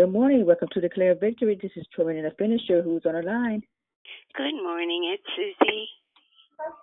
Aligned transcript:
Good 0.00 0.12
morning. 0.12 0.46
Welcome 0.46 0.68
to 0.72 0.80
Declare 0.80 1.16
Victory. 1.16 1.58
This 1.60 1.72
is 1.76 1.84
Trina 1.94 2.30
Finisher. 2.38 2.80
Who's 2.80 3.02
on 3.04 3.12
the 3.12 3.20
line? 3.20 3.62
Good 4.34 4.54
morning. 4.62 5.12
It's 5.12 5.22
Susie. 5.36 5.88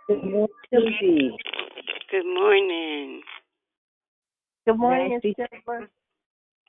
Good 0.08 0.24
morning, 0.24 0.48
Susie. 0.72 1.32
Good 2.12 2.32
morning. 2.32 3.22
Good 4.68 4.78
morning, 4.78 5.14
Nasty. 5.14 5.34
it's 5.36 5.52
Deborah 5.52 5.88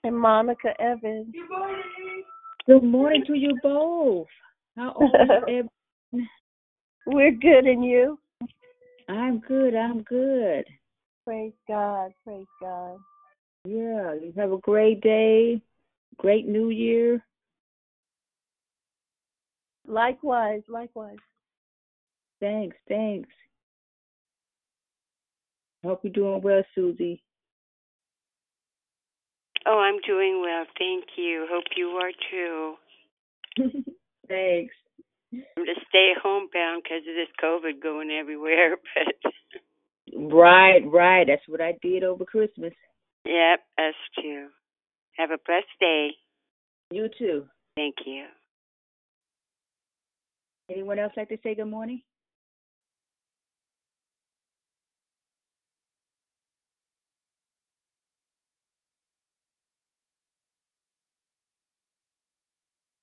and 0.04 0.18
Monica 0.18 0.68
Evans. 0.80 1.26
Good 1.34 1.50
morning 1.50 2.24
Good 2.66 2.82
morning 2.82 3.24
to 3.26 3.34
you 3.34 3.58
both. 3.62 4.28
How 4.74 4.94
are 4.98 5.50
you? 5.50 5.68
Eb? 6.14 6.24
We're 7.04 7.32
good, 7.32 7.66
and 7.66 7.84
you? 7.84 8.18
I'm 9.10 9.40
good. 9.40 9.74
I'm 9.74 10.00
good. 10.00 10.64
Praise 11.26 11.52
God. 11.68 12.12
Praise 12.24 12.46
God. 12.58 12.96
Yeah. 13.66 14.14
You 14.14 14.32
have 14.38 14.52
a 14.52 14.58
great 14.58 15.02
day. 15.02 15.60
Great 16.18 16.46
New 16.46 16.70
Year. 16.70 17.24
Likewise, 19.86 20.62
likewise. 20.68 21.16
Thanks. 22.40 22.76
Thanks. 22.88 23.28
Hope 25.84 26.00
you're 26.02 26.12
doing 26.12 26.42
well, 26.42 26.62
Susie. 26.74 27.22
Oh, 29.66 29.78
I'm 29.80 30.00
doing 30.06 30.40
well. 30.42 30.64
Thank 30.78 31.04
you. 31.16 31.46
Hope 31.50 31.64
you 31.76 31.88
are 31.88 32.12
too. 32.30 32.74
Thanks. 34.28 34.74
I'm 35.56 35.66
just 35.66 35.86
stay 35.88 36.12
home 36.22 36.48
bound 36.52 36.82
because 36.82 37.02
of 37.08 37.14
this 37.14 37.28
COVID 37.42 37.82
going 37.82 38.10
everywhere. 38.10 38.76
But 38.94 39.32
Right, 40.14 40.80
right. 40.86 41.26
That's 41.26 41.46
what 41.48 41.60
I 41.60 41.74
did 41.82 42.02
over 42.02 42.24
Christmas. 42.24 42.72
yep, 43.24 43.60
us 43.78 43.94
too. 44.20 44.48
Have 45.18 45.32
a 45.32 45.38
blessed 45.44 45.66
day. 45.80 46.10
You 46.92 47.08
too. 47.18 47.44
Thank 47.74 47.96
you. 48.06 48.26
Anyone 50.70 51.00
else 51.00 51.12
like 51.16 51.28
to 51.30 51.38
say 51.42 51.56
good 51.56 51.64
morning? 51.64 52.02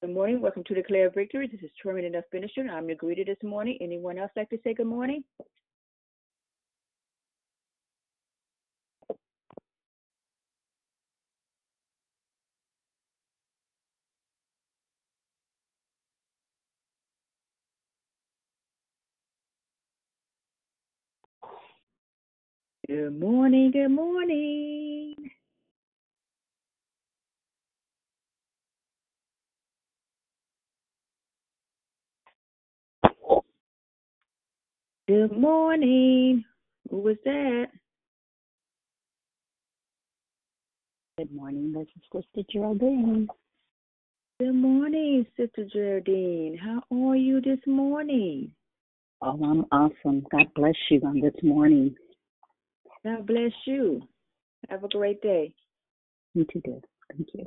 Good 0.02 0.14
morning. 0.14 0.40
Welcome 0.40 0.64
to 0.68 0.74
Declare 0.74 1.10
Victory. 1.10 1.50
This 1.52 1.62
is 1.62 1.72
Truman 1.82 2.06
Enough 2.06 2.24
Finisher. 2.32 2.66
I'm 2.72 2.88
your 2.88 2.98
greeter 2.98 3.26
this 3.26 3.44
morning. 3.44 3.78
Anyone 3.82 4.18
else 4.18 4.32
like 4.38 4.50
to 4.52 4.58
say 4.64 4.74
good 4.74 4.88
morning? 4.88 5.24
Good 22.88 23.20
morning. 23.20 23.72
Good 23.72 23.90
morning. 23.90 25.16
Good 35.08 35.32
morning. 35.32 36.44
Who 36.90 36.98
was 36.98 37.18
that? 37.26 37.68
Good 41.18 41.34
morning, 41.34 41.72
this 41.72 41.88
is 41.96 42.04
Sister 42.14 42.48
Geraldine. 42.52 43.28
Good 44.40 44.54
morning, 44.54 45.26
Sister 45.38 45.66
Geraldine. 45.72 46.60
How 46.62 46.84
are 46.92 47.16
you 47.16 47.42
this 47.42 47.60
morning? 47.66 48.52
Oh, 49.22 49.40
I'm 49.44 49.66
awesome. 49.72 50.26
God 50.32 50.48
bless 50.56 50.76
you 50.92 51.02
on 51.06 51.22
this 51.22 51.42
morning. 51.42 51.96
God 53.06 53.28
bless 53.28 53.52
you. 53.68 54.02
Have 54.70 54.84
a 54.84 54.90
great 54.90 55.22
day. 55.22 55.54
You 56.34 56.44
too, 56.52 56.60
dear. 56.66 56.80
Thank 57.12 57.28
you. 57.36 57.46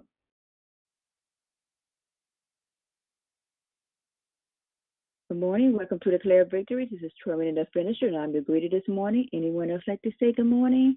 Good 5.29 5.41
morning. 5.41 5.77
Welcome 5.77 5.99
to 6.05 6.13
Declare 6.13 6.45
Victory. 6.45 6.89
This 6.89 7.03
is 7.03 7.13
Truman 7.23 7.57
the 7.57 7.67
Finisher, 7.75 8.07
and 8.07 8.17
I'm 8.17 8.33
your 8.33 8.43
greeter 8.43 8.71
this 8.71 8.87
morning. 8.87 9.27
Anyone 9.33 9.71
else 9.71 9.83
like 9.89 10.01
to 10.03 10.13
say 10.21 10.33
good 10.33 10.47
morning? 10.47 10.97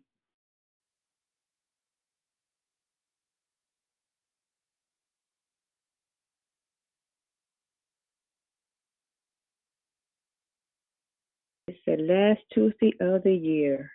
It's 11.67 11.79
the 11.87 11.97
last 11.97 12.41
Tuesday 12.53 12.93
of 13.01 13.23
the 13.23 13.33
year. 13.33 13.89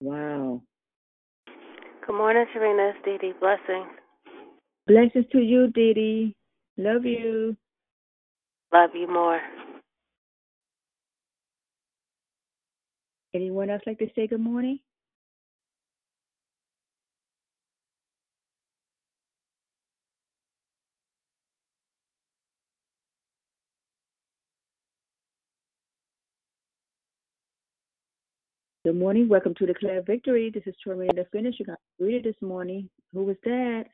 Wow. 0.00 0.62
Good 2.06 2.16
morning, 2.16 2.44
Serena. 2.52 2.92
It's 2.94 3.04
Dee 3.04 3.18
Dee. 3.18 3.34
Blessings. 3.40 3.90
Blessings 4.86 5.24
to 5.32 5.38
you, 5.38 5.68
Didi. 5.68 6.36
Love 6.76 7.04
you. 7.04 7.56
Love 8.72 8.90
you 8.94 9.08
more. 9.08 9.40
Anyone 13.34 13.70
else 13.70 13.82
like 13.86 13.98
to 13.98 14.06
say 14.14 14.26
good 14.26 14.40
morning? 14.40 14.78
Good 28.86 28.94
morning. 28.94 29.28
Welcome 29.28 29.52
to 29.56 29.66
Declare 29.66 30.02
Victory. 30.02 30.48
This 30.54 30.62
is 30.64 30.74
Truman 30.80 31.08
the 31.16 31.26
Finisher. 31.32 31.64
I'm 31.66 31.76
your 31.98 32.08
greeter 32.08 32.22
this 32.22 32.40
morning. 32.40 32.88
Who 33.12 33.24
was 33.24 33.34
that? 33.42 33.86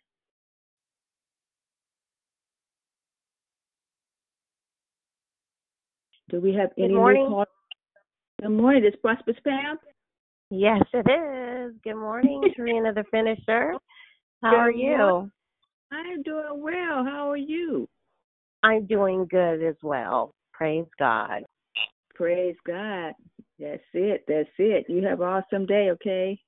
Do 6.29 6.43
we 6.43 6.53
have 6.53 6.69
Good 6.77 6.85
any 6.85 6.93
morning. 6.93 7.23
new 7.23 7.29
callers? 7.31 7.49
Good 8.43 8.51
morning. 8.51 8.83
This 8.83 8.93
Prosperous 9.01 9.39
Pam. 9.43 9.79
Yes, 10.51 10.83
it 10.93 11.09
is. 11.09 11.75
Good 11.83 11.97
morning, 11.97 12.43
Serena 12.55 12.93
the 12.93 13.05
Finisher. 13.11 13.73
How 14.43 14.51
Good 14.51 14.57
are 14.59 14.71
you? 14.71 14.99
morning. 14.99 15.33
I'm 15.91 16.23
doing 16.23 16.63
well. 16.63 17.03
How 17.03 17.31
are 17.31 17.37
you? 17.39 17.89
I'm 18.63 18.85
doing 18.85 19.27
good 19.31 19.63
as 19.67 19.77
well. 19.83 20.35
Praise 20.53 20.85
God. 20.99 21.45
Praise 22.15 22.57
God. 22.67 23.15
That's 23.59 23.83
it. 23.95 24.25
That's 24.29 24.49
it. 24.59 24.87
You 24.89 25.03
have 25.07 25.21
an 25.21 25.27
awesome 25.27 25.67
day, 25.67 25.91
okay? 25.91 26.39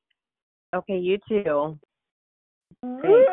Okay, 0.75 0.98
you 0.98 1.19
too. 1.28 1.78
Thanks. 2.82 3.30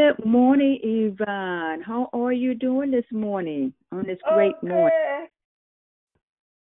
Good 0.00 0.24
morning, 0.24 0.78
Yvonne. 0.82 1.82
How 1.82 2.08
are 2.14 2.32
you 2.32 2.54
doing 2.54 2.90
this 2.90 3.04
morning 3.12 3.74
on 3.92 4.06
this 4.06 4.16
great 4.32 4.54
morning? 4.62 5.26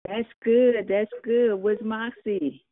That's 0.07 0.29
good. 0.45 0.77
That's 0.89 1.11
good. 1.25 1.57
Where's 1.57 1.81
Moxie? 1.83 2.65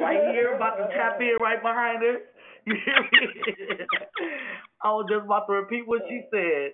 Right 0.00 0.32
here, 0.32 0.54
about 0.54 0.76
to 0.76 0.84
tap 0.96 1.20
in 1.20 1.36
right 1.42 1.60
behind 1.60 2.02
her. 2.02 2.16
You 2.66 2.76
hear 2.86 3.02
me? 3.12 3.84
I 4.82 4.88
was 4.88 5.04
just 5.10 5.26
about 5.26 5.46
to 5.48 5.52
repeat 5.52 5.86
what 5.86 6.00
she 6.08 6.22
said. 6.32 6.70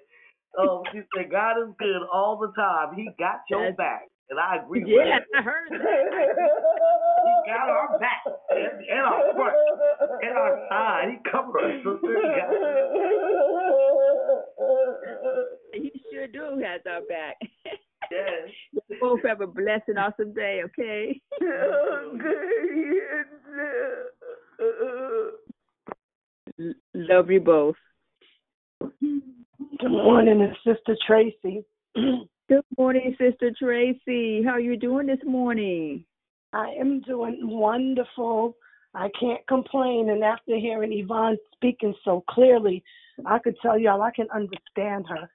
Um, 0.57 0.83
she 0.93 1.01
said, 1.17 1.29
God 1.29 1.59
is 1.63 1.75
good 1.81 2.03
all 2.13 2.39
the 2.39 2.53
time. 2.55 2.95
He 2.95 3.09
got 3.19 3.41
your 3.51 3.73
That's- 3.73 3.77
back. 3.77 4.03
And 4.29 4.41
I 4.41 4.57
agree 4.57 4.83
with 4.83 4.93
Yeah. 4.93 5.19
I 5.39 5.43
heard 5.43 5.71
that. 5.71 5.79
He 5.79 7.53
got 7.53 7.69
our 7.69 7.99
back 7.99 8.23
and, 8.51 8.85
and 8.91 9.01
our 9.01 9.33
front 9.35 9.57
and 10.23 10.37
our 10.37 10.67
side. 10.69 11.09
He 11.13 11.31
covered 11.31 11.59
us, 11.61 11.77
sister. 11.85 12.11
He 12.23 12.29
got. 12.35 12.51
He 15.73 16.03
sure 16.13 16.27
do 16.27 16.59
has 16.65 16.81
our 16.91 17.03
back. 17.09 17.37
Yes. 18.11 18.51
You 18.89 18.97
both 19.01 19.21
have 19.27 19.41
a 19.41 19.47
blessed 19.49 19.89
and 19.89 19.99
awesome 19.99 20.33
day, 20.33 20.63
okay? 20.65 21.21
L- 26.59 26.73
Love 26.95 27.31
you 27.31 27.41
both. 27.41 27.75
Good 28.81 29.91
morning, 29.91 30.41
it's 30.41 30.57
Sister 30.65 30.97
Tracy. 31.07 31.65
Good 32.49 32.63
morning, 32.79 33.17
Sister 33.19 33.51
Tracy. 33.59 34.41
How 34.45 34.53
are 34.53 34.61
you 34.61 34.77
doing 34.77 35.09
this 35.09 35.19
morning? 35.27 36.05
I 36.53 36.69
am 36.79 37.01
doing 37.01 37.41
wonderful. 37.43 38.57
I 38.95 39.09
can't 39.19 39.45
complain. 39.49 40.11
And 40.11 40.23
after 40.23 40.57
hearing 40.57 40.93
Yvonne 40.93 41.39
speaking 41.57 41.93
so 42.05 42.23
clearly, 42.31 42.85
I 43.27 43.41
could 43.41 43.57
tell 43.61 43.77
y'all 43.77 44.01
I 44.01 44.13
can 44.13 44.29
understand 44.33 45.07
her. 45.09 45.29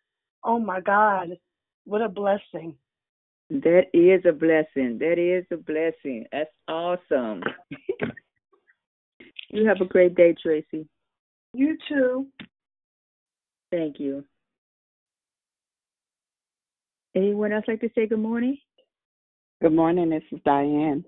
Oh 0.46 0.58
my 0.58 0.80
God, 0.80 1.31
what 1.84 2.02
a 2.02 2.08
blessing. 2.08 2.75
That 3.50 3.88
is 3.94 4.22
a 4.25 4.31
blessing. 4.31 4.98
That 5.00 5.19
is 5.19 5.46
a 5.52 5.57
blessing. 5.57 6.25
That's 6.31 6.50
awesome. 6.69 7.44
you 9.50 9.68
have 9.68 9.81
a 9.81 9.86
great 9.86 10.16
day, 10.16 10.34
Tracy. 10.42 10.88
You 11.54 11.78
too. 11.90 12.28
Thank 13.69 14.00
you. 14.00 14.24
Anyone 17.16 17.52
else 17.52 17.66
like 17.68 17.81
to 17.81 17.90
say 17.94 18.08
good 18.08 18.19
morning? 18.19 18.58
Good 19.62 19.74
morning. 19.74 20.10
This 20.10 20.24
is 20.31 20.40
Diane. 20.46 21.04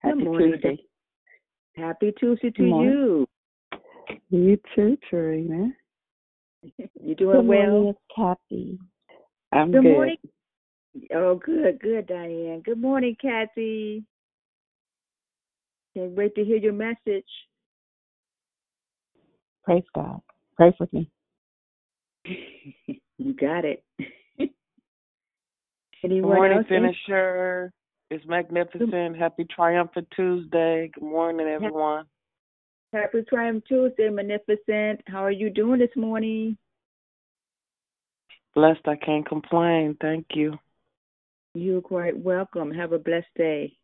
Happy 0.00 0.16
good 0.16 0.24
morning. 0.24 0.52
Tuesday. 0.52 0.78
Happy 1.76 2.12
Tuesday 2.18 2.50
to 2.50 2.62
you. 2.62 3.28
You 4.30 4.58
too, 4.74 4.96
Tarina. 5.10 5.72
You 7.00 7.14
doing 7.14 7.36
Good 7.36 7.46
well? 7.46 7.70
morning, 7.70 7.94
Kathy. 8.14 8.78
I'm 9.52 9.72
Good 9.72 9.82
good. 9.82 9.92
morning. 9.92 10.16
Oh, 11.14 11.36
good, 11.36 11.78
good, 11.80 12.06
Diane. 12.08 12.62
Good 12.64 12.80
morning, 12.80 13.16
Kathy. 13.22 14.04
Can't 15.94 16.10
wait 16.12 16.34
to 16.34 16.44
hear 16.44 16.56
your 16.56 16.72
message. 16.72 17.24
Praise 19.64 19.84
God. 19.94 20.20
Pray 20.56 20.74
for 20.76 20.88
me. 20.92 21.10
you 22.24 23.34
got 23.34 23.64
it. 23.64 23.84
Good 26.02 26.12
Anyone 26.12 26.36
morning, 26.36 26.58
else? 26.58 26.66
finisher. 26.68 27.72
It's 28.10 28.24
magnificent. 28.26 29.16
Happy 29.16 29.44
Triumphant 29.54 30.06
Tuesday. 30.14 30.90
Good 30.94 31.02
morning, 31.02 31.46
everyone. 31.46 32.06
Happy 32.92 33.22
Triumph 33.28 33.64
Tuesday, 33.68 34.08
Magnificent. 34.08 35.00
How 35.06 35.24
are 35.24 35.30
you 35.30 35.50
doing 35.50 35.80
this 35.80 35.94
morning? 35.96 36.56
Blessed. 38.54 38.86
I 38.86 38.96
can't 38.96 39.26
complain. 39.28 39.96
Thank 40.00 40.26
you. 40.34 40.56
You're 41.54 41.82
quite 41.82 42.16
welcome. 42.16 42.70
Have 42.70 42.92
a 42.92 42.98
blessed 42.98 43.26
day. 43.36 43.76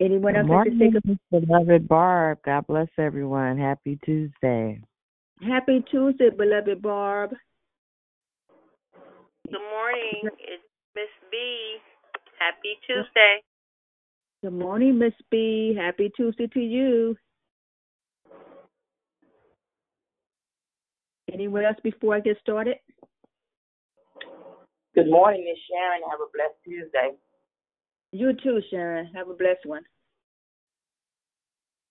Anyone 0.00 0.34
Good 0.34 0.40
else 0.40 0.48
like 0.48 0.64
to 0.64 0.70
say 0.70 0.76
morning, 0.76 1.18
good 1.30 1.46
beloved 1.46 1.88
Barb. 1.88 2.38
God 2.44 2.66
bless 2.66 2.88
everyone. 2.98 3.56
Happy 3.58 3.98
Tuesday. 4.04 4.80
Happy 5.42 5.84
Tuesday, 5.90 6.30
beloved 6.30 6.82
Barb. 6.82 7.34
Good 9.50 9.60
morning. 9.70 10.22
It's 10.40 10.62
Miss 10.96 11.06
B. 11.30 11.76
Happy 12.38 12.78
Tuesday. 12.84 13.42
Good 14.42 14.52
morning, 14.52 14.98
Miss 14.98 15.12
B. 15.30 15.76
Happy 15.78 16.10
Tuesday 16.16 16.48
to 16.48 16.60
you. 16.60 17.16
Anyone 21.32 21.64
else 21.64 21.76
before 21.84 22.16
I 22.16 22.20
get 22.20 22.38
started? 22.40 22.76
Good 24.96 25.10
morning, 25.10 25.44
Miss 25.44 25.58
Sharon. 25.70 26.02
Have 26.10 26.20
a 26.20 26.30
blessed 26.34 26.58
Tuesday. 26.64 27.16
You 28.10 28.32
too, 28.42 28.60
Sharon. 28.70 29.10
Have 29.14 29.28
a 29.28 29.34
blessed 29.34 29.64
one. 29.64 29.82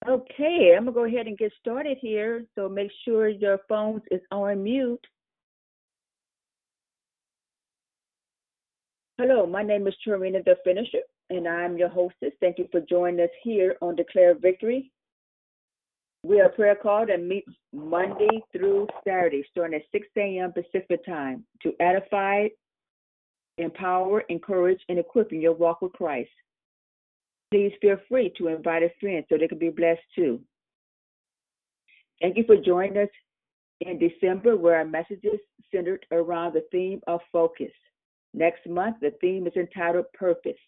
Okay, 0.08 0.74
I'm 0.76 0.86
gonna 0.86 0.94
go 0.94 1.06
ahead 1.06 1.28
and 1.28 1.38
get 1.38 1.54
started 1.62 1.98
here. 2.02 2.44
So 2.56 2.68
make 2.68 2.92
sure 3.06 3.30
your 3.30 3.60
phones 3.70 4.02
is 4.12 4.22
on 4.32 4.62
mute. 4.62 5.06
Hello, 9.18 9.46
my 9.46 9.64
name 9.64 9.88
is 9.88 9.94
Tarina 10.06 10.44
the 10.44 10.58
Finisher, 10.66 11.00
and 11.30 11.48
I'm 11.48 11.78
your 11.78 11.88
hostess. 11.88 12.34
Thank 12.42 12.58
you 12.58 12.68
for 12.70 12.82
joining 12.82 13.22
us 13.22 13.30
here 13.44 13.78
on 13.82 13.96
Declare 13.96 14.36
Victory. 14.40 14.92
We 16.24 16.42
are 16.42 16.50
prayer 16.50 16.76
call 16.76 17.10
and 17.10 17.26
meet 17.26 17.46
Monday 17.72 18.42
through 18.52 18.88
Saturday, 19.08 19.46
starting 19.50 19.80
at 19.80 19.84
6 19.94 20.06
a.m. 20.18 20.52
Pacific 20.52 21.06
time, 21.06 21.46
to 21.64 21.72
edify, 21.80 22.48
empower, 23.58 24.20
encourage, 24.28 24.82
and 24.90 25.00
equip 25.00 25.32
in 25.32 25.40
your 25.40 25.54
walk 25.54 25.82
with 25.82 25.94
Christ. 25.94 26.30
Please 27.52 27.72
feel 27.80 27.96
free 28.10 28.34
to 28.38 28.50
invite 28.50 28.84
a 28.84 28.90
friend 29.00 29.24
so 29.30 29.38
they 29.38 29.48
can 29.48 29.60
be 29.60 29.70
blessed 29.70 30.02
too. 30.14 30.42
Thank 32.22 32.36
you 32.36 32.44
for 32.46 32.58
joining 32.58 32.98
us 32.98 33.10
in 33.80 33.98
December, 33.98 34.58
where 34.58 34.76
our 34.76 34.84
messages 34.86 35.40
centered 35.74 36.06
around 36.12 36.54
the 36.54 36.66
theme 36.70 37.00
of 37.08 37.22
focus. 37.32 37.72
Next 38.36 38.68
month, 38.68 38.98
the 39.02 39.12
theme 39.22 39.48
is 39.48 39.56
entitled 39.56 40.12
Purpose. 40.14 40.60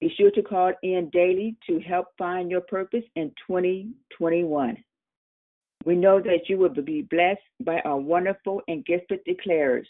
Be 0.00 0.12
sure 0.18 0.32
to 0.32 0.42
call 0.42 0.72
in 0.82 1.08
daily 1.12 1.56
to 1.68 1.78
help 1.78 2.08
find 2.18 2.50
your 2.50 2.62
purpose 2.62 3.04
in 3.14 3.30
2021. 3.46 4.76
We 5.84 5.94
know 5.94 6.20
that 6.20 6.48
you 6.48 6.58
will 6.58 6.70
be 6.70 7.02
blessed 7.02 7.40
by 7.60 7.78
our 7.84 7.96
wonderful 7.96 8.60
and 8.66 8.84
gifted 8.84 9.20
declarers. 9.24 9.86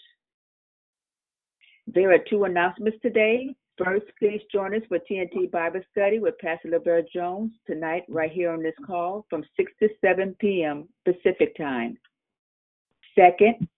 There 1.87 2.13
are 2.13 2.19
two 2.29 2.45
announcements 2.45 2.99
today. 3.01 3.55
First, 3.83 4.05
please 4.19 4.43
join 4.53 4.75
us 4.75 4.83
for 4.89 4.99
TNT 4.99 5.51
Bible 5.51 5.81
Study 5.91 6.19
with 6.19 6.39
Pastor 6.39 6.69
LaBelle 6.69 7.05
Jones 7.13 7.53
tonight, 7.67 8.05
right 8.09 8.31
here 8.31 8.51
on 8.51 8.63
this 8.63 8.75
call 8.87 9.25
from 9.31 9.43
6 9.57 9.73
to 9.81 9.89
7 10.05 10.37
p.m. 10.39 10.87
Pacific 11.07 11.57
Time. 11.57 11.97
Second, 13.19 13.69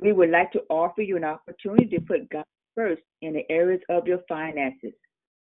we 0.00 0.12
would 0.12 0.30
like 0.30 0.52
to 0.52 0.62
offer 0.68 1.02
you 1.02 1.16
an 1.16 1.24
opportunity 1.24 1.86
to 1.96 2.00
put 2.00 2.28
God 2.30 2.44
first 2.74 3.02
in 3.20 3.34
the 3.34 3.44
areas 3.50 3.80
of 3.88 4.06
your 4.06 4.20
finances 4.28 4.92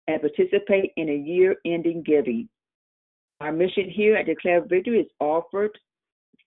and 0.07 0.21
participate 0.21 0.91
in 0.97 1.09
a 1.09 1.15
year 1.15 1.55
ending 1.65 2.03
giving. 2.03 2.49
Our 3.39 3.51
mission 3.51 3.89
here 3.89 4.15
at 4.15 4.27
Declare 4.27 4.65
Victory 4.65 4.99
is 5.01 5.11
offered 5.19 5.77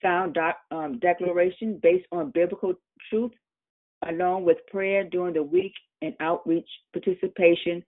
sound 0.02 0.34
doc, 0.34 0.56
um, 0.70 0.98
declaration 1.00 1.78
based 1.82 2.06
on 2.12 2.30
biblical 2.30 2.74
truth, 3.10 3.32
along 4.06 4.44
with 4.44 4.58
prayer 4.70 5.04
during 5.04 5.34
the 5.34 5.42
week 5.42 5.72
and 6.02 6.14
outreach 6.20 6.68
participation 6.92 7.82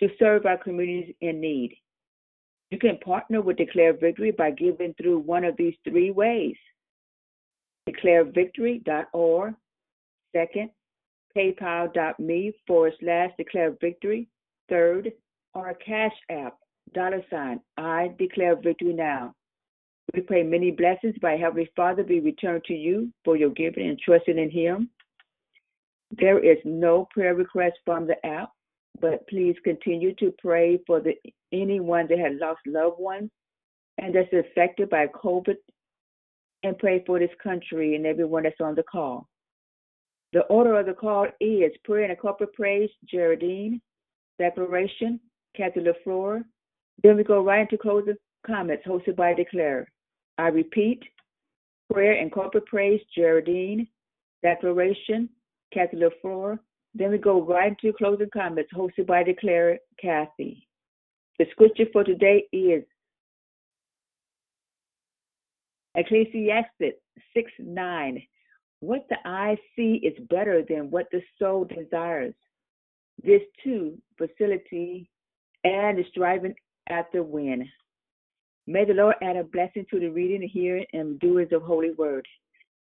to 0.00 0.08
serve 0.18 0.46
our 0.46 0.58
communities 0.58 1.14
in 1.20 1.40
need. 1.40 1.76
You 2.70 2.78
can 2.78 2.98
partner 2.98 3.40
with 3.40 3.58
Declare 3.58 3.98
Victory 3.98 4.32
by 4.32 4.50
giving 4.50 4.94
through 4.94 5.20
one 5.20 5.44
of 5.44 5.56
these 5.56 5.74
three 5.88 6.10
ways 6.10 6.56
declarevictory.org. 7.88 9.54
Second, 10.34 10.70
paypal.me 11.36 12.52
forward 12.66 12.92
slash 13.00 13.30
declare 13.36 13.76
victory. 13.80 14.28
Third, 14.68 15.12
our 15.54 15.74
Cash 15.74 16.14
App, 16.30 16.56
dollar 16.92 17.22
sign, 17.30 17.60
I 17.76 18.14
declare 18.18 18.56
victory 18.56 18.92
now. 18.94 19.34
We 20.12 20.20
pray 20.20 20.42
many 20.42 20.70
blessings 20.70 21.16
by 21.20 21.36
Heavenly 21.36 21.70
Father 21.74 22.04
be 22.04 22.20
returned 22.20 22.64
to 22.64 22.74
you 22.74 23.12
for 23.24 23.36
your 23.36 23.50
giving 23.50 23.88
and 23.88 23.98
trusting 23.98 24.38
in 24.38 24.50
Him. 24.50 24.90
There 26.10 26.38
is 26.38 26.58
no 26.64 27.08
prayer 27.10 27.34
request 27.34 27.76
from 27.84 28.06
the 28.06 28.24
app, 28.24 28.50
but 29.00 29.26
please 29.28 29.56
continue 29.64 30.14
to 30.16 30.32
pray 30.38 30.78
for 30.86 31.00
the 31.00 31.14
anyone 31.52 32.06
that 32.08 32.18
has 32.18 32.34
lost 32.40 32.60
loved 32.66 33.00
ones 33.00 33.30
and 33.98 34.14
that's 34.14 34.32
affected 34.32 34.90
by 34.90 35.06
COVID 35.08 35.56
and 36.64 36.78
pray 36.78 37.02
for 37.06 37.18
this 37.18 37.30
country 37.42 37.94
and 37.94 38.06
everyone 38.06 38.42
that's 38.42 38.60
on 38.60 38.74
the 38.74 38.82
call. 38.82 39.28
The 40.32 40.40
order 40.46 40.80
of 40.80 40.86
the 40.86 40.94
call 40.94 41.28
is 41.40 41.72
prayer 41.84 42.10
and 42.10 42.18
corporate 42.18 42.54
praise, 42.54 42.90
Geraldine, 43.08 43.80
declaration, 44.38 45.20
Kathy 45.56 45.80
LaFleur. 45.80 46.42
Then 47.02 47.16
we 47.16 47.22
go 47.22 47.44
right 47.44 47.60
into 47.60 47.78
closing 47.78 48.16
comments 48.44 48.84
hosted 48.86 49.14
by 49.14 49.34
Declare. 49.34 49.88
I 50.38 50.48
repeat, 50.48 51.02
prayer 51.92 52.20
and 52.20 52.32
corporate 52.32 52.66
praise, 52.66 53.00
Geraldine, 53.16 53.86
declaration, 54.42 55.28
Kathy 55.72 55.98
LaFleur. 55.98 56.58
Then 56.94 57.10
we 57.10 57.18
go 57.18 57.42
right 57.42 57.70
into 57.70 57.96
closing 57.96 58.30
comments 58.32 58.72
hosted 58.74 59.06
by 59.06 59.22
Declare, 59.22 59.78
Kathy. 60.00 60.66
The 61.38 61.46
scripture 61.50 61.86
for 61.92 62.04
today 62.04 62.44
is 62.52 62.84
Ecclesiastes 65.94 66.98
6 67.34 67.52
9. 67.58 68.22
What 68.80 69.06
the 69.08 69.16
eye 69.24 69.56
see 69.74 70.00
is 70.02 70.14
better 70.28 70.62
than 70.68 70.90
what 70.90 71.06
the 71.10 71.22
soul 71.38 71.64
desires. 71.64 72.34
This 73.22 73.42
too, 73.62 73.96
facility 74.18 75.08
and 75.62 75.98
the 75.98 76.04
striving 76.10 76.54
after 76.88 77.22
win. 77.22 77.68
May 78.66 78.84
the 78.84 78.94
Lord 78.94 79.16
add 79.22 79.36
a 79.36 79.44
blessing 79.44 79.86
to 79.90 80.00
the 80.00 80.08
reading, 80.08 80.46
hearing, 80.48 80.86
and 80.92 81.18
doers 81.20 81.48
of 81.52 81.62
Holy 81.62 81.92
Word. 81.92 82.26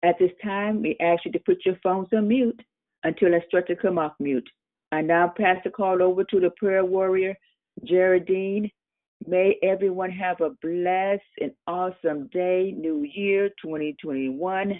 At 0.04 0.18
this 0.20 0.32
time, 0.44 0.82
we 0.82 0.98
ask 1.00 1.26
you 1.26 1.32
to 1.32 1.40
put 1.40 1.66
your 1.66 1.78
phones 1.84 2.08
on 2.14 2.28
mute 2.28 2.62
until 3.04 3.34
instructed 3.34 3.76
to 3.76 3.82
come 3.82 3.98
off 3.98 4.14
mute. 4.20 4.48
I 4.92 5.02
now 5.02 5.34
pass 5.36 5.58
the 5.64 5.70
call 5.70 6.02
over 6.02 6.24
to 6.24 6.40
the 6.40 6.52
prayer 6.58 6.86
warrior, 6.86 7.36
Geraldine. 7.84 8.70
May 9.26 9.56
everyone 9.64 10.12
have 10.12 10.42
a 10.42 10.50
blessed 10.62 11.24
and 11.40 11.52
awesome 11.68 12.28
day, 12.34 12.74
New 12.76 13.08
Year 13.14 13.50
2021. 13.62 14.74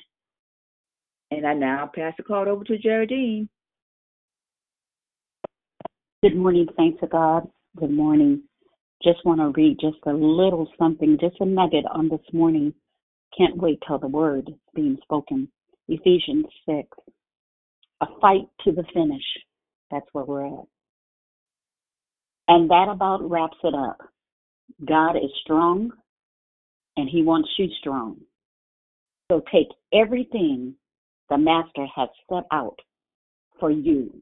And 1.32 1.48
I 1.48 1.54
now 1.54 1.90
pass 1.94 2.14
the 2.18 2.24
call 2.24 2.48
over 2.50 2.64
to 2.66 2.78
Geraldine. 2.78 3.50
Good 6.22 6.36
morning, 6.36 6.68
thanks 6.78 7.00
to 7.02 7.08
God. 7.08 7.48
Good 7.78 7.92
morning. 7.92 8.44
Just 9.04 9.26
want 9.26 9.40
to 9.42 9.50
read 9.60 9.78
just 9.82 9.98
a 10.06 10.14
little 10.14 10.70
something, 10.78 11.18
just 11.20 11.36
a 11.40 11.46
nugget 11.46 11.86
on 11.92 12.08
this 12.10 12.22
morning. 12.32 12.74
Can't 13.38 13.58
wait 13.58 13.80
till 13.86 14.00
the 14.00 14.08
word 14.08 14.48
is 14.48 14.56
being 14.76 14.98
spoken. 15.02 15.50
Ephesians 15.88 16.46
6. 16.66 16.88
A 18.02 18.06
fight 18.22 18.48
to 18.64 18.72
the 18.72 18.84
finish. 18.94 19.24
That's 19.92 20.06
where 20.14 20.24
we're 20.24 20.46
at. 20.46 20.66
And 22.48 22.70
that 22.70 22.88
about 22.90 23.30
wraps 23.30 23.58
it 23.64 23.74
up. 23.74 23.98
God 24.86 25.16
is 25.16 25.32
strong 25.44 25.92
and 26.98 27.10
he 27.10 27.24
wants 27.24 27.50
you 27.58 27.68
strong. 27.80 28.18
So 29.32 29.42
take 29.52 29.70
everything 29.94 30.76
the 31.30 31.38
master 31.38 31.86
has 31.96 32.10
set 32.30 32.44
out 32.52 32.78
for 33.60 33.72
you. 33.72 34.22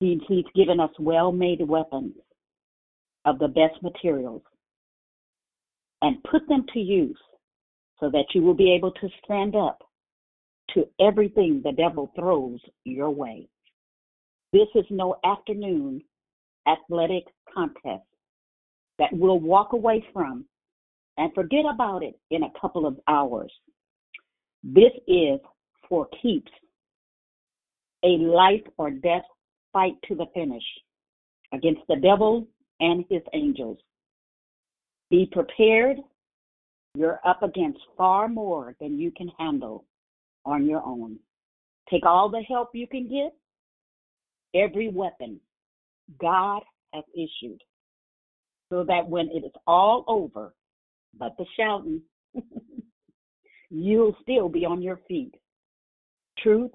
He's, 0.00 0.20
he's 0.28 0.44
given 0.54 0.80
us 0.80 0.90
well 0.98 1.32
made 1.32 1.66
weapons 1.66 2.14
of 3.24 3.38
the 3.38 3.48
best 3.48 3.82
materials 3.82 4.42
and 6.02 6.22
put 6.24 6.46
them 6.48 6.64
to 6.72 6.78
use 6.78 7.18
so 7.98 8.10
that 8.10 8.26
you 8.34 8.42
will 8.42 8.54
be 8.54 8.72
able 8.72 8.92
to 8.92 9.08
stand 9.24 9.56
up 9.56 9.82
to 10.74 10.86
everything 11.00 11.60
the 11.64 11.72
devil 11.72 12.10
throws 12.14 12.60
your 12.84 13.10
way. 13.10 13.48
This 14.52 14.68
is 14.74 14.84
no 14.90 15.16
afternoon 15.24 16.02
athletic 16.66 17.24
contest 17.52 18.04
that 18.98 19.10
we'll 19.12 19.40
walk 19.40 19.72
away 19.72 20.04
from 20.12 20.44
and 21.16 21.32
forget 21.34 21.64
about 21.72 22.02
it 22.02 22.18
in 22.30 22.44
a 22.44 22.60
couple 22.60 22.86
of 22.86 22.98
hours. 23.08 23.52
This 24.62 24.92
is 25.06 25.40
for 25.88 26.08
keeps 26.22 26.50
a 28.04 28.08
life 28.18 28.62
or 28.76 28.90
death 28.90 29.24
fight 29.72 29.94
to 30.06 30.14
the 30.14 30.26
finish 30.34 30.62
against 31.52 31.80
the 31.88 31.96
devil 31.96 32.46
and 32.80 33.04
his 33.10 33.22
angels. 33.32 33.78
Be 35.10 35.28
prepared. 35.30 35.98
You're 36.94 37.20
up 37.26 37.42
against 37.42 37.80
far 37.96 38.28
more 38.28 38.74
than 38.80 38.98
you 38.98 39.10
can 39.10 39.30
handle 39.38 39.84
on 40.44 40.66
your 40.66 40.82
own. 40.84 41.18
Take 41.90 42.04
all 42.04 42.28
the 42.28 42.42
help 42.42 42.70
you 42.74 42.86
can 42.86 43.08
get, 43.08 43.34
every 44.54 44.88
weapon 44.88 45.40
God 46.20 46.62
has 46.92 47.04
issued, 47.14 47.62
so 48.70 48.84
that 48.84 49.08
when 49.08 49.28
it 49.28 49.44
is 49.44 49.52
all 49.66 50.04
over, 50.08 50.54
but 51.18 51.34
the 51.38 51.46
shouting, 51.56 52.02
you'll 53.70 54.16
still 54.22 54.48
be 54.48 54.64
on 54.64 54.82
your 54.82 55.00
feet. 55.08 55.34
Truth, 56.38 56.72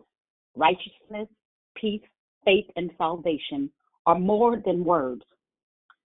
righteousness, 0.56 1.28
peace, 1.76 2.02
faith, 2.46 2.66
and 2.76 2.92
salvation 2.98 3.70
are 4.06 4.20
more 4.20 4.62
than 4.66 4.84
words. 4.84 5.24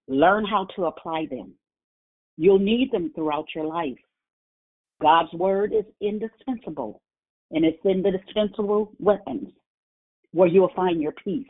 Learn 0.07 0.45
how 0.45 0.67
to 0.75 0.85
apply 0.85 1.27
them. 1.29 1.53
You'll 2.37 2.59
need 2.59 2.91
them 2.91 3.11
throughout 3.13 3.47
your 3.53 3.65
life. 3.65 3.97
God's 5.01 5.31
word 5.33 5.73
is 5.73 5.85
indispensable, 6.01 7.01
and 7.51 7.65
it's 7.65 7.83
indispensable 7.85 8.93
weapons 8.99 9.49
where 10.31 10.47
you'll 10.47 10.71
find 10.75 11.01
your 11.01 11.13
peace. 11.23 11.47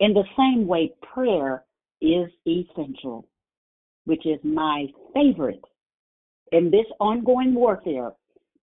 In 0.00 0.14
the 0.14 0.24
same 0.36 0.66
way, 0.66 0.92
prayer 1.14 1.64
is 2.00 2.30
essential, 2.46 3.26
which 4.04 4.26
is 4.26 4.38
my 4.42 4.86
favorite. 5.14 5.64
In 6.52 6.70
this 6.70 6.86
ongoing 7.00 7.54
warfare, 7.54 8.12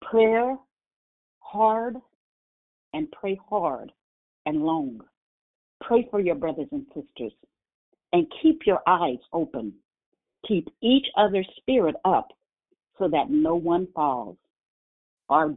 prayer 0.00 0.56
hard 1.40 1.96
and 2.92 3.10
pray 3.12 3.38
hard 3.48 3.92
and 4.46 4.62
long. 4.62 5.00
Pray 5.80 6.06
for 6.10 6.20
your 6.20 6.34
brothers 6.34 6.68
and 6.72 6.86
sisters 6.94 7.32
and 8.12 8.32
keep 8.40 8.60
your 8.64 8.80
eyes 8.86 9.18
open. 9.32 9.72
Keep 10.46 10.68
each 10.82 11.06
other's 11.16 11.48
spirit 11.56 11.96
up 12.04 12.28
so 12.98 13.08
that 13.08 13.30
no 13.30 13.56
one 13.56 13.88
falls 13.94 14.36
or 15.28 15.56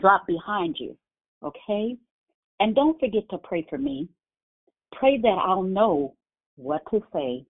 drop 0.00 0.26
behind 0.26 0.76
you. 0.78 0.96
Okay? 1.42 1.96
And 2.60 2.74
don't 2.74 2.98
forget 3.00 3.28
to 3.30 3.38
pray 3.38 3.66
for 3.68 3.78
me. 3.78 4.08
Pray 4.92 5.18
that 5.20 5.38
I'll 5.44 5.62
know 5.62 6.14
what 6.58 6.82
to 6.90 7.00
say 7.12 7.44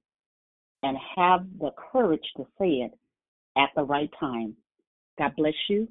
and 0.83 0.97
have 1.17 1.41
the 1.59 1.71
courage 1.93 2.25
to 2.37 2.45
say 2.61 2.69
it 2.69 2.93
at 3.57 3.71
the 3.75 3.83
right 3.83 4.11
time. 4.21 4.55
God 5.19 5.33
bless 5.37 5.55
you 5.69 5.89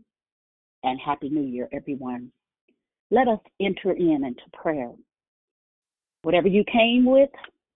and 0.83 0.99
Happy 1.03 1.29
New 1.29 1.41
Year, 1.41 1.67
everyone. 1.73 2.31
Let 3.11 3.27
us 3.27 3.39
enter 3.59 3.91
in 3.91 4.23
into 4.23 4.43
prayer. 4.53 4.91
Whatever 6.21 6.47
you 6.47 6.63
came 6.71 7.05
with, 7.05 7.29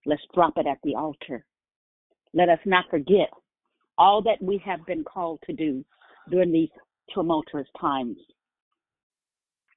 let's 0.05 0.21
drop 0.33 0.53
it 0.57 0.67
at 0.67 0.77
the 0.83 0.95
altar. 0.95 1.45
Let 2.33 2.49
us 2.49 2.59
not 2.65 2.85
forget 2.89 3.29
all 3.97 4.21
that 4.23 4.41
we 4.41 4.61
have 4.65 4.85
been 4.85 5.03
called 5.03 5.39
to 5.47 5.53
do 5.53 5.83
during 6.29 6.51
these 6.51 6.69
tumultuous 7.13 7.67
times. 7.79 8.17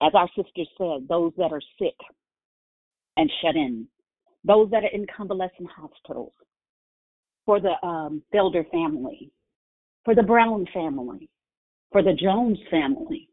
As 0.03 0.13
our 0.15 0.29
sister 0.37 0.63
said, 0.77 1.09
those 1.09 1.33
that 1.39 1.53
are 1.53 1.63
sick 1.79 1.97
and 3.17 3.31
shut 3.43 3.57
in, 3.57 3.87
those 4.45 4.71
that 4.71 4.85
are 4.85 4.93
in 4.93 5.07
convalescent 5.17 5.69
hospitals, 5.75 6.33
for 7.47 7.61
the 7.61 7.75
um, 7.87 8.23
Felder 8.33 8.69
family, 8.71 9.31
for 10.05 10.15
the 10.15 10.23
Brown 10.23 10.67
family, 10.73 11.29
for 11.93 12.03
the 12.03 12.13
Jones 12.13 12.59
family, 12.71 13.29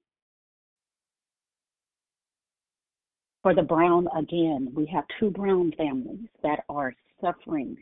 for 3.43 3.53
the 3.55 3.63
Brown 3.63 4.07
again. 4.17 4.71
We 4.73 4.85
have 4.87 5.05
two 5.19 5.31
Brown 5.31 5.73
families 5.77 6.29
that 6.43 6.63
are 6.69 6.93
suffering 7.19 7.77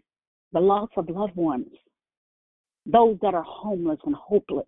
the 0.51 0.59
loss 0.59 0.89
of 0.97 1.09
loved 1.09 1.35
ones, 1.35 1.71
those 2.85 3.17
that 3.21 3.35
are 3.35 3.43
homeless 3.43 3.99
and 4.05 4.15
hopeless, 4.15 4.65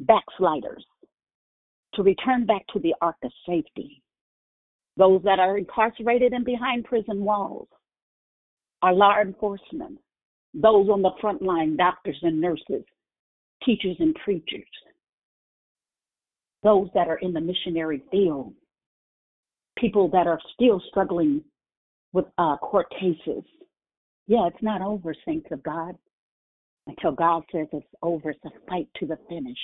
backsliders, 0.00 0.84
to 1.94 2.02
return 2.02 2.44
back 2.44 2.66
to 2.72 2.78
the 2.80 2.94
ark 3.00 3.16
of 3.22 3.32
safety, 3.46 4.02
those 4.96 5.22
that 5.24 5.38
are 5.38 5.58
incarcerated 5.58 6.32
and 6.32 6.44
behind 6.44 6.84
prison 6.84 7.24
walls, 7.24 7.68
our 8.82 8.94
law 8.94 9.20
enforcement, 9.20 9.98
those 10.54 10.88
on 10.88 11.02
the 11.02 11.10
front 11.20 11.42
line, 11.42 11.76
doctors 11.76 12.18
and 12.22 12.40
nurses, 12.40 12.84
teachers 13.64 13.96
and 13.98 14.14
preachers, 14.24 14.62
those 16.62 16.88
that 16.94 17.08
are 17.08 17.18
in 17.18 17.32
the 17.32 17.40
missionary 17.40 18.02
field, 18.10 18.54
people 19.76 20.08
that 20.08 20.26
are 20.26 20.40
still 20.54 20.80
struggling 20.90 21.42
with 22.12 22.26
uh, 22.38 22.56
court 22.58 22.86
cases. 22.90 23.42
Yeah, 24.26 24.46
it's 24.46 24.62
not 24.62 24.80
over, 24.80 25.14
saints 25.26 25.48
of 25.50 25.62
God. 25.62 25.96
Until 26.86 27.12
God 27.12 27.42
says 27.50 27.66
it's 27.72 27.86
over, 28.02 28.30
it's 28.30 28.44
a 28.44 28.50
fight 28.68 28.88
to 29.00 29.06
the 29.06 29.18
finish. 29.28 29.58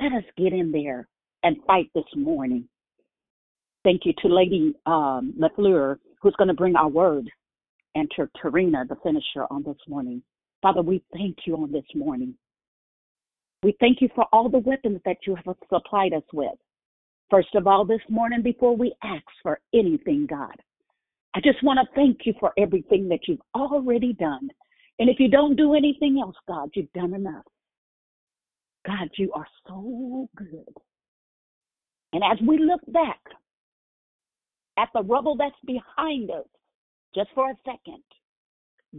Let 0.00 0.12
us 0.12 0.24
get 0.36 0.52
in 0.52 0.70
there 0.72 1.08
and 1.42 1.56
fight 1.66 1.90
this 1.94 2.04
morning. 2.16 2.68
Thank 3.82 4.02
you 4.04 4.12
to 4.22 4.28
Lady 4.28 4.74
um, 4.86 5.34
who's 6.20 6.34
going 6.36 6.48
to 6.48 6.54
bring 6.54 6.76
our 6.76 6.88
word, 6.88 7.30
and 7.94 8.10
to 8.16 8.28
Tarina, 8.42 8.86
the 8.86 8.96
finisher, 9.02 9.46
on 9.50 9.62
this 9.62 9.76
morning. 9.88 10.22
Father, 10.62 10.82
we 10.82 11.02
thank 11.12 11.38
you 11.46 11.56
on 11.56 11.72
this 11.72 11.84
morning. 11.94 12.34
We 13.62 13.74
thank 13.80 14.00
you 14.00 14.08
for 14.14 14.26
all 14.32 14.48
the 14.48 14.58
weapons 14.58 15.00
that 15.04 15.18
you 15.26 15.34
have 15.34 15.56
supplied 15.72 16.12
us 16.12 16.22
with. 16.32 16.56
First 17.30 17.54
of 17.54 17.66
all, 17.66 17.84
this 17.84 18.00
morning, 18.08 18.42
before 18.42 18.76
we 18.76 18.94
ask 19.02 19.24
for 19.42 19.60
anything, 19.72 20.26
God, 20.28 20.56
I 21.34 21.40
just 21.40 21.62
want 21.62 21.78
to 21.78 21.94
thank 21.94 22.20
you 22.24 22.34
for 22.40 22.52
everything 22.58 23.08
that 23.08 23.20
you've 23.28 23.40
already 23.54 24.12
done. 24.14 24.48
And 24.98 25.08
if 25.08 25.18
you 25.18 25.28
don't 25.28 25.56
do 25.56 25.74
anything 25.74 26.20
else, 26.20 26.36
God, 26.46 26.70
you've 26.74 26.92
done 26.92 27.14
enough. 27.14 27.44
God, 28.86 29.08
you 29.16 29.32
are 29.32 29.46
so 29.66 30.28
good. 30.36 30.74
And 32.12 32.22
as 32.24 32.38
we 32.46 32.58
look 32.58 32.80
back 32.88 33.20
at 34.78 34.88
the 34.94 35.02
rubble 35.02 35.36
that's 35.36 35.54
behind 35.66 36.30
us, 36.30 36.46
just 37.14 37.30
for 37.34 37.50
a 37.50 37.54
second, 37.64 38.02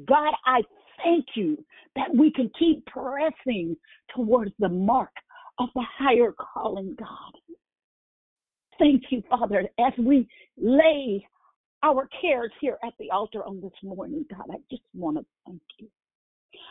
God, 0.08 0.34
I 0.46 0.62
thank 1.04 1.26
you 1.36 1.64
that 1.96 2.14
we 2.16 2.32
can 2.32 2.50
keep 2.58 2.86
pressing 2.86 3.76
towards 4.16 4.52
the 4.60 4.70
mark 4.70 5.12
of 5.60 5.70
the 5.76 5.84
higher 5.98 6.34
calling, 6.34 6.96
God 6.98 7.42
thank 8.82 9.04
you, 9.10 9.22
Father, 9.30 9.64
as 9.80 9.94
we 9.98 10.28
lay 10.58 11.26
our 11.84 12.10
cares 12.20 12.52
here 12.60 12.78
at 12.86 12.94
the 13.00 13.12
altar 13.12 13.44
on 13.46 13.62
this 13.62 13.72
morning, 13.84 14.26
God. 14.30 14.46
I 14.52 14.58
just 14.70 14.84
want 14.94 15.18
to 15.18 15.26
thank 15.46 15.62
you. 15.80 15.88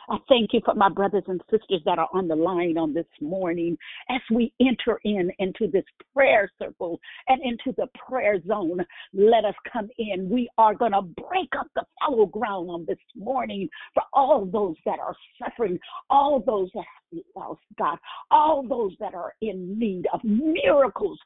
I 0.08 0.18
thank 0.28 0.52
you 0.52 0.60
for 0.64 0.74
my 0.74 0.88
brothers 0.88 1.24
and 1.28 1.40
sisters 1.50 1.82
that 1.84 1.98
are 1.98 2.08
on 2.12 2.28
the 2.28 2.36
line 2.36 2.76
on 2.76 2.92
this 2.92 3.06
morning 3.20 3.76
as 4.08 4.20
we 4.34 4.52
enter 4.60 5.00
in 5.04 5.30
into 5.38 5.68
this 5.68 5.84
prayer 6.14 6.50
circle 6.58 7.00
and 7.28 7.40
into 7.42 7.74
the 7.76 7.86
prayer 8.08 8.40
zone. 8.46 8.84
Let 9.12 9.44
us 9.44 9.54
come 9.72 9.88
in. 9.98 10.28
We 10.28 10.50
are 10.58 10.74
going 10.74 10.92
to 10.92 11.02
break 11.02 11.50
up 11.58 11.68
the 11.74 11.84
fallow 12.00 12.26
ground 12.26 12.70
on 12.70 12.84
this 12.86 12.98
morning 13.14 13.68
for 13.94 14.02
all 14.12 14.44
those 14.44 14.76
that 14.84 14.98
are 14.98 15.16
suffering, 15.42 15.78
all 16.08 16.40
those 16.40 16.70
that 16.74 16.84
have 17.12 17.22
lost 17.36 17.60
God, 17.78 17.98
all 18.30 18.62
those 18.66 18.92
that 19.00 19.14
are 19.14 19.34
in 19.40 19.78
need 19.78 20.06
of 20.12 20.20
miracles 20.24 21.18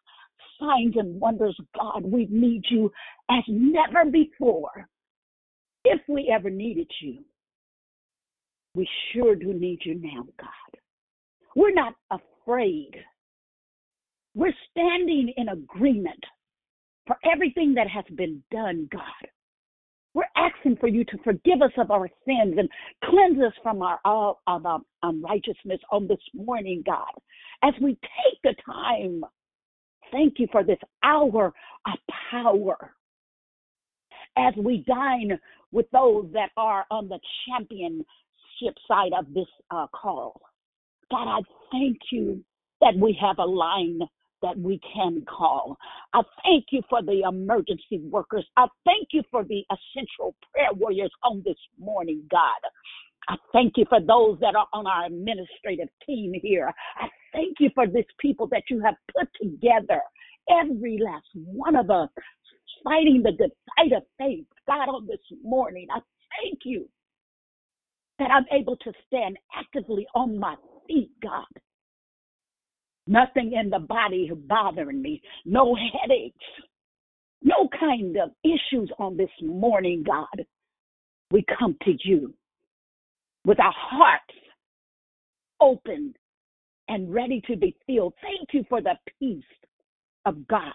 signs 0.61 0.95
and 0.97 1.21
wonders, 1.21 1.59
God. 1.77 2.05
We 2.05 2.27
need 2.31 2.65
you 2.71 2.93
as 3.31 3.43
never 3.49 4.05
before. 4.11 4.89
if 5.85 6.01
we 6.09 6.33
ever 6.35 6.51
needed 6.51 6.91
you, 7.01 7.19
we 8.75 8.89
sure 9.13 9.37
do 9.37 9.53
need 9.53 9.81
you 9.85 9.95
now, 9.95 10.27
God. 10.39 10.81
We're 11.55 11.73
not 11.73 11.95
afraid. 12.11 12.93
We're 14.35 14.55
standing 14.71 15.33
in 15.37 15.49
agreement 15.49 16.23
for 17.07 17.17
everything 17.31 17.75
that 17.75 17.89
has 17.89 18.05
been 18.17 18.43
done, 18.51 18.89
God. 18.91 19.03
We're 20.15 20.25
asking 20.37 20.77
for 20.77 20.89
you 20.89 21.05
to 21.05 21.19
forgive 21.25 21.61
us 21.63 21.73
of 21.77 21.91
our 21.91 22.09
sins 22.25 22.55
and 22.57 22.69
cleanse 23.05 23.41
us 23.41 23.53
from 23.63 23.83
our 23.83 24.01
all 24.05 24.41
of 24.47 24.65
our 24.65 24.81
unrighteousness 25.03 25.81
on 25.91 26.07
this 26.07 26.19
morning, 26.35 26.83
God. 26.87 27.13
As 27.63 27.75
we 27.81 27.95
take 27.95 28.41
the 28.43 28.55
time, 28.65 29.25
thank 30.13 30.35
you 30.39 30.47
for 30.53 30.63
this 30.63 30.79
hour 31.03 31.53
of 31.87 31.99
power. 32.31 32.95
As 34.37 34.55
we 34.57 34.85
dine 34.87 35.39
with 35.73 35.87
those 35.93 36.27
that 36.33 36.51
are 36.57 36.85
on 36.91 37.09
the 37.09 37.19
championship 38.61 38.77
side 38.89 39.13
of 39.19 39.33
this 39.35 39.47
uh, 39.71 39.87
call, 39.89 40.41
God, 41.11 41.29
I 41.29 41.41
thank 41.71 41.99
you 42.11 42.45
that 42.81 42.95
we 42.97 43.17
have 43.21 43.39
a 43.39 43.45
line 43.45 44.01
that 44.43 44.59
we 44.59 44.81
can 44.95 45.25
call. 45.27 45.77
I 46.13 46.21
thank 46.43 46.67
you 46.71 46.83
for 46.89 47.03
the 47.03 47.23
emergency 47.27 47.99
workers. 48.11 48.45
I 48.57 48.67
thank 48.85 49.09
you 49.13 49.23
for 49.31 49.45
the 49.45 49.65
essential 49.71 50.35
prayer 50.53 50.73
warriors 50.75 51.13
on 51.23 51.43
this 51.45 51.57
morning, 51.79 52.23
God. 52.31 52.41
I 53.29 53.37
thank 53.55 53.75
you 53.77 53.87
for 53.89 54.01
those 54.01 54.39
that 54.41 54.55
are 54.55 54.67
on 54.75 54.87
our 54.87 55.07
administrative 55.07 55.89
team 56.05 56.33
here. 56.43 56.71
I 57.01 57.07
thank 57.33 57.57
you 57.59 57.71
for 57.75 57.87
this 57.87 58.05
people 58.21 58.47
that 58.49 58.65
you 58.69 58.81
have 58.81 58.97
put 59.17 59.29
together, 59.41 60.03
every 60.51 60.99
last 61.03 61.29
one 61.35 61.75
of 61.75 61.91
us, 61.91 62.11
fighting 62.83 63.23
the 63.23 63.33
good 63.33 63.53
fight 63.77 63.97
of 63.97 64.03
faith. 64.19 64.45
God, 64.67 64.91
on 64.91 65.07
this 65.07 65.21
morning, 65.43 65.87
I 65.91 66.01
thank 66.43 66.61
you 66.65 66.87
that 68.19 68.31
I'm 68.31 68.47
able 68.53 68.77
to 68.77 68.93
stand 69.07 69.37
actively 69.57 70.07
on 70.15 70.39
my 70.39 70.57
feet, 70.87 71.11
God. 71.23 71.45
Nothing 73.07 73.53
in 73.53 73.71
the 73.71 73.81
body 73.81 74.31
bothering 74.35 75.03
me, 75.03 75.21
no 75.45 75.75
headaches, 75.75 76.37
no 77.43 77.69
kind 77.79 78.17
of 78.17 78.31
issues 78.43 78.91
on 78.99 79.17
this 79.17 79.31
morning, 79.43 80.03
God. 80.07 80.47
We 81.31 81.45
come 81.59 81.77
to 81.85 81.93
you 82.05 82.33
with 83.45 83.61
our 83.61 83.75
hearts 83.77 84.35
open 85.61 86.15
and 86.89 87.13
ready 87.13 87.43
to 87.47 87.57
be 87.57 87.77
filled. 87.87 88.15
Thank 88.23 88.51
you 88.53 88.65
for 88.69 88.81
the 88.81 88.95
peace 89.19 89.43
of 90.25 90.47
God. 90.49 90.73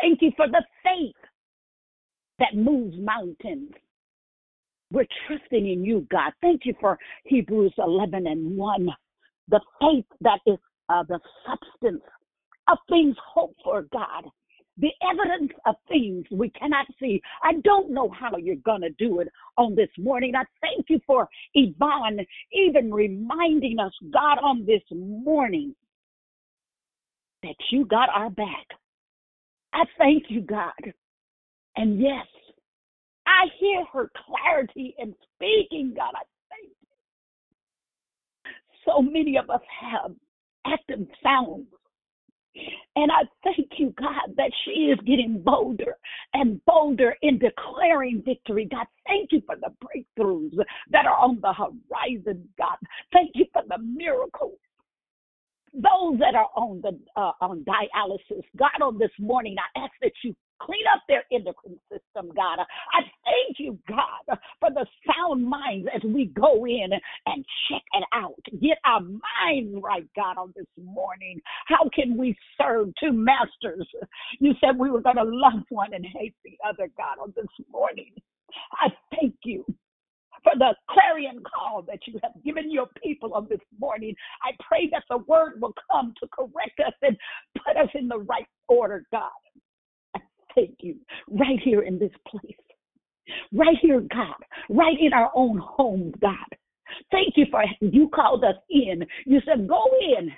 Thank 0.00 0.20
you 0.20 0.32
for 0.36 0.46
the 0.48 0.64
faith 0.82 1.14
that 2.38 2.54
moves 2.54 2.96
mountains. 2.98 3.72
We're 4.92 5.06
trusting 5.26 5.66
in 5.68 5.84
you, 5.84 6.06
God. 6.10 6.32
Thank 6.40 6.62
you 6.64 6.74
for 6.80 6.98
Hebrews 7.24 7.74
11 7.78 8.26
and 8.26 8.56
1. 8.56 8.88
The 9.48 9.60
faith 9.80 10.04
that 10.20 10.38
is 10.46 10.58
uh, 10.88 11.02
the 11.08 11.18
substance 11.46 12.02
of 12.68 12.78
things 12.88 13.16
hoped 13.34 13.60
for, 13.64 13.82
God. 13.92 14.24
The 14.78 14.90
evidence 15.10 15.52
of 15.64 15.76
things 15.88 16.26
we 16.30 16.50
cannot 16.50 16.86
see. 17.00 17.20
I 17.42 17.54
don't 17.64 17.90
know 17.90 18.10
how 18.10 18.36
you're 18.36 18.56
going 18.56 18.82
to 18.82 18.90
do 18.90 19.20
it 19.20 19.28
on 19.56 19.74
this 19.74 19.88
morning. 19.98 20.34
I 20.36 20.44
thank 20.60 20.86
you 20.90 21.00
for 21.06 21.28
Yvonne 21.54 22.20
even 22.52 22.92
reminding 22.92 23.78
us, 23.78 23.92
God, 24.12 24.38
on 24.42 24.66
this 24.66 24.82
morning 24.92 25.74
that 27.42 27.56
you 27.70 27.86
got 27.86 28.10
our 28.14 28.28
back. 28.28 28.66
I 29.72 29.84
thank 29.98 30.24
you, 30.28 30.42
God. 30.42 30.92
And 31.76 32.00
yes, 32.00 32.26
I 33.26 33.46
hear 33.58 33.84
her 33.92 34.10
clarity 34.26 34.94
in 34.98 35.14
speaking, 35.34 35.94
God. 35.96 36.12
I 36.14 36.22
thank 36.50 36.70
you. 36.70 36.86
So 38.84 39.02
many 39.02 39.36
of 39.36 39.50
us 39.50 39.60
have 39.80 40.12
active 40.66 41.06
sounds. 41.22 41.66
And 42.96 43.12
I 43.12 43.24
thank 43.44 43.68
you, 43.78 43.92
God, 43.98 44.34
that 44.36 44.50
she 44.64 44.92
is 44.92 44.98
getting 45.00 45.42
bolder 45.44 45.96
and 46.32 46.64
bolder 46.64 47.14
in 47.20 47.38
declaring 47.38 48.22
victory. 48.24 48.66
God, 48.70 48.86
thank 49.06 49.32
you 49.32 49.42
for 49.44 49.56
the 49.56 49.70
breakthroughs 49.84 50.56
that 50.90 51.04
are 51.04 51.16
on 51.16 51.38
the 51.42 51.52
horizon, 51.52 52.48
God. 52.56 52.78
Thank 53.12 53.32
you 53.34 53.44
for 53.52 53.62
the 53.68 53.78
miracles 53.78 54.58
those 55.76 56.18
that 56.20 56.34
are 56.34 56.48
on 56.56 56.80
the 56.82 56.98
uh, 57.20 57.32
on 57.40 57.64
dialysis, 57.64 58.42
God, 58.56 58.80
on 58.82 58.98
this 58.98 59.10
morning, 59.18 59.56
I 59.58 59.80
ask 59.84 59.92
that 60.00 60.12
you 60.24 60.34
clean 60.60 60.84
up 60.94 61.02
their 61.08 61.24
endocrine 61.32 61.78
system, 61.90 62.32
God. 62.34 62.58
I 62.60 63.02
thank 63.24 63.58
you, 63.58 63.78
God, 63.88 64.38
for 64.60 64.70
the 64.70 64.86
sound 65.06 65.44
minds 65.44 65.88
as 65.94 66.02
we 66.04 66.26
go 66.26 66.66
in 66.66 66.88
and 67.26 67.44
check 67.68 67.82
it 67.92 68.04
out. 68.12 68.34
Get 68.60 68.78
our 68.84 69.00
minds 69.00 69.76
right, 69.82 70.06
God, 70.14 70.38
on 70.38 70.52
this 70.56 70.66
morning. 70.82 71.40
How 71.66 71.88
can 71.94 72.16
we 72.16 72.36
serve 72.60 72.88
two 73.00 73.12
masters? 73.12 73.86
You 74.40 74.52
said 74.60 74.78
we 74.78 74.90
were 74.90 75.02
going 75.02 75.16
to 75.16 75.24
love 75.24 75.62
one 75.68 75.94
and 75.94 76.04
hate 76.04 76.34
the 76.44 76.56
other, 76.66 76.90
God, 76.96 77.22
on 77.22 77.32
this 77.36 77.46
morning. 77.70 78.12
I 78.72 78.88
thank 79.14 79.34
you 79.44 79.64
for 80.42 80.52
the 80.58 80.74
clarion 80.90 81.42
call 81.42 81.82
that 81.82 81.98
you 82.06 82.18
have 82.22 82.32
given 82.44 82.70
your 82.70 82.86
people 83.02 83.34
on 83.34 83.46
this 83.50 83.60
morning. 83.78 84.14
I 84.42 84.52
pray 84.66 84.88
that 84.92 85.02
the 85.10 85.18
word 85.18 85.60
will 85.60 85.74
come 85.90 86.14
to 86.20 86.28
correct 86.28 86.80
us 86.86 86.94
and 87.02 87.16
put 87.66 87.76
us 87.76 87.88
in 87.94 88.08
the 88.08 88.18
right 88.18 88.46
order, 88.68 89.04
God. 89.10 89.30
Thank 90.56 90.78
you 90.80 90.96
right 91.30 91.60
here 91.62 91.82
in 91.82 91.98
this 91.98 92.12
place. 92.26 92.56
Right 93.52 93.76
here, 93.82 94.00
God. 94.00 94.34
Right 94.70 94.96
in 95.00 95.12
our 95.12 95.30
own 95.34 95.58
homes, 95.58 96.14
God. 96.20 96.36
Thank 97.12 97.34
you 97.36 97.46
for 97.50 97.62
you 97.80 98.08
called 98.14 98.44
us 98.44 98.56
in. 98.70 99.04
You 99.26 99.40
said, 99.46 99.68
go 99.68 99.84
in 100.00 100.30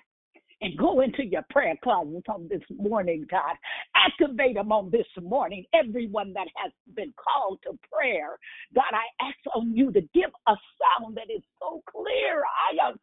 and 0.60 0.76
go 0.76 1.02
into 1.02 1.24
your 1.24 1.44
prayer 1.50 1.74
closets 1.82 2.26
on 2.28 2.48
this 2.48 2.62
morning, 2.70 3.26
God. 3.30 3.54
Activate 3.94 4.54
them 4.54 4.72
on 4.72 4.90
this 4.90 5.06
morning. 5.22 5.64
Everyone 5.74 6.32
that 6.32 6.48
has 6.56 6.72
been 6.96 7.14
called 7.16 7.60
to 7.64 7.78
prayer, 7.92 8.38
God, 8.74 8.92
I 8.92 9.24
ask 9.24 9.38
on 9.54 9.74
you 9.74 9.92
to 9.92 10.00
give 10.14 10.30
a 10.48 10.54
sound 11.00 11.16
that 11.16 11.30
is 11.32 11.42
so 11.60 11.82
clear. 11.90 12.42
I 12.42 12.88
am 12.88 12.98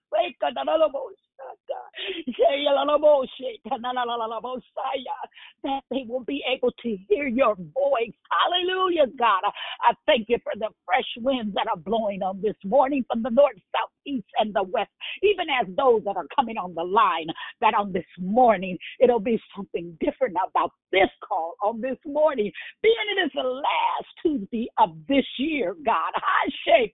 that 5.63 5.81
they 5.89 6.05
will 6.07 6.23
be 6.23 6.43
able 6.51 6.71
to 6.71 6.97
hear 7.09 7.27
your 7.27 7.55
voice. 7.55 8.13
Hallelujah, 8.29 9.07
God. 9.17 9.41
I 9.81 9.93
thank 10.05 10.29
you 10.29 10.37
for 10.43 10.53
the 10.57 10.69
fresh 10.85 11.07
winds 11.17 11.53
that 11.55 11.67
are 11.67 11.77
blowing 11.77 12.21
on 12.21 12.41
this 12.41 12.55
morning 12.63 13.03
from 13.09 13.23
the 13.23 13.29
north, 13.29 13.55
south, 13.73 13.89
east, 14.05 14.27
and 14.39 14.53
the 14.53 14.63
west, 14.63 14.91
even 15.23 15.47
as 15.49 15.67
those 15.75 16.03
that 16.05 16.17
are 16.17 16.27
coming 16.35 16.57
on 16.57 16.75
the 16.75 16.83
line, 16.83 17.27
that 17.61 17.73
on 17.73 17.91
this 17.91 18.05
morning 18.19 18.77
it'll 18.99 19.19
be 19.19 19.41
something 19.55 19.97
different 19.99 20.35
about 20.49 20.71
this 20.91 21.09
call 21.27 21.55
on 21.63 21.81
this 21.81 21.97
morning, 22.05 22.51
being 22.81 22.95
it 23.17 23.25
is 23.25 23.31
the 23.35 23.43
last 23.43 24.07
Tuesday 24.21 24.67
of 24.77 24.95
this 25.07 25.25
year, 25.37 25.75
God. 25.85 26.11
I 26.15 26.49
shake. 26.65 26.93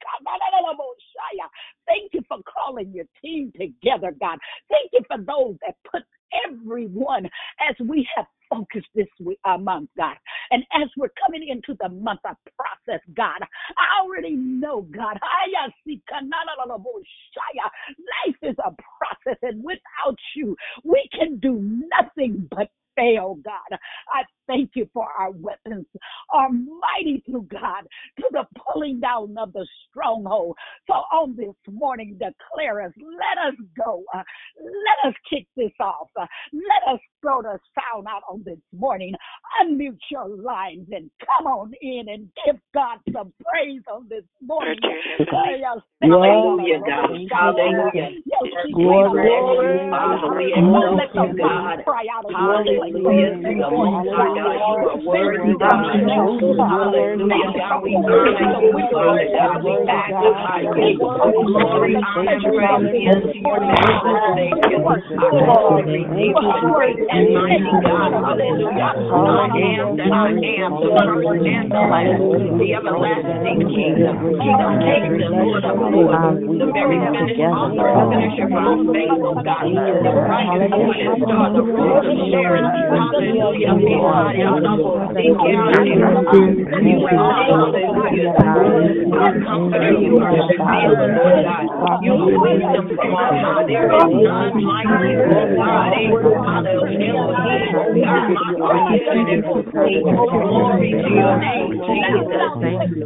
Thank 1.87 2.13
you 2.13 2.21
for 2.27 2.37
calling 2.43 2.91
your 2.93 3.05
team 3.21 3.51
together, 3.59 4.15
God. 4.19 4.30
Thank 4.69 4.91
you 4.93 5.01
for 5.07 5.17
those 5.17 5.57
that 5.65 5.75
put 5.91 6.03
everyone 6.47 7.25
as 7.69 7.75
we 7.87 8.07
have 8.15 8.25
focused 8.49 8.87
this 8.95 9.07
week, 9.23 9.39
uh, 9.45 9.57
month, 9.57 9.89
God. 9.97 10.15
And 10.51 10.63
as 10.73 10.89
we're 10.97 11.11
coming 11.25 11.47
into 11.49 11.77
the 11.81 11.89
month 11.89 12.21
of 12.29 12.35
process, 12.57 13.01
God, 13.15 13.41
I 13.41 14.03
already 14.03 14.35
know, 14.35 14.83
God, 14.83 15.17
life 18.25 18.37
is 18.43 18.55
a 18.59 18.71
process, 18.71 19.39
and 19.43 19.63
without 19.63 20.17
you, 20.35 20.55
we 20.83 21.09
can 21.13 21.39
do 21.39 21.59
nothing 21.61 22.47
but 22.51 22.69
fail, 22.95 23.37
God. 23.43 23.79
I 24.13 24.23
thank 24.47 24.71
you 24.75 24.89
for 24.93 25.07
our 25.17 25.31
weapons 25.31 25.85
are 26.33 26.49
mighty 26.49 27.23
through 27.25 27.47
God 27.51 27.83
to 28.17 28.25
the 28.31 28.45
pulling 28.73 28.99
down 28.99 29.35
of 29.37 29.53
the 29.53 29.67
stronghold. 29.89 30.55
So 30.87 30.93
on 30.93 31.35
this 31.35 31.55
morning, 31.69 32.13
declare 32.19 32.81
us, 32.81 32.93
let 32.97 33.47
us 33.47 33.55
go. 33.77 34.03
Uh, 34.13 34.23
let 34.63 35.09
us 35.09 35.15
kick 35.29 35.47
this 35.55 35.71
off. 35.79 36.07
Uh, 36.19 36.25
let 36.53 36.93
us 36.93 36.99
throw 37.21 37.41
the 37.41 37.59
sound 37.75 38.07
out 38.07 38.23
on 38.29 38.43
this 38.45 38.59
morning. 38.77 39.13
Unmute 39.61 39.99
your 40.09 40.27
lines 40.27 40.87
and 40.91 41.09
come 41.25 41.47
on 41.47 41.71
in 41.81 42.05
and 42.09 42.29
give 42.45 42.59
God 42.73 42.97
some 43.13 43.33
praise 43.43 43.81
on 43.91 44.07
this 44.09 44.23
morning. 44.41 44.75
Hallelujah, 46.01 46.79
God. 46.85 47.09
Hallelujah. 47.31 48.09
Glory, 48.73 49.91
Hallelujah, 49.91 51.33
God. 51.37 51.83
Hallelujah. 52.31 53.31
God, 54.35 54.59
you 54.67 54.85
are 54.87 54.97
worthy, 54.97 55.53
God. 55.59 55.85
Hallelujah, 56.69 57.51
God. 57.57 57.83
We 57.83 57.95
honor 58.07 58.61
you, 58.61 58.87
Father 58.91 59.27
God. 59.35 59.63
We 59.63 59.77
magnify 59.85 60.61
you. 60.61 60.97
Glory, 61.45 61.95
honor, 62.01 62.39
praise, 62.53 62.91
yes, 62.93 63.23
your 63.41 63.59
name. 63.59 64.01
Thank 66.15 66.37
you. 66.41 66.57
I 67.09 67.10
receive 67.11 67.19
you. 67.19 67.19
and 67.19 67.33
mighty 67.33 67.75
God. 67.83 68.11
Hallelujah. 68.13 68.91
I 69.27 69.47
am 69.79 69.97
that 69.97 70.11
I 70.13 70.29
am, 70.31 70.71
the 70.81 70.91
first 71.03 71.27
and 71.45 71.67
the 71.71 71.81
last, 71.81 72.23
the 72.59 72.67
everlasting 72.75 73.59
King, 73.75 73.95
King 74.39 74.59
of 74.63 74.73
kings 74.79 75.17
and 75.19 75.35
Lord 75.39 75.65
of 75.65 75.77
lords, 75.79 76.23
the 76.59 76.67
very 76.73 76.99
finished 77.11 77.41
author 77.51 77.89
and 77.89 78.03
finisher 78.11 78.47
of 78.47 78.55
our 78.55 78.77
faith, 78.93 79.21
oh 79.23 79.37
God, 79.43 79.67
the 80.03 80.13
bright 80.25 80.51
and 80.53 80.69
morning 80.69 81.13
star, 81.25 81.51
the 81.53 81.63
rose 81.63 82.05
of 82.05 82.17
Sharon. 82.31 82.65
Hallelujah. 82.89 83.75
Be 83.83 83.95
high 84.05 84.41
on 84.43 84.65
us, 84.65 84.83
seek 85.15 85.39
out 85.45 85.87
You 86.81 86.99
are, 87.07 87.45
hallelujah, 87.47 88.33
our 89.13 89.33
comforter, 89.45 89.93
you 89.99 90.19
are 90.19 90.43
the 90.47 90.57
healer, 90.59 91.07
Lord 91.15 91.37
God. 91.43 91.67
You 92.01 92.13
are 92.13 92.31
wisdom 92.41 92.85
from 92.95 93.13
on 93.15 93.33
high. 93.41 93.63
There 93.67 93.89
is 93.91 94.07
none 94.11 94.57
like 94.63 94.91
you, 94.99 95.25
oh 95.29 95.47
God. 95.55 95.93
Hallelujah 96.45 97.00
name 97.01 97.31
you. 97.31 97.41
Jesus. 98.21 100.01
Glory 100.21 100.93
to 101.01 101.09
your 101.11 101.37
name, 101.37 101.71
Jesus. 101.87 102.41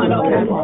Jesus. 0.00 0.63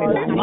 Thank 0.00 0.40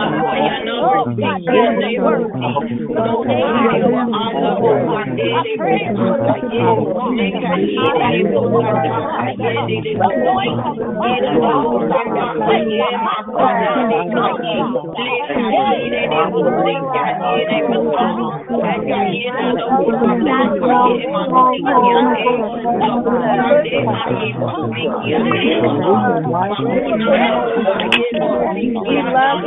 love 29.18 29.47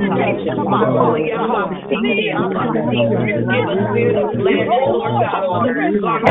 temptation. 0.00 0.56
Give 3.44 3.68
us 3.68 3.78
spirit 3.90 4.16
of 4.16 4.34
Lord 4.34 5.14
God, 5.20 5.44
on 5.44 5.66
the 5.66 5.72
the 5.74 6.00
Lord 6.00 6.22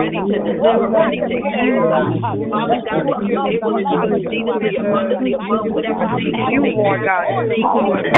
ready 0.00 0.16
to 0.16 0.38
deliver, 0.44 0.88
ready 0.88 1.20
to 1.20 1.36
heal. 1.36 2.79
God, 2.84 3.02
that 3.06 3.18
you're 3.26 3.42
able 3.50 3.72
to 3.76 3.84
do 3.84 3.98
exceedingly 4.14 4.76
abundantly 4.80 5.32
above 5.34 5.66
whatever 5.70 6.06
thing 6.14 6.32
Lord 6.76 7.02
God. 7.04 7.26
Thank 7.50 7.58
you 7.60 7.82
for 7.84 8.00
the 8.02 8.10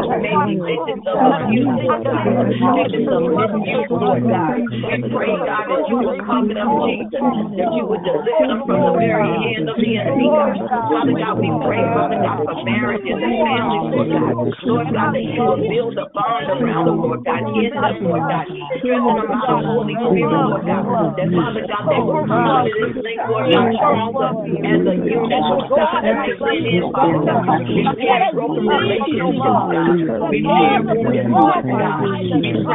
may 2.91 3.05
be 3.05 3.29
victims 3.35 3.89
of 3.89 3.89
Lord 3.89 4.21
Lord 4.21 4.21
God. 4.29 4.55
We 4.55 5.01
pray, 5.09 5.33
God, 5.41 5.65
that 5.69 5.81
you 5.89 5.97
would 6.05 6.19
cover 6.21 6.53
them, 6.53 6.69
Jesus, 6.85 7.09
that 7.57 7.71
you 7.73 7.83
would 7.89 8.03
deliver 8.05 8.45
them 8.47 8.61
from 8.65 8.79
the 8.85 8.93
very 8.95 9.27
hand 9.33 9.65
of 9.69 9.77
the 9.81 9.91
enemy, 9.97 10.27
God. 10.29 10.55
Father 10.69 11.15
God, 11.17 11.35
we 11.41 11.49
pray, 11.65 11.83
Father 11.95 12.19
God, 12.21 12.39
for 12.45 12.55
marriages 12.63 13.17
and 13.17 13.35
families, 13.41 13.85
Lord 13.89 14.09
God. 14.13 14.33
Lord 14.65 14.87
God, 14.93 15.09
that 15.15 15.25
you 15.25 15.41
will 15.43 15.61
build 15.65 15.97
a 15.97 16.07
bond 16.13 16.47
around 16.49 16.85
them, 16.85 17.01
Lord 17.01 17.23
God, 17.25 17.41
in 17.49 17.73
them, 17.81 17.97
Lord 18.05 18.27
God. 18.29 18.45
Strengthen 18.79 19.15
them 19.15 19.27
by 19.29 19.43
the 19.47 19.57
Holy 19.65 19.95
Spirit, 20.05 20.41
Lord 20.45 20.65
God. 20.65 20.85
That, 21.17 21.29
Father 21.33 21.63
God, 21.65 21.83
they 21.89 22.01
will 22.03 22.19
come 22.27 22.45
out 22.45 22.67
of 22.67 22.73
this 22.75 22.93
thing, 23.01 23.19
Lord 23.25 23.47
God, 23.49 23.67
stronger 23.81 24.29
as 24.63 24.81
a 24.85 24.95
unit, 24.95 25.43
Lord 25.49 25.71
God, 25.75 26.01
as 26.05 26.17
they 26.21 26.35
went 26.39 26.63
in, 26.65 26.83
Father 26.91 27.19
God. 27.25 27.47
Repair 27.73 28.31
broken 28.33 28.65
relationships, 28.67 29.65
God. 29.69 29.97
Repair 30.29 30.83
broken 30.85 31.25
hearts, 31.29 31.69
God. 31.77 32.01
Repair 32.09 32.23
broken 32.31 32.63
hearts, 32.65 32.65
God. 32.65 32.74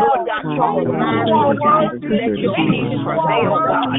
Lord 0.00 0.26
God, 0.26 0.42
trouble 0.56 0.84
minds, 0.90 1.30
Lord 1.30 1.58
God. 1.62 1.94
Let 2.02 2.34
your 2.38 2.54
peace 2.56 2.98
prevail, 3.04 3.54
God. 3.70 3.94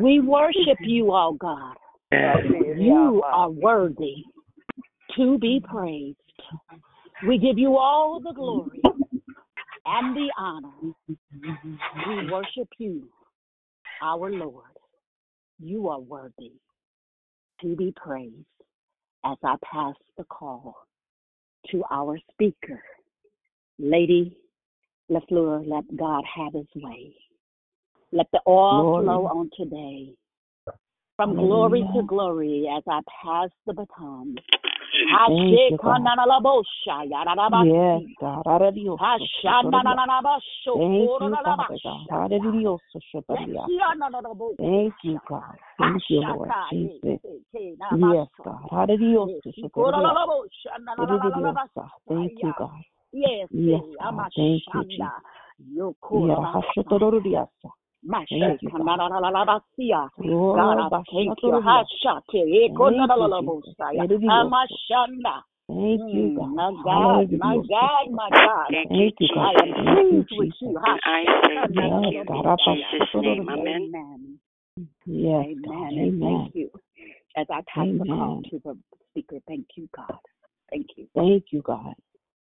We 0.00 0.20
worship 0.20 0.78
you, 0.80 1.12
oh 1.12 1.36
God. 1.38 1.76
You 2.10 3.22
are 3.24 3.50
worthy 3.50 4.24
to 5.16 5.38
be 5.38 5.60
praised. 5.62 6.18
We 7.26 7.38
give 7.38 7.58
you 7.58 7.76
all 7.76 8.20
the 8.20 8.32
glory 8.32 8.82
and 9.86 10.16
the 10.16 10.30
honor. 10.36 10.72
We 12.08 12.30
worship 12.30 12.68
you 12.78 13.08
our 14.02 14.30
Lord, 14.30 14.64
you 15.58 15.88
are 15.88 16.00
worthy 16.00 16.52
to 17.60 17.76
be 17.76 17.92
praised 17.96 18.46
as 19.24 19.36
I 19.42 19.56
pass 19.64 19.94
the 20.18 20.24
call 20.24 20.76
to 21.70 21.82
our 21.90 22.18
speaker, 22.32 22.82
Lady 23.78 24.36
LaFleur. 25.10 25.66
Let 25.66 25.96
God 25.96 26.24
have 26.36 26.54
his 26.54 26.66
way. 26.74 27.14
Let 28.12 28.26
the 28.32 28.40
oil 28.46 28.82
Glory. 28.82 29.04
flow 29.04 29.26
on 29.26 29.50
today. 29.56 30.14
From 31.16 31.34
mm. 31.34 31.46
glory 31.46 31.86
to 31.94 32.02
glory 32.02 32.68
as 32.76 32.82
I 32.88 33.00
pass 33.22 33.50
the 33.66 33.72
baton. 33.72 34.36
Thank 35.28 35.70
you, 35.70 35.78
God. 35.78 36.00
Yes, 37.64 38.02
God. 38.20 38.42
Thank 38.46 39.20
you, 39.42 39.50
God. 39.62 39.96
kororabasha. 40.66 42.06
Hallelujah. 42.10 42.76
Yeshiananabosha. 43.30 44.56
Thank 44.58 44.94
you, 45.02 45.20
God. 45.28 45.56
Thank 45.78 46.02
you, 46.08 46.20
Lord 46.20 46.50
Jesus. 46.70 47.20
Yes, 47.96 48.28
God. 48.44 48.68
Thank 52.08 52.32
you, 52.42 52.52
God. 52.58 52.82
Yes, 53.12 53.48
Yes, 53.50 53.82
God. 54.00 54.30
Thank 54.36 54.62
you, 54.74 54.84
Jesus. 54.84 55.10
Amashanda. 58.04 58.28
Yeah, 58.30 58.56
Yokorabasa. 58.56 58.58
hashotororiasa. 58.58 58.58
Thank 58.58 58.62
you, 58.62 58.72
God. 58.76 59.00
Mashekananalabasia. 59.40 60.10
Lord, 60.18 60.56
God, 60.56 60.78
I 60.78 60.90
thank 61.12 61.36
you. 61.42 61.52
bashatororiasa. 61.52 61.88
Hashate, 62.04 62.68
Thank 62.68 63.12
you, 63.16 63.34
ekonanalabosaya. 63.38 64.06
Jesus. 64.18 64.22
Amashanda. 64.28 65.42
Thank 65.68 66.02
you, 66.12 66.30
Mm, 66.30 66.36
God. 66.36 66.56
My 66.56 66.72
God, 66.84 67.24
my 67.32 67.56
Hallelujah. 67.56 67.68
God, 67.68 68.10
my 68.12 68.30
God. 68.30 68.70
Thank 68.70 68.90
you, 68.98 69.10
Thank 69.10 69.14
you, 69.20 69.28
God. 69.34 69.50
I 69.56 69.62
am 69.62 69.74
Jesus. 69.74 69.84
Thank 69.84 70.10
you, 70.10 70.24
pleased 70.24 70.28
with 70.32 70.50
Jesus. 70.60 70.60
you. 70.60 70.78
And 70.84 71.00
I 71.04 71.24
say 71.46 71.56
thank 71.76 72.00
Yes, 72.02 72.12
you 72.12 72.24
God. 72.26 72.44
in 72.66 72.76
Jesus' 72.90 73.08
name. 73.14 73.48
Amen. 73.50 73.68
Amen. 73.94 74.38
Yes, 75.06 75.46
Amen. 75.46 75.62
God. 75.66 75.92
And 75.92 76.14
Amen. 76.14 76.20
thank 76.20 76.54
you. 76.54 76.70
As 77.36 77.46
I 77.50 77.60
pass 77.72 77.88
the 77.98 78.06
call 78.06 78.38
Amen. 78.38 78.42
to 78.50 78.60
the 78.64 78.78
speaker, 79.10 79.38
thank 79.48 79.66
you, 79.76 79.88
God. 79.96 80.18
Thank 80.70 80.86
you. 80.96 81.06
Thank 81.14 81.44
you, 81.52 81.62
God. 81.62 81.94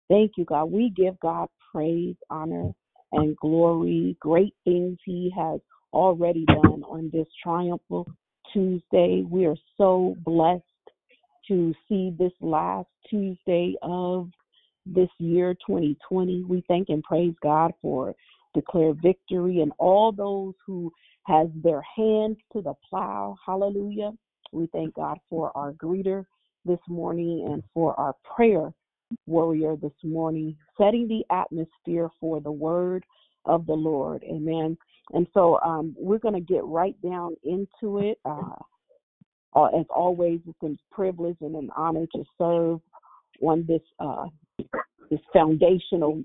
Thank 0.09 0.33
you, 0.37 0.45
God. 0.45 0.67
We 0.67 0.91
give 0.91 1.19
God 1.21 1.49
praise, 1.73 2.17
honor, 2.31 2.73
and 3.13 3.37
glory. 3.37 4.17
Great 4.21 4.55
things 4.65 4.99
He 5.05 5.33
has 5.37 5.61
already 5.93 6.45
done 6.47 6.83
on 6.85 7.11
this 7.13 7.29
triumphal 7.43 8.07
Tuesday. 8.53 9.25
We 9.29 9.47
are 9.47 9.57
so 9.77 10.17
blessed 10.25 10.63
to 11.49 11.75
see 11.89 12.13
this 12.19 12.33
last 12.41 12.89
Tuesday 13.09 13.75
of 13.83 14.31
this 14.87 15.09
year 15.19 15.55
2020. 15.67 16.45
We 16.45 16.65
thank 16.69 16.89
and 16.89 17.03
praise 17.03 17.35
God 17.43 17.73
for 17.81 18.15
declare 18.55 18.93
victory 18.95 19.61
and 19.61 19.73
all 19.79 20.13
those 20.13 20.55
who 20.67 20.93
has 21.25 21.49
their 21.63 21.83
hands 21.97 22.37
to 22.53 22.63
the 22.63 22.75
plow. 22.89 23.37
Hallelujah. 23.45 24.13
We 24.53 24.69
thank 24.69 24.95
God 24.95 25.19
for 25.29 25.57
our 25.57 25.73
greeter 25.73 26.25
this 26.65 26.79
morning 26.89 27.47
and 27.51 27.63
for 27.73 27.99
our 27.99 28.15
prayer 28.37 28.73
warrior 29.27 29.77
this 29.77 29.93
morning, 30.03 30.57
setting 30.79 31.09
the 31.09 31.25
atmosphere 31.35 32.09
for 32.21 32.41
the 32.41 32.53
word 32.53 33.05
of 33.45 33.67
the 33.67 33.73
Lord. 33.73 34.23
Amen. 34.25 34.77
And 35.13 35.27
so 35.35 35.61
um, 35.61 35.95
we're 35.99 36.19
going 36.19 36.35
to 36.35 36.41
get 36.41 36.65
right 36.65 37.01
down 37.03 37.37
into 37.45 37.99
it. 37.99 38.19
Uh, 38.25 38.57
uh, 39.55 39.67
as 39.67 39.87
always, 39.95 40.41
it's 40.47 40.63
a 40.63 40.95
privilege 40.95 41.37
and 41.41 41.55
an 41.55 41.71
honor 41.77 42.07
to 42.15 42.25
serve 42.39 42.81
on 43.43 43.65
this 43.69 43.83
uh, 44.01 44.27
this 45.11 45.21
foundational 45.33 46.25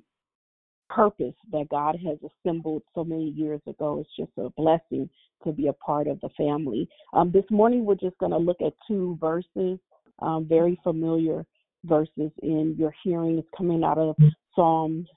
purpose 0.89 1.35
that 1.51 1.67
God 1.69 1.97
has 2.05 2.17
assembled 2.23 2.81
so 2.95 3.03
many 3.03 3.29
years 3.29 3.61
ago. 3.67 3.99
It's 3.99 4.15
just 4.17 4.31
a 4.37 4.49
blessing 4.57 5.09
to 5.43 5.51
be 5.51 5.67
a 5.67 5.73
part 5.73 6.07
of 6.07 6.19
the 6.21 6.29
family. 6.37 6.87
Um, 7.13 7.31
this 7.31 7.43
morning, 7.51 7.85
we're 7.85 7.95
just 7.95 8.17
going 8.17 8.31
to 8.31 8.37
look 8.37 8.61
at 8.65 8.73
two 8.87 9.17
verses, 9.21 9.77
um, 10.19 10.47
very 10.47 10.79
familiar 10.83 11.45
verses 11.83 12.31
in 12.41 12.75
your 12.77 12.93
hearing. 13.03 13.37
It's 13.37 13.47
coming 13.55 13.83
out 13.83 13.97
of 13.97 14.15
Psalms, 14.55 15.07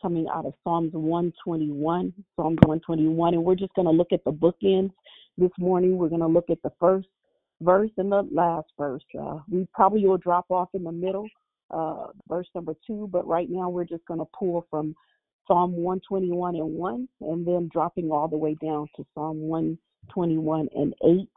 coming 0.00 0.26
out 0.32 0.46
of 0.46 0.54
Psalms 0.64 0.92
121, 0.92 2.12
Psalms 2.36 2.58
121, 2.62 3.34
and 3.34 3.44
we're 3.44 3.54
just 3.54 3.74
going 3.74 3.86
to 3.86 3.92
look 3.92 4.12
at 4.12 4.24
the 4.24 4.32
bookends 4.32 4.92
this 5.36 5.50
morning. 5.58 5.96
We're 5.96 6.08
going 6.08 6.20
to 6.20 6.26
look 6.26 6.50
at 6.50 6.62
the 6.62 6.72
first 6.78 7.08
verse 7.60 7.90
and 7.96 8.10
the 8.10 8.26
last 8.30 8.68
verse. 8.78 9.02
Uh, 9.18 9.38
we 9.50 9.66
probably 9.74 10.06
will 10.06 10.18
drop 10.18 10.46
off 10.50 10.68
in 10.74 10.84
the 10.84 10.92
middle, 10.92 11.28
uh, 11.70 12.08
verse 12.28 12.46
number 12.54 12.74
two, 12.86 13.08
but 13.12 13.26
right 13.26 13.48
now 13.50 13.68
we're 13.68 13.84
just 13.84 14.04
going 14.06 14.20
to 14.20 14.28
pull 14.38 14.66
from 14.70 14.94
Psalm 15.46 15.72
121 15.72 16.56
and 16.56 16.74
1, 16.74 17.08
and 17.22 17.46
then 17.46 17.70
dropping 17.72 18.10
all 18.10 18.28
the 18.28 18.36
way 18.36 18.54
down 18.62 18.86
to 18.96 19.04
Psalm 19.14 19.40
121 19.40 20.68
and 20.76 20.94
8. 21.04 21.28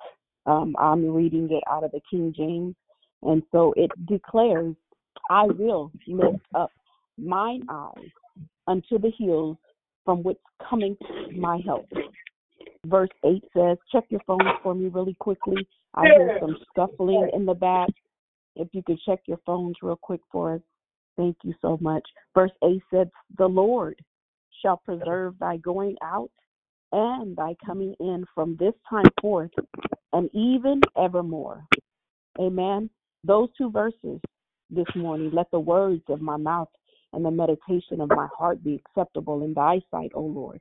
Um, 0.45 0.75
I'm 0.77 1.05
reading 1.13 1.47
it 1.51 1.63
out 1.71 1.83
of 1.83 1.91
the 1.91 2.01
King 2.09 2.33
James. 2.35 2.75
And 3.23 3.43
so 3.51 3.73
it 3.77 3.91
declares, 4.07 4.75
I 5.29 5.45
will 5.45 5.91
lift 6.07 6.45
up 6.55 6.71
mine 7.17 7.63
eyes 7.69 8.09
unto 8.67 8.97
the 8.97 9.11
hills 9.17 9.57
from 10.05 10.23
which 10.23 10.37
coming 10.69 10.97
my 11.35 11.59
help. 11.65 11.87
Verse 12.85 13.09
8 13.23 13.43
says, 13.55 13.77
check 13.91 14.05
your 14.09 14.21
phones 14.25 14.49
for 14.63 14.73
me 14.73 14.87
really 14.87 15.15
quickly. 15.19 15.67
I 15.93 16.05
hear 16.05 16.37
some 16.39 16.57
scuffling 16.69 17.29
in 17.33 17.45
the 17.45 17.53
back. 17.53 17.89
If 18.55 18.69
you 18.71 18.81
could 18.83 18.99
check 19.05 19.19
your 19.27 19.39
phones 19.45 19.75
real 19.81 19.99
quick 20.01 20.21
for 20.31 20.55
us. 20.55 20.61
Thank 21.17 21.37
you 21.43 21.53
so 21.61 21.77
much. 21.81 22.03
Verse 22.33 22.51
8 22.63 22.81
says, 22.91 23.07
The 23.37 23.47
Lord 23.47 23.99
shall 24.61 24.77
preserve 24.77 25.35
thy 25.39 25.57
going 25.57 25.95
out 26.01 26.31
and 26.91 27.35
thy 27.35 27.55
coming 27.65 27.95
in 27.99 28.25
from 28.33 28.57
this 28.59 28.73
time 28.89 29.09
forth 29.21 29.51
and 30.13 30.29
even 30.33 30.81
evermore. 30.97 31.65
Amen. 32.39 32.89
Those 33.23 33.49
two 33.57 33.71
verses 33.71 34.19
this 34.69 34.85
morning, 34.95 35.31
let 35.33 35.51
the 35.51 35.59
words 35.59 36.03
of 36.09 36.21
my 36.21 36.37
mouth 36.37 36.69
and 37.13 37.25
the 37.25 37.31
meditation 37.31 37.99
of 37.99 38.09
my 38.09 38.27
heart 38.37 38.63
be 38.63 38.81
acceptable 38.85 39.43
in 39.43 39.53
thy 39.53 39.81
sight, 39.91 40.11
O 40.15 40.21
Lord. 40.21 40.59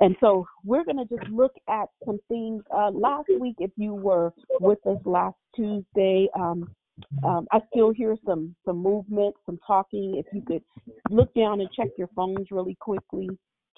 And 0.00 0.16
so 0.20 0.46
we're 0.64 0.84
going 0.84 0.96
to 0.96 1.16
just 1.16 1.30
look 1.30 1.54
at 1.68 1.88
some 2.04 2.18
things. 2.28 2.62
Uh, 2.74 2.90
last 2.90 3.28
week, 3.40 3.56
if 3.58 3.70
you 3.76 3.94
were 3.94 4.32
with 4.60 4.84
us 4.86 4.98
last 5.04 5.36
Tuesday, 5.54 6.28
um, 6.38 6.68
um, 7.24 7.46
I 7.52 7.60
still 7.72 7.90
hear 7.90 8.16
some 8.26 8.54
some 8.64 8.78
movement, 8.78 9.34
some 9.46 9.58
talking. 9.66 10.16
If 10.16 10.26
you 10.32 10.42
could 10.42 10.62
look 11.10 11.32
down 11.34 11.60
and 11.60 11.68
check 11.72 11.88
your 11.96 12.08
phones 12.14 12.50
really 12.50 12.76
quickly, 12.80 13.28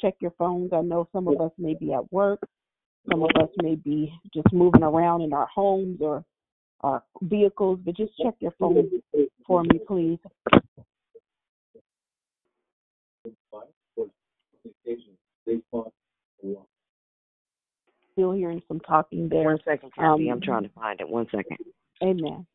check 0.01 0.15
your 0.21 0.33
phones. 0.33 0.73
I 0.73 0.83
know 0.83 1.09
some 1.13 1.29
of 1.29 1.41
us 1.41 1.53
may 1.59 1.75
be 1.75 1.93
at 1.93 2.11
work, 2.13 2.41
some 3.11 3.23
of 3.23 3.31
us 3.41 3.49
may 3.63 3.75
be 3.75 4.13
just 4.35 4.53
moving 4.53 4.83
around 4.83 5.23
in 5.23 5.33
our 5.33 5.49
homes 5.55 5.99
or 6.01 6.25
our 6.81 7.03
vehicles, 7.23 7.79
but 7.85 7.97
just 7.97 8.13
check 8.23 8.35
your 8.41 8.53
phone 8.59 8.91
for 9.47 9.63
me, 9.63 9.81
please. 9.87 10.19
Still 18.13 18.33
hearing 18.33 18.63
some 18.67 18.81
talking 18.81 19.29
there. 19.29 19.45
One 19.45 19.59
second, 19.65 19.93
Kathy. 19.95 20.31
Um, 20.31 20.37
I'm 20.37 20.41
trying 20.41 20.63
to 20.63 20.71
find 20.71 21.01
it. 21.01 21.09
One 21.09 21.27
second. 21.27 21.59
Amen. 22.03 22.47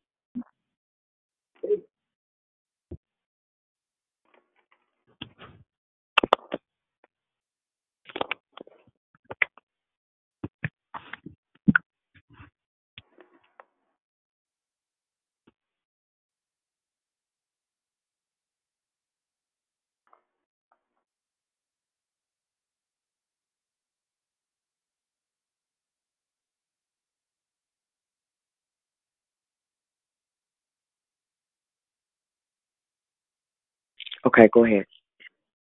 Okay, 34.32 34.48
go 34.52 34.64
ahead. 34.64 34.86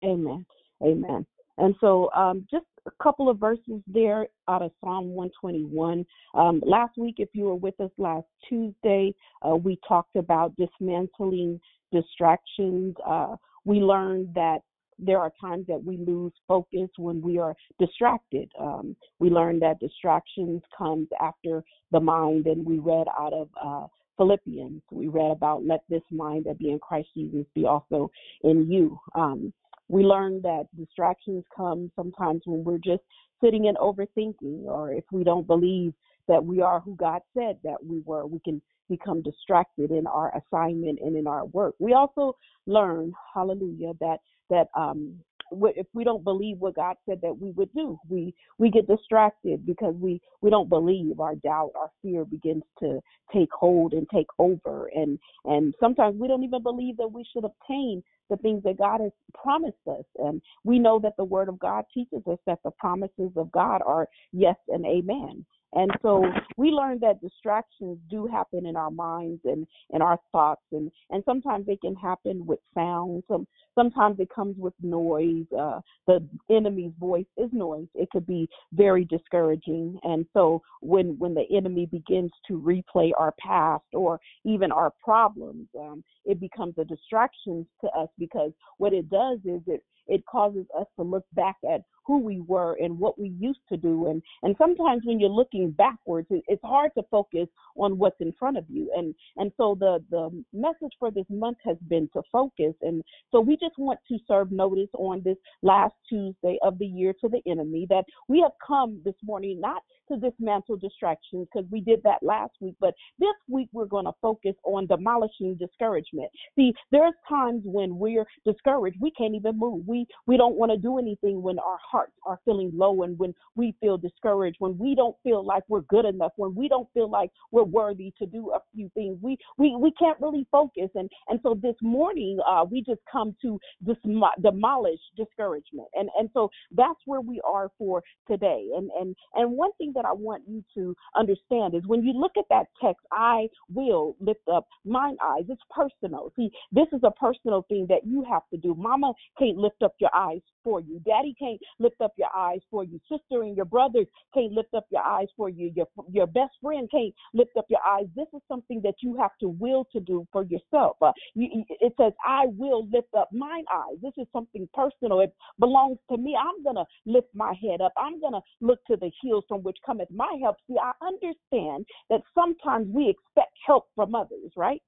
Amen. 0.04 0.46
Amen. 0.84 1.26
And 1.58 1.76
so, 1.80 2.12
um, 2.14 2.48
just 2.50 2.66
a 2.86 2.92
couple 3.04 3.30
of 3.30 3.38
verses 3.38 3.82
there 3.88 4.28
out 4.48 4.62
of 4.62 4.72
Psalm 4.82 5.10
121. 5.10 6.06
Um, 6.34 6.62
last 6.66 6.98
week, 6.98 7.16
if 7.18 7.30
you 7.34 7.46
were 7.46 7.56
with 7.56 7.80
us 7.80 7.92
last 7.98 8.26
Tuesday, 8.48 9.14
uh, 9.48 9.56
we 9.56 9.80
talked 9.88 10.16
about 10.16 10.56
dismantling 10.56 11.60
distractions. 11.92 12.96
Uh, 13.06 13.36
we 13.66 13.80
learned 13.80 14.34
that 14.34 14.60
there 14.98 15.20
are 15.20 15.32
times 15.42 15.66
that 15.68 15.84
we 15.84 15.98
lose 15.98 16.32
focus 16.48 16.90
when 16.98 17.22
we 17.22 17.38
are 17.38 17.56
distracted. 17.80 18.52
Um, 18.60 18.96
we 19.20 19.30
learned 19.30 19.62
that 19.64 19.80
distractions 19.80 20.62
comes 20.76 21.08
after 21.20 21.64
the 21.92 22.00
mind, 22.00 22.46
and 22.48 22.66
we 22.66 22.80
read 22.80 23.08
out 23.20 23.34
of 23.34 23.50
uh, 23.62 23.88
Philippians. 24.22 24.84
We 24.92 25.08
read 25.08 25.32
about 25.32 25.66
let 25.66 25.82
this 25.90 26.04
mind 26.12 26.46
that 26.46 26.60
be 26.60 26.70
in 26.70 26.78
Christ 26.78 27.08
Jesus 27.16 27.44
be 27.56 27.66
also 27.66 28.12
in 28.44 28.70
you. 28.70 29.00
Um, 29.16 29.52
we 29.88 30.04
learn 30.04 30.44
that 30.44 30.66
distractions 30.78 31.44
come 31.56 31.92
sometimes 31.96 32.44
when 32.46 32.64
we're 32.64 32.78
just 32.78 33.02
sitting 33.44 33.68
and 33.68 33.78
overthinking, 33.78 34.66
or 34.66 34.94
if 34.94 35.06
we 35.12 35.24
don't 35.24 35.48
believe 35.48 35.94
that 36.28 36.46
we 36.46 36.62
are 36.62 36.80
who 36.82 36.96
God 36.96 37.22
said 37.36 37.58
that 37.64 37.84
we 37.84 38.04
were, 38.06 38.28
we 38.28 38.40
can 38.42 38.62
become 38.88 39.24
distracted 39.24 39.90
in 39.90 40.06
our 40.06 40.32
assignment 40.38 41.00
and 41.02 41.18
in 41.18 41.26
our 41.26 41.46
work. 41.46 41.74
We 41.80 41.94
also 41.94 42.38
learn, 42.68 43.14
hallelujah, 43.34 43.94
that 44.02 44.18
that 44.52 44.68
um 44.78 45.16
if 45.52 45.88
we 45.94 46.04
don't 46.04 46.24
believe 46.24 46.58
what 46.60 46.76
God 46.76 46.96
said 47.08 47.20
that 47.22 47.38
we 47.38 47.52
would 47.52 47.74
do, 47.74 48.00
we 48.10 48.34
we 48.58 48.70
get 48.70 48.88
distracted 48.88 49.66
because 49.66 49.96
we 49.96 50.22
we 50.42 50.50
don't 50.50 50.70
believe. 50.70 51.20
Our 51.20 51.36
doubt, 51.36 51.72
our 51.76 51.92
fear 52.02 52.26
begins 52.26 52.64
to 52.80 53.00
take 53.34 53.52
hold 53.52 53.94
and 53.94 54.08
take 54.10 54.28
over, 54.40 54.90
and 54.94 55.20
and 55.46 55.74
sometimes 55.80 56.20
we 56.20 56.28
don't 56.28 56.44
even 56.44 56.64
believe 56.64 56.98
that 56.98 57.12
we 57.12 57.26
should 57.34 57.46
obtain 57.46 58.04
the 58.30 58.38
things 58.38 58.64
that 58.64 58.78
God 58.78 59.02
has 59.02 59.12
promised 59.34 59.76
us. 59.88 60.06
And 60.18 60.42
we 60.64 60.80
know 60.80 61.00
that 61.00 61.18
the 61.18 61.24
Word 61.24 61.50
of 61.50 61.60
God 61.60 61.84
teaches 61.94 62.22
us 62.28 62.40
that 62.48 62.60
the 62.64 62.72
promises 62.72 63.32
of 63.36 63.52
God 63.52 63.82
are 63.86 64.08
yes 64.32 64.56
and 64.70 64.86
amen. 64.86 65.46
And 65.74 65.92
so 66.02 66.26
we 66.58 66.70
learn 66.70 67.00
that 67.00 67.22
distractions 67.22 67.98
do 68.10 68.28
happen 68.28 68.66
in 68.66 68.76
our 68.76 68.92
minds 68.92 69.42
and 69.46 69.66
in 69.92 70.02
our 70.02 70.20
thoughts, 70.32 70.64
and 70.72 70.92
and 71.10 71.24
sometimes 71.26 71.66
they 71.66 71.78
can 71.78 71.96
happen 71.96 72.46
with 72.46 72.60
sound. 72.74 73.24
Some 73.30 73.48
sometimes 73.76 74.20
it 74.20 74.30
comes 74.34 74.58
with 74.58 74.74
noise. 74.82 75.46
Uh, 75.58 75.80
the 76.08 76.28
enemy's 76.50 76.92
voice 77.00 77.26
is 77.38 77.50
noise. 77.54 77.88
It 77.96 78.10
could 78.12 78.28
be 78.28 78.50
very 78.74 79.06
discouraging. 79.06 79.98
And 80.04 80.26
so 80.34 80.62
when 80.82 81.18
when 81.20 81.34
the 81.34 81.46
enemy 81.56 81.86
begins 81.86 82.32
to 82.48 82.60
replay 82.60 83.12
our 83.18 83.34
past 83.40 83.86
or 83.94 84.20
even 84.44 84.72
our 84.72 84.92
problems, 85.04 85.68
um, 85.80 86.04
it 86.26 86.40
becomes 86.40 86.76
a 86.78 86.86
distraction 86.86 87.66
to 87.82 87.88
us 87.92 88.10
because 88.20 88.52
what 88.78 88.94
it 88.94 89.10
does 89.10 89.40
is 89.46 89.62
it 89.68 89.84
it 90.08 90.26
causes 90.26 90.66
us 90.78 90.88
to 90.98 91.04
look 91.04 91.26
back 91.34 91.56
at 91.72 91.82
who 92.06 92.20
we 92.20 92.42
were 92.42 92.78
and 92.82 92.98
what 92.98 93.20
we 93.20 93.30
used 93.40 93.60
to 93.70 93.78
do. 93.78 94.08
And 94.08 94.22
and 94.44 94.56
sometimes 94.58 95.02
when 95.06 95.20
you're 95.20 95.30
looking 95.30 95.72
backwards 95.72 96.28
it's 96.30 96.64
hard 96.64 96.92
to 96.98 97.04
focus 97.10 97.48
on 97.78 97.98
what's 97.98 98.20
in 98.20 98.34
front 98.38 98.58
of 98.58 98.66
you. 98.70 98.92
And 98.96 99.14
and 99.38 99.52
so 99.58 99.76
the 99.80 100.04
the 100.10 100.44
message 100.54 100.94
for 101.00 101.12
this 101.12 101.26
month 101.30 101.58
has 101.66 101.78
been 101.88 102.10
to 102.14 102.22
focus. 102.32 102.74
And 102.82 103.04
so 103.32 103.40
we 103.40 103.58
just 103.58 103.78
want 103.78 104.00
to 104.10 104.18
serve 104.28 104.52
notice 104.52 104.90
on 104.94 105.22
this 105.24 105.38
last 105.62 105.94
Tuesday 106.08 106.58
of 106.64 106.78
the 106.80 106.86
year 106.86 107.14
to 107.22 107.30
the 107.30 107.42
enemy 107.50 107.86
that 107.90 108.06
we 108.28 108.42
have 108.42 108.52
come 108.66 109.02
this 109.04 109.16
morning 109.24 109.60
not 109.60 109.84
to 110.12 110.18
dismantle 110.18 110.78
distractions 110.78 111.48
because 111.54 111.70
we 111.72 111.80
did 111.80 112.02
that 112.04 112.22
last 112.22 112.52
week 112.60 112.76
but 112.80 112.94
this 113.20 113.36
week 113.48 113.70
we're 113.72 113.86
going 113.86 114.06
to 114.06 114.12
focus 114.22 114.56
on 114.64 114.88
demolishing 114.88 115.56
discouragement. 115.56 116.30
See 116.56 116.74
there's 116.92 117.14
times 117.28 117.62
when 117.66 117.98
we're 117.98 118.26
discouraged. 118.46 118.98
We 119.00 119.12
can't 119.12 119.36
even 119.36 119.58
move. 119.58 119.88
We 119.88 120.06
we 120.28 120.38
don't 120.38 120.56
want 120.56 120.72
to 120.72 120.78
do 120.78 120.98
anything 120.98 121.42
when 121.42 121.60
our 121.60 121.78
hearts 121.92 122.14
are 122.26 122.40
feeling 122.46 122.72
low 122.74 123.04
and 123.04 123.18
when 123.20 123.34
we 123.56 123.76
feel 123.82 123.98
discouraged, 123.98 124.58
when 124.60 124.78
we 124.78 124.96
don't 124.96 125.16
feel 125.24 125.46
like 125.46 125.64
we're 125.68 125.82
good 125.82 126.06
enough, 126.06 126.32
when 126.38 126.56
we 126.56 126.68
don't 126.68 126.88
feel 126.94 127.10
like 127.10 127.32
we're 127.52 127.64
worthy 127.64 128.14
to 128.20 128.26
do 128.26 128.52
a 128.52 128.60
few 128.74 128.90
things, 128.94 129.18
we 129.22 129.38
we, 129.58 129.76
we 129.76 129.92
can't 129.92 130.20
really 130.22 130.48
focus. 130.52 130.90
And 130.96 131.10
and 131.28 131.40
so 131.44 131.58
this 131.62 131.76
morning, 131.82 132.40
uh, 132.48 132.66
we 132.70 132.82
just 132.82 133.02
come 133.12 133.36
to 133.42 133.60
dis- 133.86 133.96
demolish 134.42 135.00
discouragement, 135.18 135.88
and 135.94 136.10
and 136.18 136.30
so 136.34 136.50
that's 136.72 137.00
where 137.06 137.22
we 137.22 137.42
are 137.46 137.72
for 137.78 138.02
today. 138.28 138.70
And 138.76 138.90
and 139.00 139.16
and 139.36 139.52
one 139.52 139.72
thing 139.78 139.92
that 139.96 140.06
I 140.06 140.14
want 140.14 140.44
you 140.48 140.64
to 140.76 140.96
understand 141.16 141.76
is 141.76 141.82
when 141.86 142.04
you 142.04 142.14
look 142.14 142.34
at 142.38 142.46
that 142.50 142.68
text, 142.82 143.06
I 143.12 143.48
will 143.74 144.16
lift 144.20 144.48
up 144.52 144.68
mine 144.86 145.18
eyes. 145.24 145.44
It's 145.50 145.62
personal. 145.70 146.32
See, 146.36 146.50
this 146.72 146.88
is 146.94 147.02
a 147.04 147.12
personal 147.12 147.66
thing 147.68 147.86
that 147.90 148.06
you 148.06 148.24
have 148.30 148.44
to 148.52 148.58
do. 148.58 148.76
Mama 148.76 149.14
can't 149.38 149.58
lift 149.58 149.82
up 149.84 149.94
your 150.00 150.14
eyes 150.16 150.42
for 150.64 150.80
you. 150.80 151.02
Daddy 151.06 151.36
can't 151.38 151.60
lift 151.82 152.02
up 152.02 152.14
your 152.18 152.30
eyes 152.36 152.60
for 152.70 152.84
you. 152.84 153.00
Sister 153.10 153.44
and 153.44 153.56
your 153.56 153.66
brothers 153.66 154.08
can't 154.34 154.52
lift 154.54 154.74
up 154.74 154.86
your 154.92 155.02
eyes 155.02 155.28
for 155.36 155.50
you. 155.50 155.72
Your 155.76 155.88
your 156.12 156.28
best 156.28 156.54
friend 156.62 156.90
can't 156.92 157.14
lift 157.34 157.58
up 157.58 157.66
your 157.70 157.82
eyes. 157.88 158.06
This 158.16 158.28
is 158.34 158.42
something 158.48 158.82
that 158.84 158.96
you 159.02 159.18
have 159.18 159.32
to 159.42 159.50
will 159.50 159.86
to 159.92 160.00
do 160.00 160.28
for 160.32 160.44
yourself. 160.44 160.98
Uh, 161.02 161.12
you, 161.34 161.64
it 161.80 161.94
says, 162.00 162.14
"I 162.26 162.46
will 162.48 162.88
lift 162.92 163.14
up 163.18 163.30
mine 163.32 163.66
eyes." 163.74 163.98
This 164.02 164.14
is 164.18 164.28
something 164.32 164.68
personal. 164.74 165.20
It 165.22 165.34
belongs 165.60 165.98
to 166.12 166.18
me. 166.18 166.38
I'm 166.40 166.64
gonna 166.64 166.86
lift 167.06 167.34
my 167.34 167.54
head 167.62 167.82
up. 167.82 167.94
I'm 167.98 168.20
gonna 168.22 168.42
look 168.62 168.80
to 168.86 168.98
the 168.98 169.12
hills 169.22 169.46
from 169.48 169.64
which 169.64 169.78
cometh 169.86 170.10
my 170.12 170.38
help. 170.42 170.58
See, 170.68 170.78
I 170.82 170.92
understand 171.06 171.86
that 172.10 172.22
sometimes 172.34 172.88
we 172.94 173.10
expect 173.10 173.54
help 173.66 173.88
from 173.96 174.16
others, 174.16 174.52
right? 174.56 174.82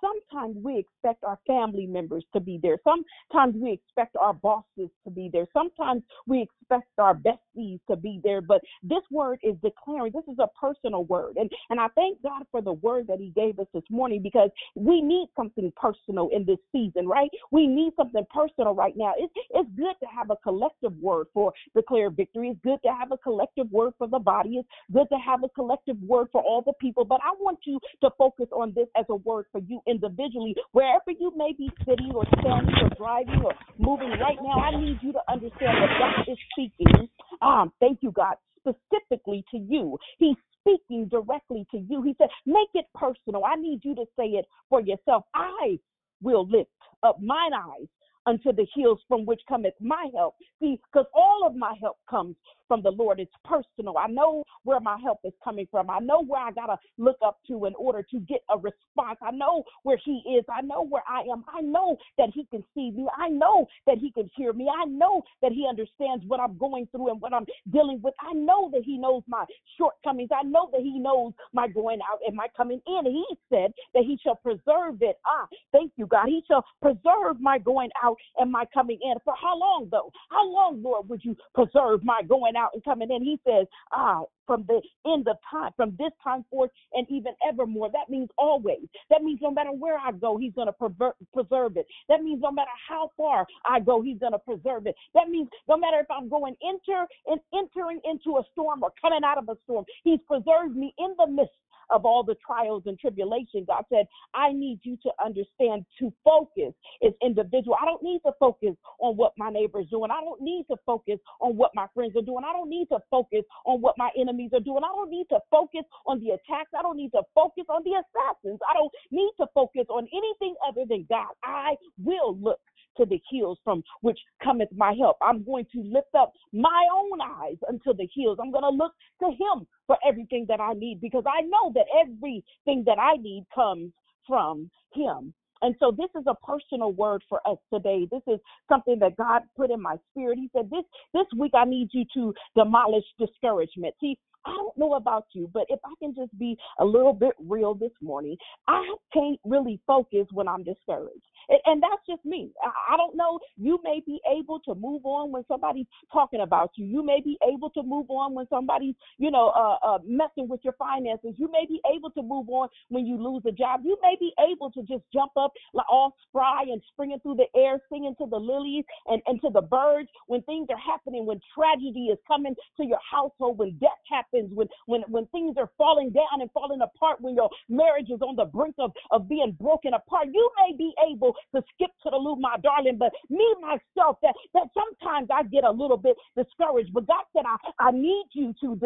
Sometimes 0.00 0.56
we 0.62 0.78
expect 0.78 1.24
our 1.24 1.38
family 1.46 1.86
members 1.86 2.24
to 2.32 2.40
be 2.40 2.58
there. 2.62 2.78
Sometimes 2.84 3.54
we 3.56 3.72
expect 3.72 4.16
our 4.16 4.34
bosses 4.34 4.90
to 5.04 5.10
be 5.10 5.30
there. 5.32 5.46
Sometimes 5.52 6.02
we 6.26 6.42
expect 6.42 6.88
our 6.98 7.14
besties 7.56 7.80
to 7.88 7.96
be 7.96 8.20
there. 8.22 8.40
But 8.40 8.60
this 8.82 9.02
word 9.10 9.38
is 9.42 9.56
declaring, 9.62 10.12
this 10.14 10.24
is 10.32 10.38
a 10.38 10.48
personal 10.60 11.04
word. 11.04 11.36
And, 11.36 11.50
and 11.70 11.80
I 11.80 11.88
thank 11.94 12.22
God 12.22 12.42
for 12.50 12.60
the 12.60 12.72
word 12.72 13.06
that 13.08 13.18
He 13.18 13.30
gave 13.30 13.58
us 13.58 13.66
this 13.74 13.82
morning 13.90 14.22
because 14.22 14.50
we 14.74 15.00
need 15.00 15.28
something 15.36 15.72
personal 15.76 16.28
in 16.32 16.44
this 16.44 16.58
season, 16.72 17.06
right? 17.06 17.30
We 17.50 17.66
need 17.66 17.92
something 17.96 18.24
personal 18.32 18.74
right 18.74 18.94
now. 18.96 19.12
It's, 19.16 19.32
it's 19.50 19.70
good 19.76 19.94
to 20.00 20.06
have 20.14 20.30
a 20.30 20.36
collective 20.36 20.96
word 21.00 21.26
for 21.32 21.52
declare 21.74 22.10
victory. 22.10 22.50
It's 22.50 22.60
good 22.62 22.80
to 22.84 22.94
have 22.94 23.12
a 23.12 23.18
collective 23.18 23.70
word 23.70 23.94
for 23.98 24.06
the 24.06 24.18
body. 24.18 24.56
It's 24.56 24.68
good 24.92 25.08
to 25.10 25.18
have 25.18 25.42
a 25.44 25.48
collective 25.48 25.96
word 26.02 26.28
for 26.32 26.42
all 26.42 26.62
the 26.62 26.72
people. 26.80 27.04
But 27.04 27.20
I 27.22 27.32
want 27.40 27.58
you 27.64 27.78
to 28.02 28.10
focus 28.18 28.46
on 28.52 28.72
this 28.74 28.86
as 28.96 29.04
a 29.08 29.16
word 29.16 29.46
for 29.52 29.60
you 29.60 29.80
individually, 29.86 30.54
wherever 30.72 31.10
you 31.10 31.32
may 31.36 31.52
be 31.56 31.70
sitting 31.86 32.12
or 32.14 32.24
standing 32.40 32.74
or 32.82 32.90
driving 32.96 33.42
or 33.44 33.52
moving 33.78 34.10
right 34.20 34.38
now, 34.42 34.60
I 34.60 34.78
need 34.80 34.98
you 35.02 35.12
to 35.12 35.20
understand 35.28 35.76
that 35.78 35.98
God 35.98 36.32
is 36.32 36.38
speaking. 36.52 37.08
Um, 37.50 37.72
thank 37.80 37.98
you, 38.02 38.12
God, 38.12 38.36
specifically 38.58 39.44
to 39.50 39.58
you. 39.58 39.98
He's 40.18 40.36
speaking 40.60 41.08
directly 41.08 41.66
to 41.72 41.78
you. 41.78 42.02
He 42.02 42.14
said, 42.18 42.28
make 42.46 42.68
it 42.74 42.86
personal. 42.94 43.44
I 43.44 43.56
need 43.56 43.80
you 43.82 43.94
to 43.96 44.04
say 44.18 44.26
it 44.26 44.44
for 44.68 44.80
yourself. 44.80 45.24
I 45.34 45.78
will 46.22 46.46
lift 46.48 46.70
up 47.02 47.20
mine 47.20 47.52
eyes 47.54 47.88
unto 48.30 48.52
the 48.52 48.66
hills 48.74 49.00
from 49.08 49.26
which 49.26 49.40
cometh 49.48 49.74
my 49.80 50.08
help. 50.14 50.36
See, 50.60 50.80
because 50.92 51.06
all 51.14 51.44
of 51.46 51.56
my 51.56 51.74
help 51.80 51.98
comes 52.08 52.36
from 52.70 52.82
the 52.82 52.90
Lord. 52.92 53.18
It's 53.18 53.32
personal. 53.44 53.98
I 53.98 54.06
know 54.06 54.44
where 54.62 54.78
my 54.78 54.96
help 55.02 55.18
is 55.24 55.32
coming 55.42 55.66
from. 55.72 55.90
I 55.90 55.98
know 55.98 56.22
where 56.22 56.40
I 56.40 56.52
got 56.52 56.66
to 56.66 56.78
look 56.98 57.16
up 57.20 57.38
to 57.48 57.64
in 57.64 57.74
order 57.74 58.06
to 58.12 58.20
get 58.20 58.42
a 58.48 58.56
response. 58.56 59.18
I 59.20 59.32
know 59.32 59.64
where 59.82 59.98
He 60.04 60.22
is. 60.38 60.44
I 60.48 60.60
know 60.60 60.86
where 60.86 61.02
I 61.08 61.22
am. 61.32 61.44
I 61.52 61.62
know 61.62 61.96
that 62.16 62.28
He 62.32 62.46
can 62.46 62.62
see 62.72 62.92
me. 62.92 63.08
I 63.18 63.28
know 63.28 63.66
that 63.88 63.98
He 63.98 64.12
can 64.12 64.30
hear 64.36 64.52
me. 64.52 64.68
I 64.72 64.84
know 64.84 65.24
that 65.42 65.50
He 65.50 65.66
understands 65.68 66.24
what 66.28 66.38
I'm 66.38 66.56
going 66.58 66.86
through 66.92 67.10
and 67.10 67.20
what 67.20 67.34
I'm 67.34 67.46
dealing 67.72 68.00
with. 68.02 68.14
I 68.20 68.34
know 68.34 68.70
that 68.72 68.82
He 68.84 68.98
knows 68.98 69.24
my 69.26 69.44
shortcomings. 69.76 70.30
I 70.32 70.44
know 70.44 70.70
that 70.70 70.82
He 70.82 71.00
knows 71.00 71.32
my 71.52 71.66
going 71.66 71.98
out 72.08 72.20
and 72.24 72.36
my 72.36 72.46
coming 72.56 72.80
in. 72.86 73.06
He 73.06 73.26
said 73.48 73.72
that 73.94 74.04
He 74.04 74.16
shall 74.22 74.36
preserve 74.36 75.02
it. 75.02 75.18
Ah, 75.26 75.48
thank 75.72 75.90
you, 75.96 76.06
God. 76.06 76.26
He 76.26 76.44
shall 76.46 76.64
preserve 76.80 77.40
my 77.40 77.58
going 77.58 77.90
out 78.00 78.16
and 78.38 78.50
my 78.50 78.64
coming 78.72 78.98
in. 79.02 79.14
For 79.24 79.34
how 79.40 79.58
long, 79.58 79.88
though? 79.90 80.10
How 80.30 80.48
long, 80.48 80.82
Lord, 80.82 81.08
would 81.08 81.24
you 81.24 81.36
preserve 81.54 82.04
my 82.04 82.22
going 82.28 82.56
out 82.56 82.70
and 82.74 82.84
coming 82.84 83.10
in? 83.10 83.22
He 83.22 83.40
says, 83.46 83.66
ah, 83.92 84.22
from 84.46 84.64
the 84.66 84.82
end 85.06 85.28
of 85.28 85.36
time, 85.48 85.70
from 85.76 85.94
this 85.96 86.10
time 86.24 86.44
forth 86.50 86.70
and 86.94 87.06
even 87.08 87.32
evermore. 87.46 87.88
That 87.92 88.10
means 88.10 88.30
always. 88.36 88.82
That 89.08 89.22
means 89.22 89.38
no 89.40 89.52
matter 89.52 89.70
where 89.70 89.96
I 89.96 90.10
go, 90.10 90.38
he's 90.38 90.52
going 90.54 90.66
to 90.66 91.12
preserve 91.32 91.76
it. 91.76 91.86
That 92.08 92.22
means 92.24 92.40
no 92.42 92.50
matter 92.50 92.70
how 92.88 93.12
far 93.16 93.46
I 93.64 93.78
go, 93.78 94.02
he's 94.02 94.18
going 94.18 94.32
to 94.32 94.40
preserve 94.40 94.86
it. 94.86 94.96
That 95.14 95.28
means 95.28 95.48
no 95.68 95.76
matter 95.76 96.00
if 96.00 96.10
I'm 96.10 96.28
going 96.28 96.56
enter 96.66 97.06
and 97.28 97.40
entering 97.54 98.00
into 98.04 98.38
a 98.38 98.42
storm 98.50 98.82
or 98.82 98.90
coming 99.00 99.22
out 99.24 99.38
of 99.38 99.48
a 99.48 99.56
storm, 99.64 99.84
he's 100.02 100.18
preserved 100.26 100.74
me 100.74 100.94
in 100.98 101.14
the 101.16 101.28
midst 101.28 101.54
of 101.90 102.04
all 102.04 102.22
the 102.22 102.36
trials 102.44 102.82
and 102.86 102.98
tribulation. 102.98 103.64
God 103.66 103.84
said, 103.92 104.06
I 104.34 104.52
need 104.52 104.80
you 104.82 104.96
to 105.02 105.10
understand 105.24 105.84
to 105.98 106.12
focus 106.24 106.74
is 107.02 107.12
individual. 107.22 107.76
I 107.80 107.86
don't 107.86 108.02
need 108.02 108.20
to 108.26 108.32
focus 108.38 108.74
on 109.00 109.16
what 109.16 109.32
my 109.36 109.50
neighbor's 109.50 109.86
doing. 109.90 110.10
I 110.10 110.20
don't 110.20 110.40
need 110.40 110.66
to 110.70 110.76
focus 110.86 111.18
on 111.40 111.56
what 111.56 111.70
my 111.74 111.86
friends 111.94 112.14
are 112.16 112.22
doing. 112.22 112.44
I 112.48 112.52
don't 112.52 112.70
need 112.70 112.86
to 112.92 112.98
focus 113.10 113.42
on 113.66 113.80
what 113.80 113.94
my 113.98 114.10
enemies 114.18 114.50
are 114.52 114.60
doing. 114.60 114.82
I 114.84 114.94
don't 114.94 115.10
need 115.10 115.26
to 115.30 115.40
focus 115.50 115.84
on 116.06 116.20
the 116.20 116.30
attacks. 116.30 116.70
I 116.78 116.82
don't 116.82 116.96
need 116.96 117.10
to 117.10 117.22
focus 117.34 117.64
on 117.68 117.82
the 117.84 117.92
assassins. 118.00 118.60
I 118.68 118.74
don't 118.74 118.92
need 119.10 119.32
to 119.40 119.46
focus 119.54 119.86
on 119.88 120.06
anything 120.12 120.54
other 120.66 120.82
than 120.88 121.06
God. 121.08 121.32
I 121.44 121.74
will 121.98 122.36
look 122.38 122.60
to 122.96 123.04
the 123.04 123.20
hills 123.30 123.58
from 123.64 123.82
which 124.00 124.18
cometh 124.42 124.70
my 124.72 124.94
help. 124.98 125.16
I'm 125.22 125.44
going 125.44 125.66
to 125.72 125.82
lift 125.82 126.14
up 126.18 126.32
my 126.52 126.86
own 126.94 127.20
eyes 127.20 127.56
unto 127.68 127.94
the 127.94 128.08
hills. 128.14 128.38
I'm 128.40 128.52
going 128.52 128.64
to 128.64 128.70
look 128.70 128.92
to 129.20 129.28
him 129.28 129.66
for 129.86 129.96
everything 130.06 130.46
that 130.48 130.60
I 130.60 130.72
need 130.74 131.00
because 131.00 131.24
I 131.26 131.42
know 131.42 131.72
that 131.74 131.86
everything 132.00 132.84
that 132.86 132.98
I 132.98 133.16
need 133.16 133.46
comes 133.54 133.92
from 134.26 134.70
him. 134.92 135.34
And 135.62 135.74
so 135.78 135.90
this 135.90 136.08
is 136.18 136.24
a 136.26 136.34
personal 136.44 136.92
word 136.92 137.22
for 137.28 137.40
us 137.46 137.58
today. 137.72 138.06
This 138.10 138.22
is 138.26 138.40
something 138.68 138.98
that 139.00 139.16
God 139.16 139.42
put 139.56 139.70
in 139.70 139.80
my 139.82 139.96
spirit. 140.10 140.38
He 140.38 140.48
said, 140.56 140.70
This 140.70 140.84
this 141.12 141.26
week 141.36 141.52
I 141.54 141.64
need 141.64 141.88
you 141.92 142.04
to 142.14 142.32
demolish 142.56 143.04
discouragement. 143.18 143.94
See, 144.00 144.18
I 144.46 144.52
don't 144.52 144.76
know 144.78 144.94
about 144.94 145.26
you, 145.32 145.50
but 145.52 145.64
if 145.68 145.80
I 145.84 145.92
can 146.02 146.14
just 146.14 146.36
be 146.38 146.56
a 146.78 146.84
little 146.84 147.12
bit 147.12 147.32
real 147.38 147.74
this 147.74 147.92
morning, 148.00 148.36
I 148.68 148.82
can't 149.12 149.38
really 149.44 149.80
focus 149.86 150.26
when 150.32 150.48
I'm 150.48 150.64
discouraged. 150.64 151.26
And, 151.48 151.58
and 151.66 151.82
that's 151.82 152.02
just 152.08 152.24
me. 152.24 152.50
I, 152.62 152.96
don't 152.96 153.16
know. 153.16 153.38
You 153.56 153.78
may 153.82 154.02
be 154.06 154.20
able 154.30 154.60
to 154.60 154.74
move 154.74 155.02
on 155.04 155.32
when 155.32 155.44
somebody's 155.48 155.86
talking 156.12 156.40
about 156.40 156.70
you. 156.76 156.86
You 156.86 157.04
may 157.04 157.20
be 157.22 157.36
able 157.46 157.70
to 157.70 157.82
move 157.82 158.06
on 158.08 158.34
when 158.34 158.46
somebody's, 158.48 158.94
you 159.18 159.30
know, 159.30 159.48
uh, 159.48 159.76
uh, 159.86 159.98
messing 160.04 160.48
with 160.48 160.60
your 160.62 160.74
finances. 160.74 161.34
You 161.36 161.50
may 161.50 161.66
be 161.68 161.80
able 161.94 162.10
to 162.12 162.22
move 162.22 162.48
on 162.48 162.68
when 162.88 163.06
you 163.06 163.16
lose 163.16 163.42
a 163.46 163.52
job. 163.52 163.80
You 163.84 163.98
may 164.02 164.16
be 164.18 164.32
able 164.40 164.70
to 164.72 164.82
just 164.82 165.02
jump 165.12 165.32
up 165.36 165.52
like 165.74 165.86
all 165.90 166.14
spry 166.28 166.62
and 166.62 166.80
springing 166.92 167.18
through 167.20 167.36
the 167.36 167.58
air, 167.58 167.80
singing 167.90 168.14
to 168.18 168.26
the 168.26 168.36
lilies 168.36 168.84
and, 169.06 169.20
and 169.26 169.40
to 169.42 169.50
the 169.50 169.62
birds 169.62 170.08
when 170.26 170.42
things 170.42 170.68
are 170.70 170.78
happening, 170.78 171.26
when 171.26 171.40
tragedy 171.54 172.06
is 172.06 172.18
coming 172.26 172.54
to 172.76 172.84
your 172.84 173.00
household, 173.10 173.58
when 173.58 173.76
death 173.78 173.90
happens, 174.08 174.29
when 174.32 174.68
when 174.86 175.02
when 175.08 175.26
things 175.26 175.56
are 175.58 175.70
falling 175.76 176.10
down 176.10 176.40
and 176.40 176.50
falling 176.52 176.80
apart, 176.80 177.20
when 177.20 177.34
your 177.34 177.50
marriage 177.68 178.10
is 178.10 178.20
on 178.22 178.36
the 178.36 178.44
brink 178.44 178.74
of, 178.78 178.92
of 179.10 179.28
being 179.28 179.56
broken 179.60 179.94
apart. 179.94 180.28
You 180.32 180.50
may 180.66 180.76
be 180.76 180.92
able 181.10 181.34
to 181.54 181.62
skip 181.74 181.90
to 182.02 182.10
the 182.10 182.16
loo, 182.16 182.36
my 182.36 182.56
darling, 182.62 182.98
but 182.98 183.12
me 183.28 183.46
myself, 183.60 184.18
that 184.22 184.34
that 184.54 184.68
sometimes 184.74 185.28
I 185.32 185.44
get 185.44 185.64
a 185.64 185.70
little 185.70 185.96
bit 185.96 186.16
discouraged. 186.36 186.92
But 186.92 187.06
God 187.06 187.24
said, 187.34 187.44
I, 187.46 187.88
I 187.88 187.90
need 187.90 188.26
you 188.32 188.54
to 188.60 188.78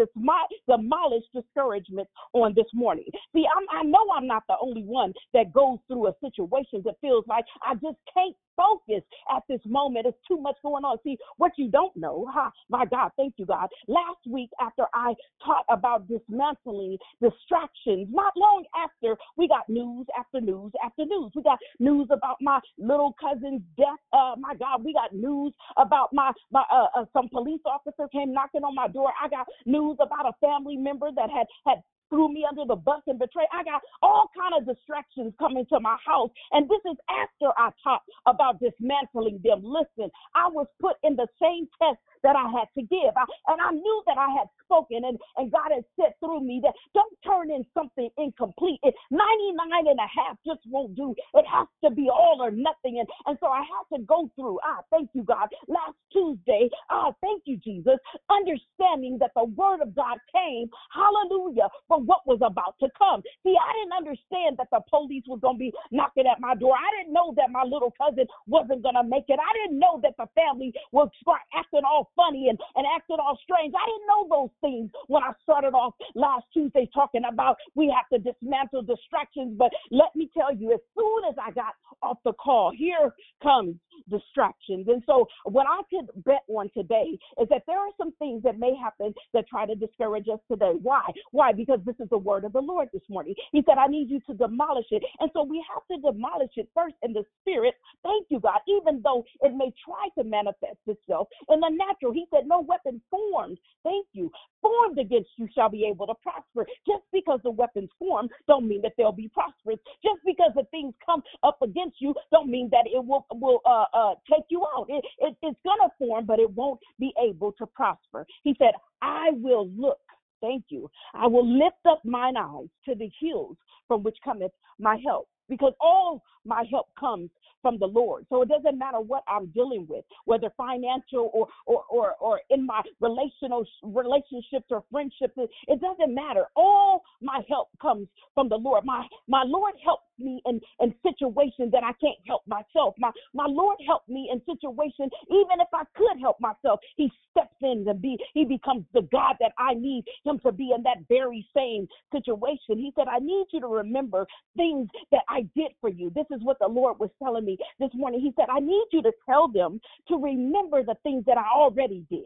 demolish 0.68 1.24
discouragement 1.34 2.08
on 2.32 2.54
this 2.54 2.66
morning. 2.74 3.04
See, 3.34 3.44
I'm, 3.56 3.80
I 3.80 3.84
know 3.84 4.04
I'm 4.14 4.26
not 4.26 4.44
the 4.48 4.56
only 4.60 4.82
one 4.82 5.12
that 5.32 5.52
goes 5.52 5.78
through 5.88 6.08
a 6.08 6.12
situation 6.22 6.82
that 6.84 6.94
feels 7.00 7.24
like 7.28 7.44
I 7.62 7.74
just 7.74 7.98
can't 8.12 8.36
focus 8.56 9.02
at 9.34 9.42
this 9.48 9.60
moment. 9.66 10.06
It's 10.06 10.18
too 10.26 10.40
much 10.40 10.56
going 10.62 10.84
on. 10.84 10.98
See, 11.04 11.16
what 11.36 11.52
you 11.56 11.68
don't 11.68 11.96
know, 11.96 12.26
ha, 12.32 12.50
my 12.68 12.84
God, 12.84 13.10
thank 13.16 13.34
you, 13.36 13.46
God. 13.46 13.68
Last 13.88 14.20
week, 14.28 14.50
after 14.60 14.84
I 14.94 15.14
taught 15.44 15.64
about 15.68 16.08
dismantling 16.08 16.98
distractions, 17.20 18.08
not 18.10 18.32
long 18.36 18.64
after, 18.76 19.16
we 19.36 19.48
got 19.48 19.68
news 19.68 20.06
after 20.18 20.40
news 20.40 20.72
after 20.84 21.04
news. 21.04 21.32
We 21.34 21.42
got 21.42 21.58
news 21.78 22.08
about 22.10 22.36
my 22.40 22.60
little 22.78 23.14
cousin's 23.20 23.62
death. 23.76 24.00
Uh, 24.12 24.34
my 24.38 24.54
God, 24.54 24.84
we 24.84 24.92
got 24.92 25.14
news 25.14 25.52
about 25.76 26.12
my, 26.12 26.32
my 26.50 26.64
uh, 26.72 26.86
uh, 26.96 27.04
some 27.12 27.28
police 27.28 27.60
officer 27.66 28.08
came 28.12 28.32
knocking 28.32 28.62
on 28.62 28.74
my 28.74 28.88
door. 28.88 29.12
I 29.22 29.28
got 29.28 29.46
news 29.66 29.96
about 30.00 30.26
a 30.26 30.32
family 30.40 30.76
member 30.76 31.10
that 31.14 31.30
had 31.30 31.46
had 31.66 31.78
threw 32.14 32.32
me 32.32 32.46
under 32.48 32.64
the 32.64 32.76
bus 32.76 33.02
and 33.08 33.18
betrayed. 33.18 33.48
I 33.52 33.64
got 33.64 33.82
all 34.00 34.30
kind 34.38 34.54
of 34.54 34.62
distractions 34.62 35.34
coming 35.38 35.66
to 35.66 35.80
my 35.80 35.96
house. 36.06 36.30
And 36.52 36.70
this 36.70 36.78
is 36.86 36.96
after 37.10 37.50
I 37.58 37.70
talked 37.82 38.08
about 38.26 38.60
dismantling 38.60 39.40
them. 39.42 39.62
Listen, 39.64 40.10
I 40.34 40.46
was 40.46 40.68
put 40.80 40.94
in 41.02 41.16
the 41.16 41.26
same 41.42 41.66
test 41.82 41.98
that 42.22 42.36
I 42.36 42.48
had 42.54 42.70
to 42.78 42.82
give. 42.86 43.12
I, 43.16 43.24
and 43.52 43.60
I 43.60 43.70
knew 43.70 44.02
that 44.06 44.16
I 44.16 44.30
had 44.38 44.48
spoken 44.64 45.04
and, 45.04 45.18
and 45.36 45.52
God 45.52 45.74
had 45.74 45.84
said 45.98 46.14
through 46.20 46.40
me 46.40 46.60
that 46.64 46.72
don't 46.94 47.14
turn 47.26 47.50
in 47.50 47.66
something 47.74 48.08
incomplete. 48.16 48.80
It, 48.82 48.94
99 49.10 49.86
and 49.90 49.98
a 49.98 50.08
half 50.08 50.38
just 50.46 50.60
won't 50.66 50.96
do. 50.96 51.14
It 51.34 51.44
has 51.46 51.68
to 51.84 51.90
be 51.90 52.08
all 52.08 52.38
or 52.40 52.50
nothing. 52.50 52.98
And, 52.98 53.08
and 53.26 53.36
so 53.40 53.48
I 53.48 53.60
had 53.60 53.96
to 53.96 54.02
go 54.04 54.30
through, 54.36 54.58
ah, 54.64 54.80
thank 54.90 55.10
you, 55.14 55.22
God, 55.22 55.48
last 55.68 55.98
Tuesday, 56.12 56.70
ah, 56.90 57.12
thank 57.20 57.42
you, 57.44 57.58
Jesus, 57.58 57.98
understanding 58.30 59.18
that 59.20 59.32
the 59.36 59.44
word 59.44 59.80
of 59.82 59.94
God 59.94 60.16
came, 60.32 60.68
hallelujah, 60.94 61.68
for 61.88 62.00
what 62.06 62.26
was 62.26 62.38
about 62.42 62.76
to 62.80 62.88
come. 62.96 63.22
See, 63.42 63.54
I 63.56 63.70
didn't 63.80 63.96
understand 63.96 64.56
that 64.58 64.68
the 64.70 64.80
police 64.88 65.24
was 65.26 65.40
going 65.40 65.56
to 65.56 65.64
be 65.70 65.72
knocking 65.90 66.26
at 66.26 66.40
my 66.40 66.54
door. 66.54 66.74
I 66.76 66.88
didn't 66.98 67.12
know 67.12 67.34
that 67.36 67.50
my 67.50 67.64
little 67.64 67.92
cousin 67.96 68.26
wasn't 68.46 68.82
going 68.82 68.96
to 68.96 69.04
make 69.04 69.24
it. 69.28 69.38
I 69.38 69.52
didn't 69.64 69.78
know 69.78 70.00
that 70.02 70.14
the 70.18 70.26
family 70.34 70.72
would 70.92 71.08
start 71.20 71.40
acting 71.56 71.82
all 71.84 72.10
funny 72.16 72.48
and, 72.48 72.58
and 72.76 72.86
acting 72.94 73.16
all 73.20 73.38
strange. 73.42 73.74
I 73.74 73.86
didn't 73.86 74.08
know 74.08 74.22
those 74.28 74.54
things 74.60 74.90
when 75.08 75.22
I 75.22 75.32
started 75.42 75.74
off 75.74 75.94
last 76.14 76.44
Tuesday 76.52 76.88
talking 76.92 77.22
about 77.30 77.56
we 77.74 77.92
have 77.94 78.08
to 78.12 78.18
dismantle 78.18 78.82
distractions. 78.82 79.56
But 79.58 79.70
let 79.90 80.14
me 80.14 80.30
tell 80.36 80.54
you, 80.54 80.72
as 80.72 80.80
soon 80.96 81.24
as 81.28 81.34
I 81.40 81.50
got 81.50 81.74
off 82.02 82.18
the 82.24 82.32
call, 82.34 82.72
here 82.76 83.12
comes 83.42 83.76
distractions. 84.10 84.86
And 84.88 85.02
so, 85.06 85.26
what 85.44 85.66
I 85.68 85.80
could 85.90 86.08
bet 86.24 86.42
on 86.48 86.70
today 86.76 87.18
is 87.40 87.48
that 87.48 87.62
there 87.66 87.78
are 87.78 87.90
some 87.96 88.12
things 88.18 88.42
that 88.42 88.58
may 88.58 88.74
happen 88.76 89.14
that 89.32 89.48
try 89.48 89.66
to 89.66 89.74
discourage 89.74 90.26
us 90.32 90.40
today. 90.50 90.74
Why? 90.82 91.02
Why? 91.32 91.52
Because 91.52 91.80
this 91.84 91.96
is 92.00 92.08
the 92.10 92.18
word 92.18 92.44
of 92.44 92.52
the 92.52 92.60
Lord 92.60 92.88
this 92.92 93.02
morning. 93.08 93.34
He 93.52 93.62
said, 93.66 93.78
I 93.78 93.86
need 93.86 94.10
you 94.10 94.20
to 94.28 94.34
demolish 94.34 94.86
it. 94.90 95.02
And 95.20 95.30
so, 95.32 95.42
we 95.44 95.64
have 95.72 95.82
to 95.90 96.12
demolish 96.12 96.52
it 96.56 96.68
first 96.74 96.94
in 97.02 97.12
the 97.12 97.24
spirit. 97.40 97.74
Thank 98.02 98.26
you, 98.30 98.40
God. 98.40 98.60
Even 98.68 99.00
though 99.02 99.24
it 99.42 99.54
may 99.54 99.72
try 99.84 100.08
to 100.18 100.28
manifest 100.28 100.78
itself 100.86 101.28
in 101.48 101.60
the 101.60 101.70
natural, 101.70 102.12
He 102.12 102.26
said, 102.32 102.46
No 102.46 102.60
weapon 102.60 103.00
formed, 103.10 103.58
thank 103.84 104.06
you, 104.12 104.30
formed 104.62 104.98
against 104.98 105.30
you 105.36 105.48
shall 105.54 105.68
be 105.68 105.86
able 105.86 106.06
to 106.06 106.14
prosper. 106.22 106.66
Just 106.86 107.04
because 107.12 107.40
the 107.44 107.50
weapons 107.50 107.90
form 107.98 108.28
don't 108.48 108.66
mean 108.68 108.82
that 108.82 108.92
they'll 108.96 109.12
be 109.12 109.30
prosperous. 109.32 109.78
Just 110.02 110.20
because 110.24 110.52
the 110.54 110.64
things 110.70 110.94
come 111.04 111.22
up 111.42 111.60
against 111.62 112.00
you 112.00 112.14
don't 112.32 112.48
mean 112.48 112.68
that 112.72 112.86
it 112.86 113.04
will 113.04 113.26
will 113.32 113.60
uh, 113.66 113.84
uh, 113.92 114.14
take 114.30 114.44
you 114.48 114.64
out. 114.76 114.86
It, 114.88 115.04
it, 115.18 115.36
it's 115.42 115.58
gonna 115.64 115.90
form, 115.98 116.26
but 116.26 116.38
it 116.40 116.50
won't 116.50 116.80
be 116.98 117.12
able 117.22 117.52
to 117.52 117.66
prosper. 117.66 118.26
He 118.42 118.54
said, 118.58 118.72
"I 119.02 119.30
will 119.32 119.68
look." 119.76 119.98
Thank 120.40 120.64
you. 120.68 120.90
I 121.14 121.26
will 121.26 121.46
lift 121.46 121.84
up 121.88 122.00
mine 122.04 122.36
eyes 122.36 122.68
to 122.86 122.94
the 122.94 123.10
hills 123.20 123.56
from 123.88 124.02
which 124.02 124.16
cometh 124.24 124.52
my 124.78 124.98
help 125.04 125.28
because 125.48 125.72
all 125.80 126.22
my 126.44 126.64
help 126.70 126.88
comes 126.98 127.30
from 127.64 127.78
the 127.78 127.86
Lord. 127.86 128.26
So 128.28 128.42
it 128.42 128.50
doesn't 128.50 128.78
matter 128.78 129.00
what 129.00 129.22
I'm 129.26 129.46
dealing 129.46 129.86
with, 129.88 130.04
whether 130.26 130.50
financial 130.54 131.30
or 131.32 131.48
or 131.64 131.82
or, 131.88 132.14
or 132.20 132.40
in 132.50 132.66
my 132.66 132.82
relational 133.00 133.64
relationships 133.82 134.66
or 134.68 134.84
friendships. 134.92 135.32
It, 135.38 135.80
doesn't 135.80 136.14
matter. 136.14 136.44
All 136.56 137.02
my 137.22 137.40
help 137.48 137.68
comes 137.80 138.06
from 138.34 138.50
the 138.50 138.56
Lord. 138.56 138.84
My 138.84 139.06
my 139.28 139.44
Lord 139.46 139.72
helps 139.82 140.04
me 140.18 140.42
in, 140.44 140.60
in 140.80 140.94
situations 141.02 141.72
that 141.72 141.82
I 141.82 141.92
can't 142.04 142.18
help 142.26 142.42
myself. 142.46 142.94
My 142.98 143.10
my 143.32 143.46
Lord 143.48 143.78
helped 143.86 144.10
me 144.10 144.28
in 144.30 144.42
situations, 144.44 145.10
even 145.30 145.60
if 145.60 145.68
I 145.72 145.84
could 145.96 146.20
help 146.20 146.38
myself, 146.40 146.80
He 146.96 147.10
steps 147.30 147.56
in 147.62 147.86
and 147.88 148.02
be 148.02 148.18
He 148.34 148.44
becomes 148.44 148.84
the 148.92 149.08
God 149.10 149.36
that 149.40 149.52
I 149.58 149.72
need 149.72 150.04
Him 150.26 150.38
to 150.40 150.52
be 150.52 150.72
in 150.76 150.82
that 150.82 150.98
very 151.08 151.46
same 151.56 151.88
situation. 152.12 152.76
He 152.76 152.92
said, 152.94 153.08
I 153.08 153.20
need 153.20 153.46
you 153.52 153.60
to 153.60 153.68
remember 153.68 154.26
things 154.54 154.88
that 155.12 155.22
I 155.30 155.48
did 155.56 155.72
for 155.80 155.88
you. 155.88 156.10
This 156.14 156.26
is 156.30 156.42
what 156.42 156.58
the 156.60 156.68
Lord 156.68 156.98
was 156.98 157.10
telling 157.22 157.44
me 157.44 157.53
this 157.78 157.90
morning. 157.94 158.20
He 158.20 158.32
said, 158.36 158.46
I 158.50 158.60
need 158.60 158.86
you 158.92 159.02
to 159.02 159.12
tell 159.26 159.48
them 159.48 159.80
to 160.08 160.16
remember 160.16 160.82
the 160.82 160.96
things 161.02 161.24
that 161.26 161.38
I 161.38 161.46
already 161.54 162.04
did. 162.10 162.24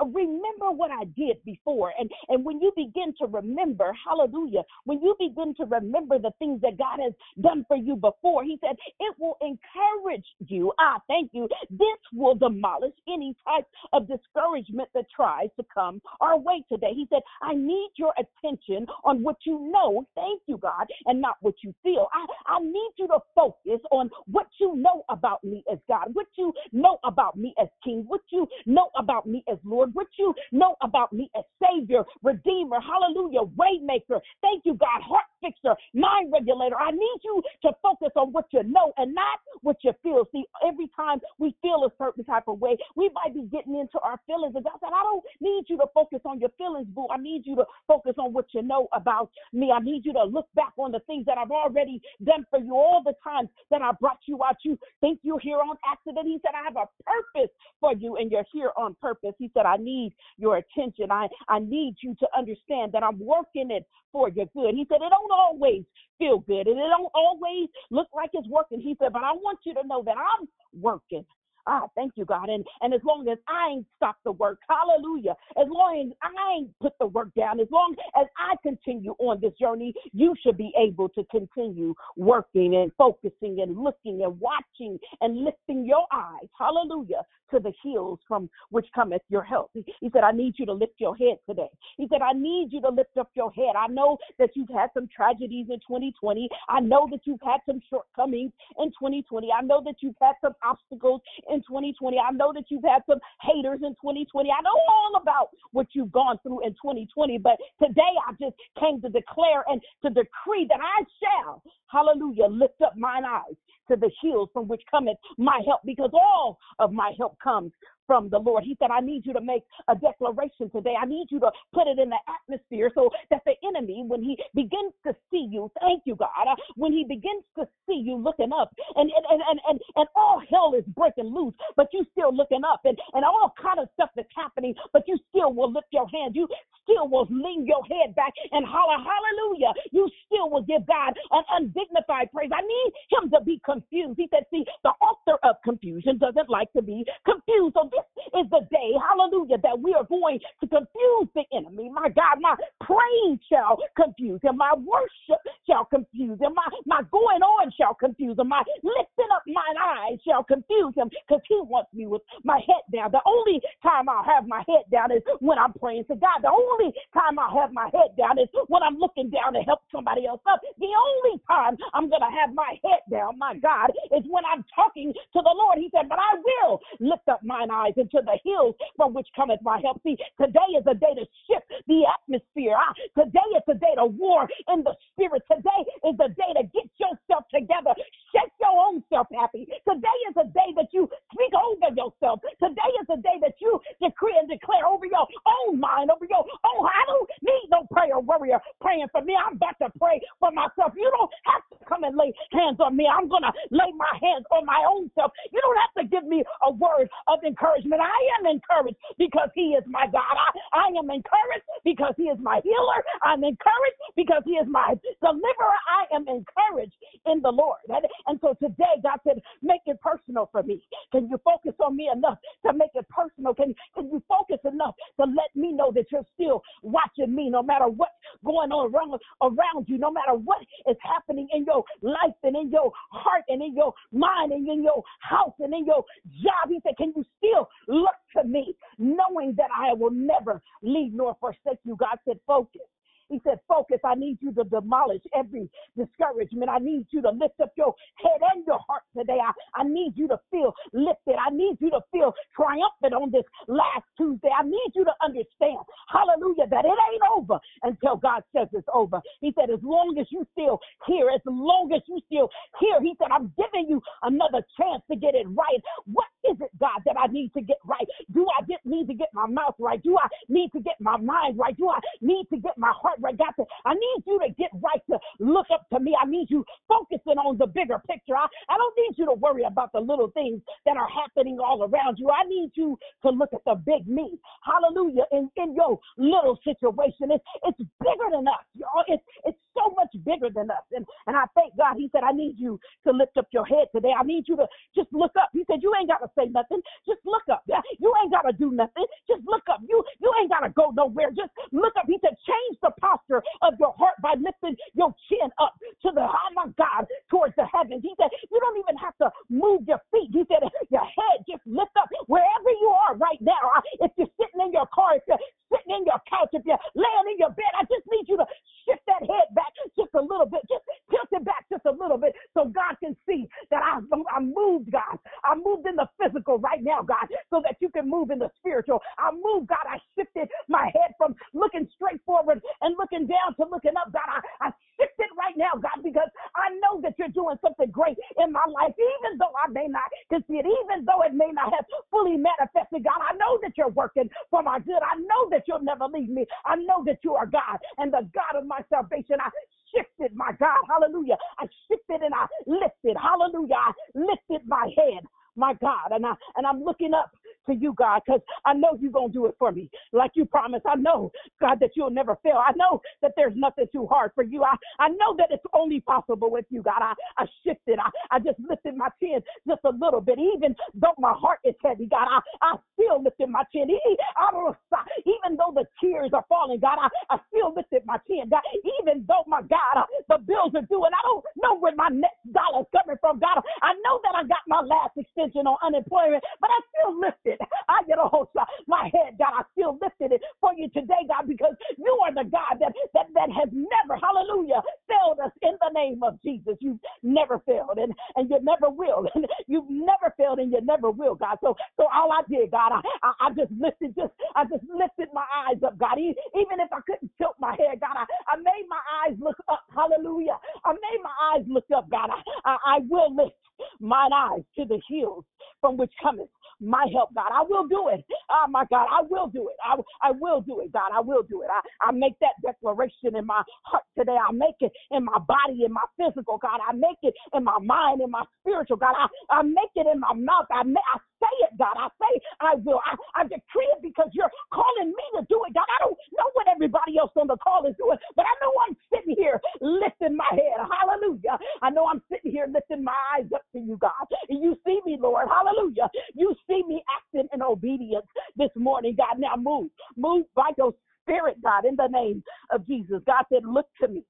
Uh, 0.00 0.06
remember 0.06 0.70
what 0.70 0.90
I 0.90 1.04
did 1.16 1.42
before. 1.44 1.92
And, 1.98 2.10
and 2.28 2.44
when 2.44 2.60
you 2.60 2.72
begin 2.76 3.14
to 3.20 3.26
remember, 3.26 3.92
hallelujah, 4.06 4.62
when 4.84 5.00
you 5.02 5.14
begin 5.18 5.54
to 5.56 5.64
remember 5.64 6.18
the 6.18 6.32
things 6.38 6.60
that 6.62 6.78
God 6.78 6.98
has 7.02 7.12
done 7.40 7.64
for 7.68 7.76
you 7.76 7.96
before, 7.96 8.44
He 8.44 8.58
said, 8.60 8.76
it 9.00 9.14
will 9.18 9.36
encourage 9.40 10.26
you. 10.46 10.72
Ah, 10.78 11.00
thank 11.08 11.30
you. 11.32 11.48
This 11.70 11.98
will 12.12 12.34
demolish 12.34 12.94
any 13.08 13.34
type 13.46 13.66
of 13.92 14.08
discouragement 14.08 14.88
that 14.94 15.04
tries 15.14 15.48
to 15.56 15.64
come 15.72 16.00
our 16.20 16.38
way 16.38 16.64
today. 16.70 16.92
He 16.94 17.06
said, 17.10 17.22
I 17.42 17.54
need 17.54 17.90
your 17.96 18.12
attention 18.18 18.86
on 19.04 19.22
what 19.22 19.36
you 19.44 19.70
know, 19.72 20.06
thank 20.14 20.42
you, 20.46 20.58
God, 20.58 20.86
and 21.06 21.20
not 21.20 21.36
what 21.40 21.54
you 21.62 21.74
feel. 21.82 22.08
I, 22.12 22.54
I 22.54 22.60
need 22.60 22.90
you 22.96 23.06
to 23.08 23.18
focus 23.34 23.80
on 23.90 24.10
what 24.26 24.46
you 24.60 24.76
know 24.76 25.04
about 25.08 25.42
me 25.44 25.64
as 25.70 25.78
God, 25.88 26.08
what 26.12 26.26
you 26.36 26.52
know 26.72 26.98
about 27.04 27.36
me 27.36 27.54
as 27.60 27.68
King, 27.84 28.04
what 28.06 28.20
you 28.30 28.46
know 28.66 28.90
about 28.98 29.26
me 29.26 29.44
as 29.50 29.58
Lord 29.64 29.87
Lord, 29.88 29.94
what 29.94 30.06
you 30.18 30.34
know 30.52 30.76
about 30.82 31.12
me 31.12 31.30
as 31.36 31.44
Savior, 31.62 32.04
Redeemer, 32.22 32.78
hallelujah, 32.80 33.40
Waymaker. 33.56 34.20
Thank 34.42 34.64
you, 34.64 34.74
God, 34.74 35.02
heart 35.02 35.24
fixer, 35.40 35.74
mind 35.94 36.32
regulator. 36.32 36.76
I 36.78 36.90
need 36.90 37.20
you 37.24 37.42
to 37.62 37.72
focus 37.82 38.10
on 38.16 38.32
what 38.32 38.46
you 38.52 38.62
know 38.64 38.92
and 38.96 39.14
not 39.14 39.38
what 39.62 39.76
you 39.82 39.92
feel. 40.02 40.26
See, 40.32 40.44
every 40.66 40.88
time 40.96 41.20
we 41.38 41.54
feel 41.62 41.84
a 41.84 41.90
certain 42.02 42.24
type 42.24 42.44
of 42.48 42.60
way, 42.60 42.76
we 42.96 43.10
might 43.14 43.34
be 43.34 43.44
getting 43.50 43.76
into 43.78 43.98
our 44.02 44.18
feelings. 44.26 44.54
And 44.56 44.64
God 44.64 44.78
said, 44.80 44.90
I 44.94 45.02
don't 45.02 45.24
need 45.40 45.64
you 45.68 45.76
to 45.78 45.86
focus 45.94 46.20
on 46.24 46.40
your 46.40 46.50
feelings, 46.58 46.86
boo. 46.94 47.06
I 47.12 47.18
need 47.18 47.42
you 47.46 47.56
to 47.56 47.64
focus 47.86 48.14
on 48.18 48.32
what 48.32 48.46
you 48.52 48.62
know 48.62 48.88
about 48.92 49.30
me. 49.52 49.72
I 49.72 49.80
need 49.80 50.04
you 50.04 50.12
to 50.14 50.24
look 50.24 50.48
back 50.54 50.72
on 50.78 50.92
the 50.92 51.00
things 51.06 51.26
that 51.26 51.38
I've 51.38 51.50
already 51.50 52.00
done 52.24 52.44
for 52.50 52.58
you 52.58 52.74
all 52.74 53.02
the 53.04 53.14
times 53.24 53.48
that 53.70 53.82
I 53.82 53.92
brought 54.00 54.18
you 54.26 54.40
out. 54.44 54.56
You 54.64 54.78
think 55.00 55.20
you're 55.22 55.40
here 55.40 55.58
on 55.58 55.76
accident. 55.90 56.26
He 56.26 56.38
said, 56.42 56.54
I 56.54 56.64
have 56.64 56.76
a 56.76 56.88
purpose 57.04 57.50
for 57.80 57.94
you 57.94 58.16
and 58.16 58.30
you're 58.30 58.46
here 58.52 58.72
on 58.76 58.96
purpose. 59.00 59.34
He 59.38 59.50
said, 59.54 59.66
I 59.66 59.77
need 59.78 60.14
your 60.36 60.58
attention. 60.58 61.10
I, 61.10 61.28
I 61.48 61.58
need 61.60 61.96
you 62.02 62.14
to 62.20 62.26
understand 62.36 62.92
that 62.92 63.02
I'm 63.02 63.18
working 63.18 63.70
it 63.70 63.86
for 64.12 64.28
your 64.28 64.46
good. 64.54 64.74
He 64.74 64.86
said, 64.88 64.96
it 64.96 65.10
don't 65.10 65.32
always 65.32 65.84
feel 66.18 66.38
good 66.38 66.66
and 66.66 66.78
it 66.78 66.88
don't 66.90 67.12
always 67.14 67.68
look 67.90 68.08
like 68.14 68.30
it's 68.32 68.48
working. 68.48 68.80
He 68.80 68.96
said, 69.00 69.12
but 69.12 69.22
I 69.22 69.32
want 69.32 69.58
you 69.64 69.74
to 69.74 69.86
know 69.86 70.02
that 70.04 70.16
I'm 70.16 70.48
working. 70.78 71.24
Ah, 71.70 71.86
thank 71.94 72.12
you, 72.16 72.24
God. 72.24 72.48
And 72.48 72.64
and 72.80 72.94
as 72.94 73.00
long 73.04 73.28
as 73.28 73.36
I 73.46 73.72
ain't 73.72 73.86
stopped 73.96 74.24
the 74.24 74.32
work, 74.32 74.58
hallelujah. 74.70 75.34
As 75.60 75.66
long 75.68 76.10
as 76.10 76.16
I 76.22 76.56
ain't 76.56 76.70
put 76.80 76.94
the 76.98 77.06
work 77.06 77.28
down, 77.36 77.60
as 77.60 77.66
long 77.70 77.94
as 78.18 78.26
I 78.38 78.54
continue 78.62 79.14
on 79.18 79.38
this 79.42 79.52
journey, 79.60 79.92
you 80.14 80.34
should 80.42 80.56
be 80.56 80.72
able 80.78 81.10
to 81.10 81.24
continue 81.24 81.94
working 82.16 82.74
and 82.76 82.90
focusing 82.96 83.60
and 83.60 83.76
looking 83.76 84.22
and 84.22 84.40
watching 84.40 84.98
and 85.20 85.44
lifting 85.44 85.84
your 85.84 86.06
eyes, 86.10 86.48
hallelujah, 86.58 87.20
to 87.50 87.58
the 87.58 87.72
hills 87.82 88.18
from 88.26 88.48
which 88.70 88.86
cometh 88.94 89.22
your 89.28 89.42
help. 89.42 89.70
He, 89.74 90.10
said, 90.12 90.24
I 90.24 90.32
need 90.32 90.54
you 90.58 90.66
to 90.66 90.72
lift 90.72 90.94
your 90.98 91.16
head 91.16 91.38
today. 91.48 91.68
He 91.96 92.06
said, 92.10 92.22
I 92.22 92.32
need 92.32 92.68
you 92.72 92.80
to 92.82 92.88
lift 92.88 93.16
up 93.18 93.30
your 93.34 93.52
head. 93.52 93.74
I 93.78 93.86
know 93.88 94.18
that 94.38 94.50
you've 94.54 94.68
had 94.68 94.90
some 94.94 95.08
tragedies 95.14 95.66
in 95.70 95.78
2020. 95.80 96.48
I 96.68 96.80
know 96.80 97.08
that 97.10 97.20
you've 97.24 97.40
had 97.42 97.60
some 97.66 97.80
shortcomings 97.88 98.52
in 98.78 98.88
2020. 98.88 99.48
I 99.52 99.62
know 99.62 99.82
that 99.84 99.96
you've 100.00 100.16
had 100.20 100.34
some 100.40 100.52
obstacles 100.64 101.20
in 101.50 101.60
2020. 101.60 102.18
I 102.18 102.32
know 102.32 102.52
that 102.52 102.64
you've 102.70 102.84
had 102.84 103.02
some 103.08 103.18
haters 103.42 103.80
in 103.82 103.94
2020. 104.00 104.50
I 104.50 104.62
know 104.62 104.78
all 104.88 105.20
about 105.20 105.48
what 105.72 105.86
you've 105.92 106.12
gone 106.12 106.38
through 106.42 106.64
in 106.64 106.72
2020. 106.72 107.38
But 107.38 107.58
today 107.82 108.14
I 108.26 108.32
just 108.40 108.56
came 108.78 109.00
to 109.02 109.08
declare 109.08 109.64
and 109.68 109.80
to 110.02 110.10
decree 110.10 110.66
that 110.68 110.80
I 110.80 111.04
shall, 111.20 111.62
hallelujah, 111.90 112.46
lift 112.46 112.80
up 112.82 112.96
mine 112.96 113.24
eyes 113.24 113.56
to 113.90 113.96
the 113.96 114.10
hills 114.22 114.48
from 114.52 114.68
which 114.68 114.82
cometh 114.90 115.16
my 115.36 115.60
help, 115.66 115.80
because 115.84 116.10
all 116.12 116.58
of 116.78 116.92
my 116.92 117.12
help 117.18 117.37
comes 117.42 117.72
from 118.08 118.30
the 118.30 118.40
Lord. 118.40 118.64
He 118.64 118.76
said, 118.80 118.90
I 118.90 119.00
need 119.00 119.26
you 119.26 119.34
to 119.34 119.42
make 119.42 119.62
a 119.88 119.94
declaration 119.94 120.72
today. 120.74 120.94
I 121.00 121.06
need 121.06 121.28
you 121.30 121.38
to 121.40 121.52
put 121.74 121.86
it 121.86 122.00
in 122.00 122.08
the 122.08 122.18
atmosphere 122.26 122.90
so 122.96 123.10
that 123.30 123.42
the 123.46 123.54
enemy, 123.68 124.02
when 124.08 124.24
he 124.24 124.36
begins 124.56 124.94
to 125.06 125.14
see 125.30 125.46
you, 125.52 125.70
thank 125.80 126.02
you, 126.06 126.16
God, 126.16 126.30
uh, 126.48 126.56
when 126.76 126.92
he 126.92 127.04
begins 127.04 127.44
to 127.58 127.68
see 127.86 128.02
you 128.04 128.16
looking 128.16 128.50
up 128.52 128.72
and 128.96 129.12
and, 129.12 129.26
and, 129.30 129.42
and, 129.50 129.60
and, 129.68 129.78
and 129.96 130.08
all 130.16 130.40
hell 130.50 130.72
is 130.76 130.84
breaking 130.96 131.32
loose, 131.34 131.54
but 131.76 131.88
you 131.92 132.04
still 132.12 132.34
looking 132.34 132.62
up 132.64 132.80
and, 132.84 132.98
and 133.14 133.24
all 133.24 133.52
kind 133.60 133.78
of 133.78 133.88
stuff 133.94 134.10
that's 134.16 134.28
happening, 134.36 134.74
but 134.92 135.02
you 135.06 135.18
still 135.28 135.52
will 135.52 135.72
lift 135.72 135.88
your 135.92 136.08
hand. 136.08 136.34
You 136.34 136.48
still 136.84 137.08
will 137.08 137.28
lean 137.30 137.66
your 137.66 137.84
head 137.84 138.14
back 138.14 138.32
and 138.52 138.64
holler, 138.66 138.98
hallelujah. 139.02 139.72
You 139.92 140.08
still 140.26 140.50
will 140.50 140.62
give 140.62 140.86
God 140.86 141.14
an 141.30 141.44
undignified 141.60 142.32
praise. 142.32 142.50
I 142.54 142.62
need 142.62 142.90
him 143.12 143.30
to 143.30 143.44
be 143.44 143.60
confused. 143.64 144.16
He 144.16 144.28
said, 144.32 144.44
see, 144.50 144.64
the 144.84 144.92
author 145.04 145.38
of 145.44 145.56
confusion 145.64 146.18
doesn't 146.18 146.48
like 146.48 146.72
to 146.72 146.82
be 146.82 147.04
confused. 147.24 147.74
So 147.74 147.90
this 148.16 148.44
is 148.44 148.50
the 148.50 148.60
day, 148.70 148.90
hallelujah, 148.98 149.58
that 149.62 149.78
we 149.78 149.94
are 149.94 150.04
going 150.04 150.38
to 150.60 150.66
confuse 150.66 151.28
the 151.34 151.44
enemy. 151.52 151.90
My 151.90 152.08
God, 152.08 152.40
my 152.40 152.54
praying 152.80 153.40
shall 153.50 153.78
confuse 153.96 154.40
him. 154.42 154.56
My 154.56 154.74
worship 154.74 155.40
shall 155.68 155.84
confuse 155.84 156.38
him. 156.40 156.54
My, 156.54 156.68
my 156.86 157.02
going 157.10 157.42
on 157.42 157.72
shall 157.76 157.94
confuse 157.94 158.38
him. 158.38 158.48
My 158.48 158.62
lifting 158.82 159.30
up 159.34 159.42
mine 159.46 159.78
eyes 159.80 160.18
shall 160.26 160.44
confuse 160.44 160.94
him 160.96 161.08
because 161.08 161.42
he 161.48 161.56
wants 161.64 161.92
me 161.94 162.06
with 162.06 162.22
my 162.44 162.60
head 162.66 162.84
down. 162.92 163.10
The 163.12 163.22
only 163.26 163.60
time 163.82 164.08
I'll 164.08 164.24
have 164.24 164.46
my 164.46 164.62
head 164.68 164.84
down 164.90 165.12
is 165.12 165.22
when 165.40 165.58
I'm 165.58 165.72
praying 165.72 166.04
to 166.08 166.16
God. 166.16 166.42
The 166.42 166.52
only 166.52 166.92
time 167.14 167.38
I'll 167.38 167.54
have 167.56 167.72
my 167.72 167.90
head 167.92 168.16
down 168.16 168.38
is 168.38 168.48
when 168.68 168.82
I'm 168.82 168.98
looking 168.98 169.30
down 169.30 169.54
to 169.54 169.60
help 169.62 169.80
somebody 169.92 170.26
else 170.26 170.40
up. 170.50 170.60
The 170.78 170.92
only 170.92 171.40
time 171.46 171.76
I'm 171.94 172.08
going 172.08 172.22
to 172.22 172.32
have 172.32 172.54
my 172.54 172.78
head 172.84 173.02
down, 173.10 173.38
my 173.38 173.56
God, 173.56 173.90
is 174.16 174.24
when 174.28 174.44
I'm 174.44 174.64
talking 174.74 175.12
to 175.12 175.40
the 175.40 175.54
Lord. 175.54 175.78
He 175.78 175.90
said, 175.94 176.08
But 176.08 176.18
I 176.18 176.36
will 176.36 176.80
lift 177.00 177.28
up 177.28 177.40
mine 177.42 177.70
eyes 177.70 177.87
into 177.96 178.20
the 178.24 178.38
hills 178.44 178.74
from 178.96 179.14
which 179.14 179.28
cometh 179.34 179.60
my 179.62 179.80
help. 179.82 180.00
See, 180.02 180.16
today 180.40 180.68
is 180.76 180.84
a 180.86 180.94
day 180.94 181.14
to 181.14 181.24
shift 181.46 181.66
the 181.86 182.04
atmosphere. 182.06 182.76
Ah, 182.76 182.92
today 183.16 183.48
is 183.56 183.64
a 183.68 183.74
day 183.74 183.94
to 183.96 184.06
war 184.06 184.48
in 184.72 184.84
the 184.84 184.94
spirit. 185.12 185.42
Today 185.50 185.82
is 186.04 186.16
a 186.20 186.28
day 186.28 186.50
to 186.56 186.64
get 186.74 186.88
yourself 186.98 187.44
together. 187.52 187.94
Shake 188.34 188.52
your 188.60 188.76
own 188.76 189.02
self 189.08 189.26
happy. 189.32 189.66
Today 189.88 190.18
is 190.28 190.36
a 190.36 190.46
day 190.52 190.70
that 190.76 190.92
you 190.92 191.08
speak 191.32 191.52
over 191.56 191.94
yourself. 191.94 192.40
Today 192.60 192.90
is 193.00 193.08
a 193.08 193.18
day 193.22 193.38
that 193.40 193.54
you 193.60 193.80
decree 194.02 194.36
and 194.38 194.48
declare 194.48 194.86
over 194.86 195.06
your 195.06 195.26
own 195.46 195.80
mind, 195.80 196.10
over 196.10 196.26
your 196.28 196.44
own. 196.44 196.82
I 196.86 197.02
don't 197.06 197.28
need 197.42 197.66
no 197.70 197.86
prayer 197.90 198.18
warrior 198.18 198.60
praying 198.80 199.06
for 199.12 199.22
me. 199.22 199.34
I'm 199.34 199.56
about 199.56 199.78
to 199.82 199.90
pray 199.98 200.20
for 200.40 200.50
myself. 200.50 200.92
You 200.96 201.10
don't 201.10 201.32
have 201.46 201.64
to 201.72 201.84
come 201.86 202.04
and 202.04 202.16
lay 202.16 202.32
hands 202.52 202.78
on 202.80 202.96
me. 202.96 203.06
I'm 203.06 203.28
going 203.28 203.42
to 203.42 203.52
lay 203.70 203.90
my 203.96 204.14
hands 204.20 204.44
on 204.52 204.66
my 204.66 204.84
own 204.88 205.10
self. 205.14 205.32
You 205.52 205.60
don't 205.60 205.78
have 205.80 205.94
to 206.02 206.04
give 206.08 206.28
me 206.28 206.44
a 206.66 206.70
word 206.70 207.08
of 207.28 207.38
encouragement. 207.44 207.77
I 207.86 208.20
am 208.40 208.46
encouraged 208.46 208.96
because 209.18 209.50
He 209.54 209.76
is 209.78 209.84
my 209.86 210.06
God. 210.10 210.22
I, 210.22 210.50
I 210.74 210.86
am 210.98 211.10
encouraged 211.10 211.66
because 211.84 212.14
He 212.16 212.24
is 212.24 212.38
my 212.40 212.60
healer. 212.64 213.00
I'm 213.22 213.44
encouraged 213.44 213.98
because 214.16 214.42
He 214.44 214.52
is 214.52 214.66
my 214.68 214.94
deliverer. 215.20 215.78
I 215.88 216.14
am 216.14 216.26
encouraged 216.28 216.94
in 217.26 217.42
the 217.42 217.50
Lord. 217.50 217.78
And, 217.88 218.06
and 218.26 218.38
so 218.40 218.54
today, 218.60 219.00
God 219.02 219.18
said, 219.26 219.40
make 219.62 219.82
it 219.86 220.00
personal 220.00 220.48
for 220.50 220.62
me. 220.62 220.82
Can 221.12 221.28
you 221.28 221.38
focus 221.44 221.74
on 221.84 221.96
me 221.96 222.10
enough 222.12 222.38
to 222.66 222.72
make 222.72 222.90
it 222.94 223.06
personal? 223.08 223.54
Can, 223.54 223.74
can 223.94 224.06
you 224.10 224.22
focus 224.28 224.58
enough 224.64 224.94
to 225.20 225.26
let 225.26 225.54
me 225.54 225.72
know 225.72 225.92
that 225.94 226.06
you're 226.10 226.26
still 226.34 226.62
watching 226.82 227.34
me 227.34 227.50
no 227.50 227.62
matter 227.62 227.86
what's 227.86 228.12
going 228.44 228.70
on 228.72 228.92
around, 228.92 229.20
around 229.42 229.88
you, 229.88 229.98
no 229.98 230.10
matter 230.10 230.34
what 230.34 230.58
is 230.88 230.96
happening 231.02 231.48
in 231.52 231.64
your 231.64 231.84
life 232.02 232.36
and 232.42 232.56
in 232.56 232.70
your 232.70 232.92
heart 233.10 233.44
and 233.48 233.62
in 233.62 233.74
your 233.74 233.92
mind 234.12 234.52
and 234.52 234.68
in 234.68 234.82
your 234.82 235.02
house 235.20 235.54
and 235.58 235.72
in 235.72 235.84
your 235.86 236.04
job? 236.42 236.68
He 236.68 236.80
said, 236.82 236.96
can 236.96 237.12
you 237.16 237.24
still 237.38 237.67
look 237.88 238.14
to 238.36 238.44
me 238.44 238.74
knowing 238.98 239.54
that 239.56 239.70
I 239.76 239.94
will 239.94 240.10
never 240.10 240.62
leave 240.82 241.12
nor 241.14 241.36
forsake 241.40 241.78
you? 241.84 241.96
God 241.96 242.18
said, 242.26 242.38
focus. 242.46 242.82
He 243.28 243.40
said, 243.44 243.58
Focus. 243.68 243.98
I 244.04 244.14
need 244.14 244.38
you 244.40 244.52
to 244.54 244.64
demolish 244.64 245.22
every 245.34 245.70
discouragement. 245.96 246.70
I 246.70 246.78
need 246.78 247.06
you 247.10 247.22
to 247.22 247.30
lift 247.30 247.60
up 247.60 247.72
your 247.76 247.94
head 248.16 248.40
and 248.54 248.64
your 248.66 248.78
heart 248.86 249.02
today. 249.16 249.38
I, 249.38 249.52
I 249.80 249.84
need 249.84 250.12
you 250.16 250.28
to 250.28 250.38
feel 250.50 250.74
lifted. 250.92 251.36
I 251.36 251.50
need 251.50 251.76
you 251.80 251.90
to 251.90 252.00
feel 252.12 252.34
triumphant 252.54 253.14
on 253.14 253.30
this 253.30 253.44
last 253.66 254.04
Tuesday. 254.16 254.50
I 254.56 254.62
need 254.64 254.90
you 254.94 255.04
to 255.04 255.12
understand, 255.22 255.78
hallelujah, 256.08 256.66
that 256.70 256.84
it 256.84 256.98
ain't 257.12 257.22
over 257.36 257.58
until 257.82 258.16
God 258.16 258.42
says 258.56 258.68
it's 258.72 258.88
over. 258.92 259.20
He 259.40 259.52
said, 259.58 259.70
As 259.70 259.80
long 259.82 260.16
as 260.20 260.26
you 260.30 260.46
still 260.52 260.80
here, 261.06 261.30
as 261.30 261.40
long 261.46 261.92
as 261.94 262.02
you 262.08 262.20
still 262.26 262.50
here, 262.80 263.00
He 263.00 263.14
said, 263.18 263.28
I'm 263.32 263.52
giving 263.56 263.88
you 263.88 264.02
another 264.22 264.64
chance 264.78 265.02
to 265.10 265.16
get 265.16 265.34
it 265.34 265.46
right. 265.48 265.80
What 266.06 266.26
is 266.50 266.56
it, 266.60 266.70
God, 266.80 267.02
that 267.04 267.16
I 267.18 267.26
need 267.26 267.52
to 267.54 267.60
get 267.60 267.78
right? 267.84 268.06
Do 268.32 268.46
I 268.58 268.64
get, 268.64 268.80
need 268.84 269.06
to 269.08 269.14
get 269.14 269.28
my 269.32 269.46
mouth 269.46 269.74
right? 269.78 270.02
Do 270.02 270.16
I 270.18 270.28
need 270.48 270.72
to 270.72 270.80
get 270.80 270.96
my 271.00 271.16
mind 271.16 271.58
right? 271.58 271.76
Do 271.76 271.88
I 271.88 272.00
need 272.20 272.46
to 272.50 272.56
get 272.58 272.78
my 272.78 272.92
heart 272.94 273.17
right? 273.20 273.36
God, 273.36 273.52
I 273.84 273.94
need 273.94 274.22
you 274.26 274.38
to 274.40 274.48
get 274.54 274.70
right 274.82 275.02
to 275.10 275.18
look 275.38 275.66
up 275.72 275.86
to 275.92 276.00
me. 276.00 276.16
I 276.20 276.26
need 276.26 276.48
you 276.50 276.64
focusing 276.88 277.38
on 277.38 277.58
the 277.58 277.66
bigger 277.66 278.00
picture. 278.08 278.36
I, 278.36 278.46
I 278.68 278.76
don't 278.76 278.94
need 278.96 279.18
you 279.18 279.26
to 279.26 279.34
worry 279.34 279.64
about 279.64 279.92
the 279.92 280.00
little 280.00 280.30
things 280.30 280.60
that 280.86 280.96
are 280.96 281.08
happening 281.08 281.58
all 281.60 281.82
around 281.82 282.18
you. 282.18 282.30
I 282.30 282.44
need 282.48 282.70
you 282.74 282.98
to 283.22 283.30
look 283.30 283.50
at 283.52 283.64
the 283.64 283.74
big 283.74 284.08
me. 284.08 284.38
Hallelujah. 284.64 285.24
In, 285.32 285.50
in 285.56 285.74
your 285.74 285.98
little 286.16 286.58
situation. 286.64 287.30
It's, 287.30 287.44
it's 287.64 287.78
bigger 288.00 288.28
than 288.32 288.48
us. 288.48 288.64
Y'all. 288.74 289.04
It's, 289.08 289.22
it's 289.44 289.58
so 289.74 289.94
much 289.94 290.10
bigger 290.24 290.50
than 290.54 290.70
us. 290.70 290.84
And, 290.92 291.06
and 291.26 291.36
I 291.36 291.44
thank 291.54 291.76
God. 291.76 291.96
He 291.96 292.08
said, 292.12 292.22
I 292.24 292.32
need 292.32 292.56
you 292.58 292.80
to 293.06 293.12
lift 293.12 293.36
up 293.36 293.48
your 293.52 293.64
head 293.64 293.86
today. 293.94 294.12
I 294.18 294.24
need 294.24 294.44
you 294.48 294.56
to 294.56 294.66
just 294.94 295.08
look 295.12 295.32
up. 295.40 295.50
He 295.52 295.64
said, 295.70 295.80
You 295.82 295.92
ain't 295.98 296.08
got 296.08 296.18
to 296.18 296.30
say 296.38 296.50
nothing. 296.50 296.80
Just 297.06 297.20
look 297.24 297.46
up. 297.50 297.64
You 297.98 298.12
ain't 298.22 298.32
got 298.32 298.42
to 298.42 298.52
do 298.52 298.72
nothing. 298.72 299.06
Just 299.28 299.42
look 299.46 299.62
up. 299.70 299.80
You, 299.88 300.02
you 300.20 300.32
ain't 300.40 300.50
got 300.50 300.60
to 300.60 300.70
go 300.70 300.90
nowhere. 300.90 301.30
Just 301.30 301.50
look 301.72 301.94
up. 301.96 302.06
He 302.06 302.18
said, 302.20 302.36
Change 302.46 302.78
the 302.82 302.90
posture 303.08 303.42
of 303.62 303.74
your 303.80 303.94
heart 303.96 304.20
by 304.22 304.34
lifting 304.36 304.76
your 304.92 305.14
chin 305.28 305.48
up 305.58 305.74
to 306.04 306.12
the, 306.12 306.20
oh 306.20 306.50
my 306.54 306.68
God, 306.76 307.08
towards 307.30 307.56
the 307.56 307.64
heavens. 307.72 308.04
He 308.04 308.12
said, 308.20 308.28
You 308.50 308.60
don't 308.60 308.78
even 308.84 308.96
have 309.00 309.16
to 309.24 309.32
move 309.48 309.88
your 309.88 310.00
feet. 310.12 310.28
He 310.32 310.44
said, 310.48 310.60
Your 310.90 311.04
head 311.04 311.44
just 311.48 311.64
lift 311.64 311.96
up 311.96 312.08
wherever 312.26 312.70
you 312.70 312.92
are 313.08 313.16
right 313.16 313.40
now. 313.40 313.80
If 314.00 314.12
you're 314.16 314.32
sitting 314.36 314.60
in 314.60 314.72
your 314.72 314.88
car, 314.92 315.16
if 315.16 315.24
you're 315.26 315.40
sitting 315.72 315.96
in 315.96 316.04
your 316.04 316.20
couch, 316.28 316.52
if 316.52 316.64
you're 316.64 316.80
laying 316.94 317.26
in 317.32 317.38
your 317.38 317.50
bed, 317.50 317.72
I 317.78 317.84
just 317.88 318.04
need 318.10 318.28
you 318.28 318.36
to 318.36 318.46
shift 318.84 319.04
that 319.06 319.24
head 319.24 319.52
back 319.54 319.72
just 319.96 320.12
a 320.14 320.22
little 320.22 320.46
bit. 320.46 320.64
Just 320.68 320.84
tilt 321.10 321.28
it 321.32 321.44
back 321.44 321.64
just 321.70 321.84
a 321.84 321.92
little 321.92 322.18
bit 322.18 322.32
so 322.54 322.66
God 322.66 322.96
can 323.00 323.16
see 323.26 323.48
that 323.70 323.82
I, 323.82 324.00
I 324.32 324.40
moved, 324.40 324.90
God. 324.92 325.18
I 325.44 325.54
moved 325.54 325.86
in 325.86 325.96
the 325.96 326.08
physical 326.20 326.58
right 326.58 326.82
now, 326.82 327.02
God, 327.02 327.28
so 327.50 327.60
that 327.64 327.76
you 327.80 327.88
can 327.90 328.08
move 328.08 328.30
in 328.30 328.38
the 328.38 328.50
spiritual. 328.58 329.00
I 329.18 329.30
moved, 329.32 329.68
God. 329.68 329.84
I 329.88 329.98
shifted 330.16 330.48
my 330.68 330.90
head 330.94 331.14
from 331.16 331.34
looking 331.52 331.88
straight 331.94 332.20
forward 332.24 332.60
and 332.80 332.96
looking 332.98 333.26
down 333.26 333.54
to 333.56 333.64
looking 333.70 333.96
up, 333.96 334.12
God. 334.12 334.28
I, 334.28 334.68
I 334.68 334.70
shifted 334.96 335.30
right 335.38 335.56
now, 335.56 335.78
God, 335.78 336.02
because 336.02 336.28
I 336.54 336.74
know 336.82 337.00
that 337.02 337.14
you're 337.18 337.32
doing 337.32 337.56
something 337.62 337.90
great 337.90 338.16
in 338.42 338.52
my 338.52 338.64
life, 338.66 338.94
even 338.96 339.38
though 339.38 339.54
I 339.54 339.70
may 339.70 339.86
not 339.86 340.08
can 340.30 340.44
see 340.48 340.58
it, 340.58 340.66
even 340.66 341.04
though 341.04 341.22
it 341.22 341.34
may 341.34 341.50
not 341.52 341.72
have 341.72 341.86
fully 342.10 342.36
manifested, 342.36 343.04
God. 343.04 343.20
I 343.22 343.34
know 343.36 343.58
that 343.62 343.76
you're 343.76 343.94
working 343.94 344.28
for 344.50 344.62
my 344.62 344.78
good. 344.80 345.00
I 345.02 345.16
know 345.16 345.48
that 345.50 345.64
you'll 345.66 345.82
never 345.82 346.06
leave 346.06 346.28
me. 346.28 346.46
I 346.64 346.76
know 346.76 347.04
that 347.06 347.18
you 347.22 347.34
are 347.34 347.46
God 347.46 347.78
and 347.98 348.12
the 348.12 348.28
God 348.34 348.58
of 348.58 348.66
my 348.66 348.80
salvation. 348.90 349.36
I 349.40 349.50
shifted, 349.94 350.34
my 350.36 350.52
God, 350.58 350.84
hallelujah. 350.88 351.36
I 351.58 351.66
shifted 351.88 352.22
and 352.22 352.34
I 352.34 352.46
lifted, 352.66 353.16
hallelujah. 353.16 353.74
I 353.76 353.92
lifted 354.14 354.66
my 354.66 354.88
head, 354.96 355.24
my 355.56 355.74
God, 355.80 356.12
and 356.12 356.26
I 356.26 356.34
and 356.56 356.66
I'm 356.66 356.82
looking 356.82 357.14
up 357.14 357.30
to 357.66 357.74
you, 357.74 357.94
God, 357.94 358.22
because 358.24 358.40
I 358.68 358.74
know 358.74 358.98
you're 359.00 359.10
going 359.10 359.28
to 359.28 359.32
do 359.32 359.46
it 359.46 359.54
for 359.58 359.72
me 359.72 359.90
like 360.12 360.32
you 360.34 360.44
promised. 360.44 360.84
I 360.86 360.96
know, 360.96 361.32
God, 361.60 361.78
that 361.80 361.90
you'll 361.94 362.10
never 362.10 362.36
fail. 362.42 362.60
I 362.64 362.72
know 362.76 363.00
that 363.22 363.32
there's 363.36 363.54
nothing 363.56 363.86
too 363.92 364.06
hard 364.06 364.32
for 364.34 364.44
you. 364.44 364.62
I, 364.62 364.76
I 364.98 365.08
know 365.08 365.34
that 365.38 365.48
it's 365.50 365.64
only 365.74 366.00
possible 366.00 366.50
with 366.50 366.66
you, 366.68 366.82
God. 366.82 367.00
I, 367.00 367.14
I 367.38 367.46
shifted. 367.64 367.98
I, 367.98 368.10
I 368.30 368.38
just 368.38 368.58
lifted 368.60 368.96
my 368.96 369.08
chin 369.20 369.40
just 369.66 369.80
a 369.84 369.90
little 369.90 370.20
bit, 370.20 370.38
even 370.38 370.76
though 370.94 371.14
my 371.18 371.32
heart 371.32 371.60
is 371.64 371.74
heavy, 371.82 372.06
God. 372.06 372.28
I, 372.28 372.40
I 372.62 372.76
still 372.94 373.22
lifted 373.22 373.48
my 373.48 373.62
chin. 373.72 373.88
Even 373.88 375.56
though 375.56 375.72
the 375.74 375.84
tears 376.00 376.30
are 376.34 376.44
falling, 376.48 376.80
God, 376.80 376.98
I, 377.00 377.08
I 377.34 377.38
still 377.48 377.72
lifted 377.74 378.02
my 378.04 378.18
chin, 378.28 378.48
God. 378.50 378.62
Even 379.00 379.24
though, 379.26 379.44
my 379.46 379.62
God, 379.62 379.96
uh, 379.96 380.04
the 380.28 380.38
bills 380.44 380.72
are 380.74 380.82
due 380.82 381.04
and 381.04 381.14
I 381.14 381.22
don't 381.22 381.44
know 381.56 381.78
where 381.78 381.94
my 381.96 382.08
next 382.12 382.44
dollar's 382.52 382.86
from, 383.20 383.38
God. 383.40 383.62
I 383.82 383.94
know 384.04 384.20
that 384.24 384.34
I 384.36 384.42
got 384.44 384.60
my 384.68 384.80
last 384.84 385.16
extension 385.16 385.66
on 385.66 385.76
unemployment, 385.82 386.44
but 386.60 386.68
I 386.68 386.78
still 386.92 387.12
lifted. 387.18 387.58
I 387.88 388.04
get 388.06 388.18
a 388.18 388.28
hold 388.28 388.48
of 388.56 388.66
my 388.86 389.08
head, 389.12 389.38
God. 389.38 389.54
I 389.56 389.62
still 389.72 389.98
lifted 390.02 390.32
it 390.32 390.42
for 390.60 390.72
you 390.76 390.88
today, 390.90 391.24
God, 391.28 391.48
because 391.48 391.74
you 391.96 392.12
are 392.24 392.34
the 392.34 392.44
God 392.50 392.80
that 392.80 392.92
that, 393.14 393.26
that 393.34 393.50
has 393.50 393.68
never, 393.72 394.18
hallelujah, 394.20 394.82
failed 395.08 395.40
us 395.40 395.52
in 395.62 395.74
the 395.80 395.90
name 395.94 396.22
of 396.22 396.40
Jesus. 396.42 396.76
You've 396.80 397.00
never 397.22 397.60
failed 397.66 397.98
and, 397.98 398.12
and 398.36 398.50
you 398.50 398.58
never 398.62 398.90
will. 398.90 399.28
And 399.38 399.46
you've 399.68 399.88
never 399.90 400.34
failed 400.36 400.58
and 400.58 400.72
you 400.72 400.80
never 400.82 401.10
will, 401.10 401.34
God. 401.34 401.58
So 401.62 401.76
so 401.96 402.06
all 402.12 402.32
I 402.32 402.42
did, 402.50 402.70
God, 402.70 402.92
I, 402.92 403.00
I, 403.22 403.32
I 403.46 403.50
just 403.54 403.70
lifted 403.72 404.14
just 404.16 404.32
I 404.56 404.64
just 404.64 404.84
lifted 404.88 405.28
my 405.32 405.44
eyes 405.66 405.78
up, 405.84 405.98
God. 405.98 406.18
Even 406.18 406.80
if 406.80 406.92
I 406.92 407.00
couldn't 407.06 407.27
my 407.60 407.70
head, 407.78 408.00
God, 408.00 408.16
I, 408.16 408.24
I 408.48 408.56
made 408.56 408.86
my 408.88 409.00
eyes 409.24 409.36
look 409.40 409.56
up. 409.68 409.84
Hallelujah. 409.94 410.58
I 410.84 410.92
made 410.92 411.20
my 411.22 411.54
eyes 411.54 411.64
look 411.68 411.86
up, 411.94 412.10
God. 412.10 412.30
I, 412.64 412.76
I, 412.84 412.98
will 413.08 413.34
lift 413.34 413.56
mine 414.00 414.32
eyes 414.32 414.62
to 414.76 414.84
the 414.84 415.00
hills 415.08 415.44
from 415.80 415.96
which 415.96 416.12
cometh 416.22 416.48
my 416.80 417.06
help, 417.12 417.34
God. 417.34 417.50
I 417.52 417.62
will 417.68 417.86
do 417.88 418.08
it. 418.08 418.24
Oh, 418.50 418.66
my 418.68 418.84
God, 418.90 419.06
I 419.10 419.22
will 419.28 419.48
do 419.48 419.68
it. 419.68 419.76
I, 419.84 419.96
I 420.22 420.30
will 420.30 420.60
do 420.60 420.80
it, 420.80 420.92
God. 420.92 421.10
I 421.12 421.20
will 421.20 421.42
do 421.42 421.62
it. 421.62 421.68
I, 421.70 422.08
I 422.08 422.12
make 422.12 422.38
that 422.40 422.54
declaration 422.64 423.36
in 423.36 423.46
my 423.46 423.62
heart 423.82 424.04
today. 424.16 424.36
I 424.36 424.52
make 424.52 424.76
it 424.80 424.92
in 425.10 425.24
my 425.24 425.38
body, 425.38 425.84
in 425.84 425.92
my 425.92 426.04
physical, 426.16 426.58
God. 426.58 426.80
I 426.86 426.92
make 426.92 427.18
it 427.22 427.34
in 427.54 427.64
my 427.64 427.78
mind, 427.78 428.20
in 428.20 428.30
my 428.30 428.44
spiritual, 428.60 428.96
God. 428.96 429.14
I, 429.16 429.26
I 429.50 429.62
make 429.62 429.90
it 429.96 430.06
in 430.12 430.20
my 430.20 430.34
mouth. 430.34 430.66
I, 430.70 430.84
may, 430.84 431.00
I 431.14 431.18
say 431.48 431.66
it, 431.66 431.78
God. 431.78 431.96
I 431.96 432.08
say 432.20 432.40
I 432.60 432.74
will. 432.76 433.00
I, 433.04 433.16
I 433.40 433.42
decree 433.44 433.88
it 433.96 434.02
because 434.02 434.28
you're 434.32 434.50
calling 434.72 435.08
me 435.08 435.24
to 435.38 435.46
do 435.48 435.62
it, 435.66 435.74
God. 435.74 435.88
I 435.88 436.04
don't 436.04 436.18
know 436.36 436.50
what 436.54 436.68
everybody 436.68 437.18
else 437.18 437.32
on 437.36 437.46
the 437.48 437.56
call 437.56 437.86
is 437.86 437.96
doing, 437.98 438.18
but 438.36 438.44
I 438.44 438.54
know 438.60 438.72
I'm 438.86 438.96
sitting 439.12 439.34
here 439.36 439.60
lifting 439.80 440.36
my 440.36 440.50
head. 440.50 440.84
Hallelujah. 440.84 441.58
I 441.82 441.90
know 441.90 442.06
I'm 442.06 442.22
sitting 442.30 442.52
here 442.52 442.66
lifting 442.68 443.04
my 443.04 443.16
eyes 443.36 443.48
up 443.54 443.62
to 443.72 443.78
you, 443.78 443.96
God. 444.00 444.12
You 444.48 444.76
see 444.86 445.00
me, 445.04 445.16
Lord. 445.20 445.48
Hallelujah. 445.48 446.08
You 446.34 446.54
see 446.68 446.82
me 446.86 447.02
acting 447.16 447.48
in 447.52 447.62
obedience 447.62 448.26
this 448.56 448.70
morning, 448.76 449.16
God. 449.16 449.38
Now 449.38 449.56
move. 449.56 449.90
Move 450.16 450.46
by 450.54 450.70
your 450.76 450.94
spirit, 451.28 451.60
God, 451.62 451.84
in 451.84 451.96
the 451.96 452.08
name 452.08 452.42
of 452.70 452.86
Jesus. 452.86 453.20
God 453.26 453.44
said, 453.52 453.62
Look 453.64 453.86
to 454.00 454.08
me. 454.08 454.24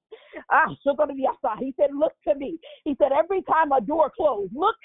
Ah. 0.51 0.67
He 1.59 1.75
said, 1.79 1.91
Look 1.95 2.13
to 2.27 2.35
me. 2.35 2.59
He 2.85 2.97
said, 2.99 3.13
Every 3.13 3.43
time 3.43 3.73
a 3.73 3.81
door 3.81 4.11
closed, 4.15 4.53
look 4.55 4.77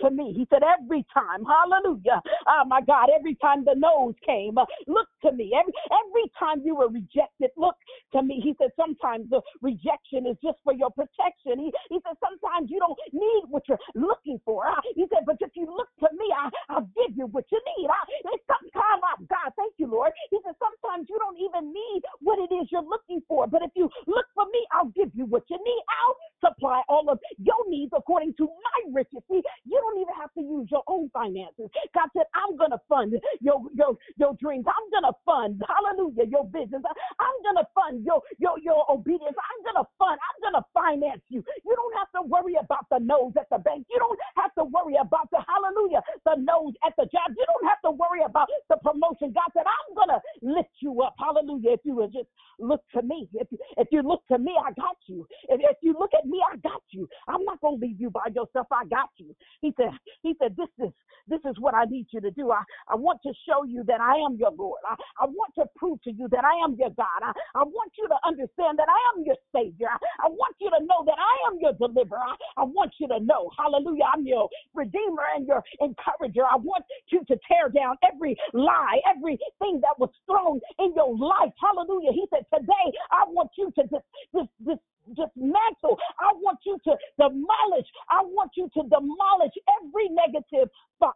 to 0.00 0.10
me. 0.10 0.32
He 0.36 0.46
said, 0.50 0.62
every 0.62 1.04
time, 1.12 1.44
hallelujah. 1.44 2.20
Oh 2.48 2.64
my 2.66 2.80
God, 2.80 3.08
every 3.14 3.34
time 3.36 3.64
the 3.64 3.74
nose 3.76 4.14
came, 4.24 4.58
uh, 4.58 4.64
look 4.86 5.08
to 5.24 5.32
me. 5.32 5.52
Every, 5.58 5.72
every 5.90 6.30
time 6.38 6.62
you 6.64 6.76
were 6.76 6.88
rejected, 6.88 7.50
look 7.56 7.76
to 8.12 8.22
me. 8.22 8.40
He 8.42 8.54
said, 8.58 8.70
sometimes 8.76 9.28
the 9.30 9.40
rejection 9.60 10.26
is 10.26 10.36
just 10.42 10.58
for 10.64 10.72
your 10.72 10.90
protection. 10.90 11.58
He, 11.58 11.72
he 11.90 11.98
said, 12.06 12.16
sometimes 12.20 12.70
you 12.70 12.78
don't 12.78 12.98
need 13.12 13.44
what 13.48 13.64
you're 13.68 13.80
looking 13.94 14.40
for. 14.44 14.66
Uh, 14.66 14.80
he 14.94 15.06
said, 15.10 15.24
but 15.26 15.36
if 15.40 15.50
you 15.54 15.66
look 15.66 15.88
to 16.00 16.08
me, 16.16 16.26
I, 16.32 16.48
I'll 16.70 16.88
give 16.96 17.16
you 17.16 17.26
what 17.26 17.44
you 17.50 17.60
need. 17.76 17.88
I, 17.88 18.00
sometimes, 18.48 19.02
oh 19.02 19.24
God, 19.28 19.52
thank 19.56 19.74
you, 19.76 19.86
Lord. 19.86 20.12
He 20.30 20.38
said, 20.44 20.54
sometimes 20.58 21.08
you 21.08 21.18
don't 21.18 21.38
even 21.38 21.72
need 21.72 22.02
what 22.20 22.38
it 22.38 22.52
is 22.54 22.68
you're 22.70 22.86
looking 22.86 23.20
for. 23.28 23.46
But 23.46 23.62
if 23.62 23.70
you 23.74 23.88
look 24.06 24.26
for 24.34 24.44
me, 24.46 24.60
I'll 24.72 24.92
give 24.94 25.10
you 25.14 25.26
what 25.26 25.44
you 25.50 25.58
need. 25.58 25.82
I'll 25.90 26.16
supply 26.50 26.82
all 26.88 27.08
of 27.10 27.18
your 27.38 27.68
needs 27.68 27.92
according 27.96 28.34
to 28.38 28.44
my 28.46 28.78
riches. 28.92 29.22
See, 29.30 29.42
you 29.64 29.81
don't 29.82 29.98
even 29.98 30.14
have 30.14 30.30
to 30.38 30.42
use 30.42 30.70
your 30.70 30.86
own 30.86 31.10
finances. 31.10 31.66
God 31.94 32.08
said, 32.14 32.30
I'm 32.38 32.54
going 32.56 32.70
to 32.70 32.80
fund 32.88 33.18
your, 33.42 33.58
your, 33.74 33.98
your 34.16 34.32
dreams. 34.38 34.64
I'm 34.70 34.86
going 34.94 35.10
to 35.10 35.16
fund, 35.26 35.58
hallelujah, 35.66 36.30
your 36.30 36.46
business. 36.46 36.82
I'm 37.18 37.38
going 37.42 37.58
to 37.58 37.66
fund 37.74 38.06
your, 38.06 38.22
your, 38.38 38.54
your 38.62 38.86
obedience. 38.86 39.34
I'm 39.34 39.60
going 39.66 39.80
to 39.82 39.88
fund, 39.98 40.16
I'm 40.22 40.38
going 40.40 40.58
to 40.62 40.64
finance 40.70 41.22
you. 41.28 41.42
You 41.66 41.74
don't 41.74 41.96
have 41.98 42.10
to 42.16 42.22
worry 42.22 42.54
about 42.54 42.86
the 42.94 43.02
nose 43.02 43.34
at 43.34 43.50
the 43.50 43.58
bank. 43.58 43.86
You 43.90 43.98
don't 43.98 44.18
have 44.38 44.54
to 44.62 44.64
worry 44.70 44.94
about 45.00 45.26
the, 45.34 45.42
hallelujah, 45.42 46.02
the 46.24 46.38
nose 46.38 46.74
at 46.86 46.94
the 46.96 47.10
job. 47.10 47.34
You 47.34 47.44
don't 47.44 47.66
have 47.68 47.82
to 47.84 47.92
worry 47.92 48.22
about 48.24 48.48
the 48.70 48.78
promotion. 48.78 49.34
God 49.34 49.50
said, 49.52 49.66
I'm 49.66 49.90
going 49.98 50.14
to 50.14 50.20
lift 50.42 50.78
you 50.80 51.02
up. 51.02 51.14
Hallelujah. 51.18 51.74
If 51.74 51.82
you 51.84 51.96
would 51.98 52.12
just 52.12 52.30
look 52.62 52.82
to 52.94 53.02
me. 53.02 53.28
If, 53.34 53.48
if 53.76 53.88
you 53.90 54.02
look 54.02 54.22
to 54.30 54.38
me, 54.38 54.52
I 54.58 54.72
got 54.72 54.96
you. 55.06 55.26
If, 55.48 55.60
if 55.62 55.76
you 55.82 55.94
look 55.98 56.10
at 56.16 56.26
me, 56.26 56.40
I 56.50 56.56
got 56.56 56.82
you. 56.90 57.08
I'm 57.28 57.44
not 57.44 57.60
going 57.60 57.80
to 57.80 57.86
leave 57.86 58.00
you 58.00 58.10
by 58.10 58.26
yourself. 58.34 58.66
I 58.72 58.84
got 58.86 59.10
you. 59.16 59.34
He 59.60 59.72
said, 59.76 59.90
he 60.22 60.34
said, 60.40 60.56
this 60.56 60.68
is, 60.86 60.92
this 61.32 61.40
is 61.48 61.56
what 61.58 61.74
I 61.74 61.84
need 61.84 62.06
you 62.10 62.20
to 62.20 62.30
do. 62.30 62.52
I, 62.52 62.62
I 62.88 62.96
want 62.96 63.20
to 63.24 63.32
show 63.48 63.64
you 63.64 63.82
that 63.88 64.00
I 64.00 64.20
am 64.20 64.36
your 64.36 64.52
Lord. 64.52 64.80
I, 64.84 65.24
I 65.24 65.26
want 65.26 65.54
to 65.56 65.64
prove 65.76 66.02
to 66.02 66.12
you 66.12 66.28
that 66.28 66.44
I 66.44 66.52
am 66.64 66.76
your 66.78 66.90
God. 66.90 67.20
I, 67.24 67.32
I 67.56 67.64
want 67.64 67.92
you 67.96 68.06
to 68.08 68.18
understand 68.26 68.78
that 68.78 68.88
I 68.92 69.00
am 69.16 69.24
your 69.24 69.36
Savior. 69.54 69.88
I, 69.88 70.26
I 70.26 70.28
want 70.28 70.54
you 70.60 70.68
to 70.68 70.84
know 70.84 71.02
that 71.06 71.16
I 71.16 71.34
am 71.48 71.58
your 71.58 71.72
deliverer. 71.72 72.20
I, 72.20 72.62
I 72.62 72.64
want 72.64 72.92
you 73.00 73.08
to 73.08 73.18
know, 73.20 73.50
hallelujah, 73.56 74.04
I'm 74.12 74.26
your 74.26 74.48
Redeemer 74.74 75.24
and 75.34 75.46
your 75.46 75.62
encourager. 75.80 76.44
I 76.44 76.56
want 76.56 76.84
you 77.08 77.24
to 77.24 77.36
tear 77.48 77.72
down 77.72 77.96
every 78.04 78.36
lie, 78.52 79.00
everything 79.08 79.80
that 79.80 79.96
was 79.98 80.10
thrown 80.26 80.60
in 80.78 80.92
your 80.94 81.16
life. 81.16 81.52
Hallelujah. 81.56 82.12
He 82.12 82.26
said, 82.28 82.44
today 82.52 82.86
I 83.10 83.24
want 83.28 83.50
you 83.56 83.72
to 83.76 83.82
just, 83.88 84.06
just, 84.34 84.50
just 84.66 84.82
dismantle. 85.08 85.98
I 86.20 86.32
want 86.38 86.58
you 86.64 86.78
to 86.84 86.92
demolish. 87.18 87.88
I 88.10 88.22
want 88.22 88.52
you 88.56 88.70
to 88.74 88.82
demolish 88.88 89.54
every 89.80 90.08
negative 90.10 90.70
thought 90.98 91.11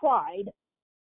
tried 0.00 0.44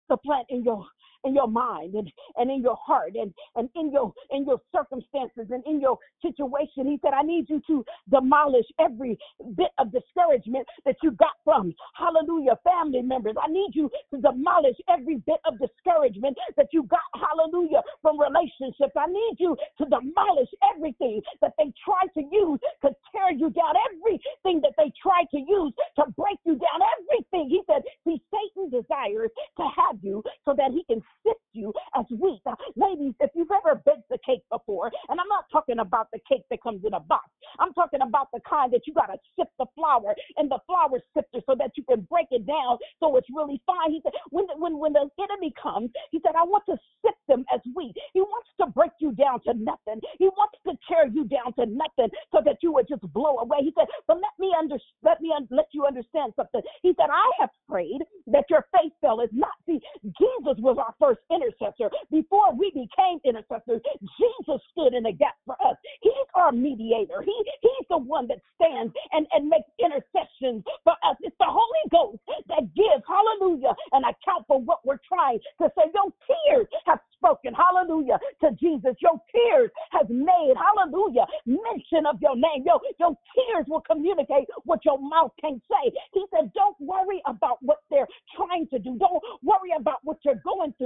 to 0.09 0.17
plant 0.17 0.47
in 0.49 0.63
your 0.63 0.85
in 1.25 1.35
your 1.35 1.47
mind 1.47 1.93
and, 1.95 2.11
and 2.37 2.49
in 2.49 2.61
your 2.61 2.77
heart 2.83 3.13
and, 3.15 3.33
and 3.55 3.69
in 3.75 3.91
your 3.91 4.13
in 4.31 4.45
your 4.45 4.61
circumstances 4.73 5.47
and 5.49 5.63
in 5.65 5.81
your 5.81 5.97
situation. 6.21 6.87
He 6.87 6.99
said, 7.01 7.13
I 7.13 7.23
need 7.23 7.49
you 7.49 7.61
to 7.67 7.83
demolish 8.09 8.65
every 8.79 9.17
bit 9.55 9.71
of 9.77 9.91
discouragement 9.91 10.67
that 10.85 10.95
you 11.03 11.11
got 11.11 11.35
from 11.43 11.73
hallelujah 11.95 12.57
family 12.63 13.01
members. 13.01 13.35
I 13.41 13.51
need 13.51 13.71
you 13.73 13.89
to 14.13 14.21
demolish 14.21 14.77
every 14.89 15.17
bit 15.25 15.39
of 15.45 15.59
discouragement 15.59 16.37
that 16.57 16.67
you 16.71 16.83
got, 16.83 17.05
hallelujah, 17.15 17.81
from 18.01 18.19
relationships. 18.19 18.93
I 18.95 19.07
need 19.07 19.35
you 19.39 19.55
to 19.79 19.85
demolish 19.85 20.49
everything 20.73 21.21
that 21.41 21.53
they 21.57 21.73
try 21.83 22.05
to 22.13 22.21
use 22.21 22.59
to 22.81 22.89
tear 23.11 23.31
you 23.31 23.49
down, 23.49 23.73
everything 23.91 24.61
that 24.61 24.73
they 24.77 24.91
try 25.01 25.23
to 25.31 25.37
use 25.39 25.73
to 25.97 26.03
break 26.17 26.39
you 26.45 26.53
down, 26.53 26.79
everything. 26.99 27.49
He 27.49 27.61
said, 27.67 27.81
See, 28.03 28.21
Satan 28.31 28.69
desires 28.69 29.31
to 29.57 29.63
have 29.75 29.97
you 30.01 30.23
so 30.45 30.53
that 30.57 30.71
he 30.71 30.83
can 30.85 31.01
sift 31.23 31.39
you 31.53 31.73
as 31.95 32.05
wheat. 32.11 32.41
Uh, 32.45 32.55
ladies, 32.75 33.13
if 33.19 33.31
you've 33.35 33.51
ever 33.51 33.81
baked 33.85 34.11
a 34.11 34.17
cake 34.25 34.43
before, 34.51 34.91
and 35.09 35.19
I'm 35.19 35.27
not 35.29 35.45
talking 35.51 35.79
about 35.79 36.07
the 36.11 36.19
cake 36.27 36.43
that 36.49 36.61
comes 36.63 36.83
in 36.85 36.93
a 36.93 36.99
box, 36.99 37.29
I'm 37.59 37.73
talking 37.73 38.01
about 38.01 38.27
the 38.33 38.41
kind 38.47 38.73
that 38.73 38.81
you 38.87 38.93
got 38.93 39.07
to 39.07 39.17
sift 39.37 39.51
the 39.59 39.65
flour 39.75 40.15
in 40.37 40.49
the 40.49 40.59
flour 40.67 40.99
sifter 41.15 41.39
so 41.45 41.55
that 41.59 41.71
you 41.77 41.83
can 41.83 42.01
break 42.09 42.27
it 42.31 42.45
down 42.45 42.77
so 42.99 43.15
it's 43.17 43.27
really 43.33 43.61
fine. 43.65 43.91
He 43.91 44.01
said, 44.03 44.13
when 44.31 44.45
when, 44.57 44.77
when 44.79 44.93
the 44.93 45.09
enemy 45.19 45.53
comes, 45.61 45.91
he 46.11 46.19
said, 46.25 46.35
I 46.37 46.43
want 46.43 46.63
to 46.67 46.77
sift 47.05 47.19
them 47.27 47.45
as 47.53 47.61
wheat. 47.75 47.95
He 48.13 48.21
wants 48.21 48.49
to 48.61 48.67
break 48.67 48.91
you 48.99 49.11
down 49.13 49.41
to 49.47 49.53
nothing. 49.53 50.01
He 50.19 50.27
wants 50.27 50.57
to 50.67 50.73
tear 50.87 51.07
you 51.07 51.25
down 51.25 51.53
to 51.59 51.65
nothing 51.65 52.09
so 52.31 52.41
that 52.45 52.57
you 52.61 52.71
would 52.73 52.87
just 52.87 53.01
blow 53.13 53.39
away. 53.39 53.59
He 53.61 53.73
said, 53.77 53.87
but 54.07 54.17
let 54.17 54.35
me 54.39 54.53
under, 54.57 54.77
let 55.03 55.21
me 55.21 55.33
un- 55.35 55.47
let 55.51 55.67
you 55.73 55.85
understand 55.85 56.33
something. 56.35 56.61
He 56.81 56.93
said, 56.99 57.09
I 57.11 57.29
have 57.39 57.49
prayed 57.69 58.01
that 58.27 58.45
your 58.49 58.65
faith 58.77 58.93
fail 59.01 59.21
is 59.21 59.29
not. 59.33 59.53
See, 59.67 59.79
Jesus 60.03 60.57
was 60.59 60.77
our 60.79 60.95
first 61.05 61.21
intercessor. 61.29 61.91
Before 62.09 62.53
we 62.57 62.71
became 62.73 63.19
intercessors, 63.25 63.81
Jesus 64.17 64.61
stood 64.71 64.93
in 64.93 65.03
the 65.03 65.13
gap 65.13 65.35
for 65.45 65.55
us. 65.61 65.77
He's 66.01 66.29
our 66.33 66.51
mediator. 66.51 67.21
He 67.21 67.35
he's 67.61 67.87
the 67.89 67.97
one 67.97 68.27
that 68.27 68.39
stands 68.55 68.93
and, 69.11 69.27
and 69.33 69.49
makes 69.49 69.69
intercessions 69.77 70.63
for 70.83 70.93
us. 71.05 71.17
It's 71.21 71.35
the 71.39 71.45
Holy 71.49 71.85
Ghost 71.91 72.21
that 72.49 72.65
gives, 72.73 73.03
hallelujah, 73.05 73.73
an 73.91 74.03
account 74.03 74.45
for 74.47 74.59
what 74.59 74.79
we're 74.85 75.01
trying 75.07 75.39
to 75.61 75.69
say. 75.77 75.85
Your 75.93 76.09
tears 76.25 76.67
have 76.85 76.99
spoken, 77.13 77.53
hallelujah, 77.53 78.19
to 78.41 78.51
Jesus. 78.59 78.95
Your 79.01 79.17
tears 79.31 79.71
have 79.91 80.09
made, 80.09 80.53
hallelujah, 80.57 81.25
mention 81.45 82.05
of 82.05 82.17
your 82.21 82.35
name. 82.35 82.65
Your, 82.65 82.79
your 82.99 83.15
tears 83.33 83.65
will 83.67 83.81
communicate 83.81 84.45
what 84.63 84.83
your 84.85 84.99
mouth 84.99 85.31
can't 85.41 85.61
say. 85.69 85.91
He 86.13 86.25
said, 86.33 86.51
don't 86.53 86.75
worry 86.79 87.21
about 87.25 87.57
what 87.61 87.79
they're 87.89 88.07
trying 88.35 88.67
to 88.69 88.79
do. 88.79 88.97
Don't 88.97 89.21
worry 89.41 89.73
about 89.77 89.99
what 90.03 90.17
you're 90.23 90.41
going 90.43 90.73
through. 90.77 90.84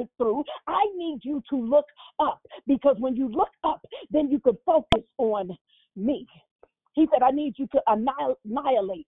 I 0.67 0.85
need 0.95 1.19
you 1.23 1.41
to 1.49 1.55
look 1.55 1.85
up 2.19 2.41
because 2.67 2.95
when 2.99 3.15
you 3.15 3.29
look 3.29 3.51
up, 3.63 3.85
then 4.11 4.29
you 4.29 4.39
can 4.39 4.57
focus 4.65 5.03
on 5.17 5.55
me. 5.95 6.27
He 6.93 7.07
said, 7.11 7.23
I 7.23 7.31
need 7.31 7.55
you 7.57 7.67
to 7.67 7.81
annihilate 7.87 9.07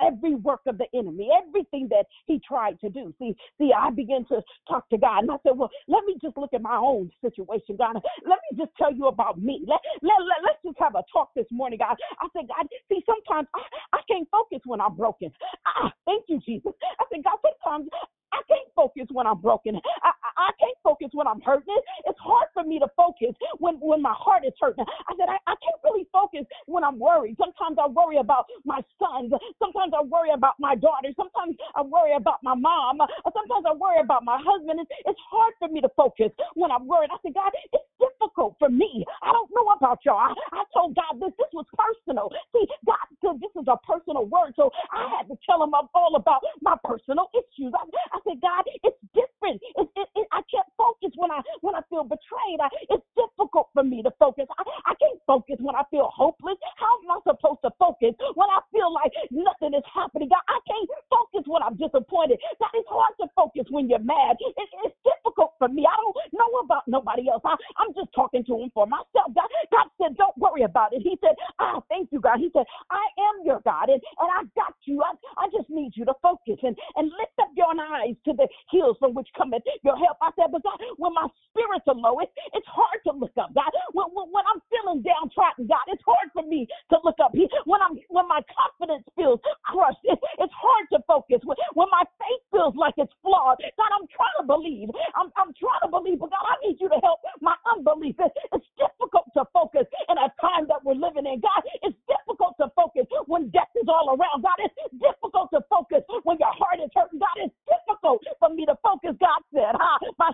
every 0.00 0.34
work 0.34 0.60
of 0.66 0.78
the 0.78 0.86
enemy, 0.94 1.28
everything 1.36 1.88
that 1.90 2.06
he 2.26 2.40
tried 2.46 2.78
to 2.80 2.88
do. 2.88 3.12
See, 3.18 3.34
see, 3.58 3.72
I 3.76 3.90
began 3.90 4.24
to 4.26 4.42
talk 4.68 4.88
to 4.90 4.98
God, 4.98 5.20
and 5.20 5.30
I 5.30 5.36
said, 5.42 5.56
"Well, 5.56 5.70
let 5.88 6.04
me 6.04 6.16
just 6.22 6.36
look 6.36 6.54
at 6.54 6.62
my 6.62 6.76
own 6.76 7.10
situation, 7.20 7.76
God. 7.76 7.96
Let 8.26 8.38
me 8.50 8.58
just 8.58 8.70
tell 8.76 8.92
you 8.92 9.06
about 9.06 9.40
me. 9.40 9.64
Let 9.66 9.80
let, 10.02 10.18
let 10.20 10.38
let's 10.44 10.62
just 10.64 10.78
have 10.78 10.94
a 10.94 11.02
talk 11.12 11.30
this 11.34 11.46
morning, 11.50 11.78
God." 11.78 11.96
I 12.20 12.28
said, 12.32 12.48
"God, 12.48 12.66
see, 12.88 13.02
sometimes 13.06 13.48
I, 13.54 13.62
I 13.92 14.00
can't 14.08 14.28
focus 14.30 14.60
when 14.64 14.80
I'm 14.80 14.96
broken. 14.96 15.30
Ah, 15.66 15.92
thank 16.06 16.24
you, 16.28 16.40
Jesus." 16.46 16.72
I 17.00 17.04
said, 17.12 17.24
"God, 17.24 17.38
sometimes 17.42 17.88
I 18.32 18.40
can't 18.48 18.68
focus 18.76 19.06
when 19.10 19.26
I'm 19.26 19.40
broken. 19.40 19.76
I, 19.76 20.10
I, 20.10 20.30
I 20.38 20.50
can't 20.60 20.76
focus 20.84 21.08
when 21.12 21.26
I'm 21.26 21.40
hurting. 21.40 21.76
It's 22.06 22.18
hard 22.20 22.48
for 22.54 22.62
me 22.62 22.78
to 22.78 22.86
focus 22.96 23.34
when, 23.58 23.76
when 23.80 24.02
my 24.02 24.14
heart 24.16 24.44
is 24.46 24.52
hurting. 24.60 24.84
I 24.84 25.12
said, 25.18 25.28
I, 25.28 25.38
I 25.46 25.54
can't 25.58 25.80
really 25.84 26.06
focus 26.12 26.44
when 26.66 26.84
I'm 26.84 26.98
worried. 26.98 27.36
Sometimes 27.38 27.78
I 27.80 27.88
worry 27.88 28.18
about 28.18 28.46
my 28.64 28.80
sons. 28.98 29.32
Sometimes 29.58 29.92
I 29.96 30.02
worry 30.04 30.30
about 30.32 30.54
my 30.58 30.74
daughter. 30.74 31.08
Sometimes 31.16 31.56
I 31.74 31.82
worry 31.82 32.14
about 32.14 32.42
my 32.42 32.54
mom. 32.54 32.98
Sometimes 33.24 33.64
I 33.66 33.74
worry 33.74 34.00
about 34.00 34.24
my 34.24 34.38
husband. 34.40 34.80
It's, 34.80 34.90
it's 35.06 35.20
hard 35.30 35.54
for 35.58 35.68
me 35.68 35.80
to 35.80 35.88
focus 35.96 36.30
when 36.54 36.70
I'm 36.70 36.86
worried. 36.86 37.10
I 37.12 37.18
said, 37.22 37.34
God, 37.34 37.52
it's 37.72 37.87
difficult 37.98 38.56
for 38.58 38.68
me. 38.68 39.04
I 39.22 39.32
don't 39.32 39.50
know 39.54 39.68
about 39.74 40.00
y'all. 40.04 40.18
I, 40.18 40.34
I 40.52 40.62
told 40.74 40.94
God 40.94 41.20
this. 41.20 41.34
This 41.38 41.52
was 41.52 41.66
personal. 41.74 42.30
See, 42.54 42.66
God 42.86 43.06
said 43.22 43.40
this 43.42 43.54
is 43.60 43.66
a 43.68 43.76
personal 43.84 44.26
word. 44.26 44.54
So 44.56 44.70
I 44.92 45.06
had 45.18 45.28
to 45.28 45.36
tell 45.46 45.62
him 45.62 45.74
all 45.74 46.14
about 46.16 46.42
my 46.62 46.76
personal 46.84 47.30
issues. 47.34 47.72
I, 47.74 47.84
I 48.14 48.18
said, 48.26 48.40
God, 48.40 48.64
it's 48.82 48.98
different. 49.14 49.60
It, 49.76 49.88
it, 49.96 50.08
it, 50.16 50.26
I 50.32 50.42
can't 50.50 50.66
focus 50.76 51.12
when 51.16 51.30
I 51.30 51.40
when 51.60 51.74
I 51.74 51.82
feel 51.90 52.04
betrayed. 52.04 52.58
I, 52.62 52.68
it's 52.90 53.04
difficult 53.14 53.68
for 53.74 53.82
me 53.82 54.02
to 54.02 54.10
focus. 54.18 54.46
I, 54.58 54.62
I 54.86 54.94
can't 54.98 55.20
focus 55.26 55.56
when 55.60 55.74
I 55.74 55.82
feel 55.90 56.10
hopeless. 56.14 56.58
How 56.76 56.92
am 57.02 57.10
I 57.10 57.18
supposed 57.26 57.62
to 57.64 57.70
focus 57.78 58.14
when 58.34 58.48
I 58.50 58.60
feel 58.72 58.92
like 58.92 59.12
nothing 59.30 59.74
is 59.74 59.86
happening? 59.92 60.28
God, 60.28 60.44
I 60.48 60.58
can't 60.66 60.88
focus 61.10 61.44
when 61.46 61.62
I'm 61.62 61.76
disappointed. 61.76 62.38
God, 62.58 62.72
it's 62.74 62.88
hard 62.88 63.14
to 63.20 63.26
focus 63.34 63.66
when 63.70 63.88
you're 63.88 64.02
mad. 64.02 64.36
It, 64.40 64.54
it's 64.84 64.96
difficult 65.02 65.54
for 65.58 65.68
me. 65.68 65.86
I 65.86 65.96
don't 65.96 66.16
know 66.32 66.50
about 66.64 66.86
nobody 66.86 67.28
else. 67.28 67.42
I, 67.44 67.56
I'm 67.78 67.87
just 67.94 68.12
talking 68.14 68.44
to 68.44 68.54
him 68.58 68.70
for 68.74 68.86
myself. 68.86 69.32
God, 69.34 69.48
God 69.72 69.88
said, 70.00 70.16
don't 70.16 70.36
worry 70.38 70.62
about 70.62 70.92
it. 70.92 71.02
He 71.02 71.16
said, 71.20 71.36
ah, 71.58 71.80
thank 71.88 72.10
you, 72.12 72.20
God. 72.20 72.38
He 72.38 72.50
said, 72.52 72.64
I 72.90 73.04
am 73.30 73.44
your 73.44 73.60
God, 73.64 73.88
and, 73.88 74.00
and 74.20 74.28
I 74.28 74.44
got 74.56 74.74
you. 74.84 75.02
I, 75.02 75.14
I 75.36 75.46
just 75.52 75.68
need 75.70 75.92
you 75.94 76.04
to 76.06 76.14
focus 76.22 76.58
and, 76.62 76.76
and 76.96 77.08
lift 77.18 77.36
up 77.40 77.50
your 77.56 77.70
eyes 77.72 78.16
to 78.24 78.32
the 78.32 78.48
hills 78.70 78.96
from 78.98 79.14
which 79.14 79.28
cometh 79.36 79.62
your 79.84 79.96
help. 79.96 80.16
I 80.22 80.30
said, 80.36 80.50
but 80.52 80.62
God, 80.62 80.78
when 80.96 81.14
my 81.14 81.26
spirits 81.50 81.86
are 81.88 81.98
low, 81.98 82.18
it, 82.20 82.30
it's 82.54 82.66
hard 82.68 83.00
to 83.06 83.12
look 83.12 83.34
up, 83.38 83.54
God. 83.54 83.70
When, 83.92 84.08
when, 84.12 84.28
when 84.32 84.44
I'm 84.48 84.60
feeling 84.70 85.02
downtrodden, 85.02 85.66
God, 85.66 85.86
it's 85.88 86.02
hard 86.04 86.28
for 86.32 86.42
me 86.42 86.66
to 86.90 86.96
look 87.04 87.16
up. 87.22 87.32
He, 87.34 87.48
when 87.64 87.80
I'm 87.82 87.98
when 88.08 88.26
my 88.28 88.40
confidence 88.48 89.04
feels 89.16 89.40
crushed, 89.64 90.02
it, 90.04 90.18
it's 90.38 90.54
hard 90.54 90.86
to 90.92 90.98
focus. 91.06 91.40
When, 91.44 91.56
when 91.74 91.88
my 91.90 92.04
faith 92.18 92.42
feels 92.50 92.74
like 92.76 92.94
it's 92.96 93.12
flawed, 93.22 93.58
God, 93.60 93.90
I'm 93.94 94.06
trying 94.10 94.38
to 94.40 94.46
believe. 94.46 94.88
I'm, 95.14 95.30
I'm 95.36 95.52
trying 95.56 95.82
to 95.84 95.90
believe, 95.90 96.18
but 96.20 96.30
God, 96.30 96.46
I 96.46 96.56
need 96.66 96.78
you 96.80 96.88
to 96.88 97.00
help 97.02 97.20
my 97.40 97.54
unbelief. 97.78 98.18
It, 98.18 98.32
it's 98.52 98.66
difficult 98.74 99.30
to 99.38 99.46
focus 99.54 99.86
in 100.10 100.16
a 100.18 100.28
time 100.42 100.66
that 100.66 100.82
we're 100.82 100.98
living 100.98 101.26
in. 101.26 101.38
God, 101.38 101.62
it's 101.86 101.96
difficult 102.10 102.58
to 102.58 102.66
focus 102.74 103.06
when 103.30 103.48
death 103.54 103.70
is 103.78 103.86
all 103.86 104.10
around. 104.10 104.42
God, 104.42 104.58
it's 104.58 104.74
difficult 104.98 105.54
to 105.54 105.62
focus 105.70 106.02
when 106.26 106.36
your 106.42 106.52
heart 106.58 106.82
is 106.82 106.90
hurting. 106.94 107.22
God, 107.22 107.38
it's 107.38 107.54
difficult 107.70 108.22
for 108.42 108.50
me 108.50 108.66
to 108.66 108.74
focus. 108.82 109.14
God 109.22 109.40
said, 109.54 109.74
huh? 109.78 109.98
My 110.18 110.30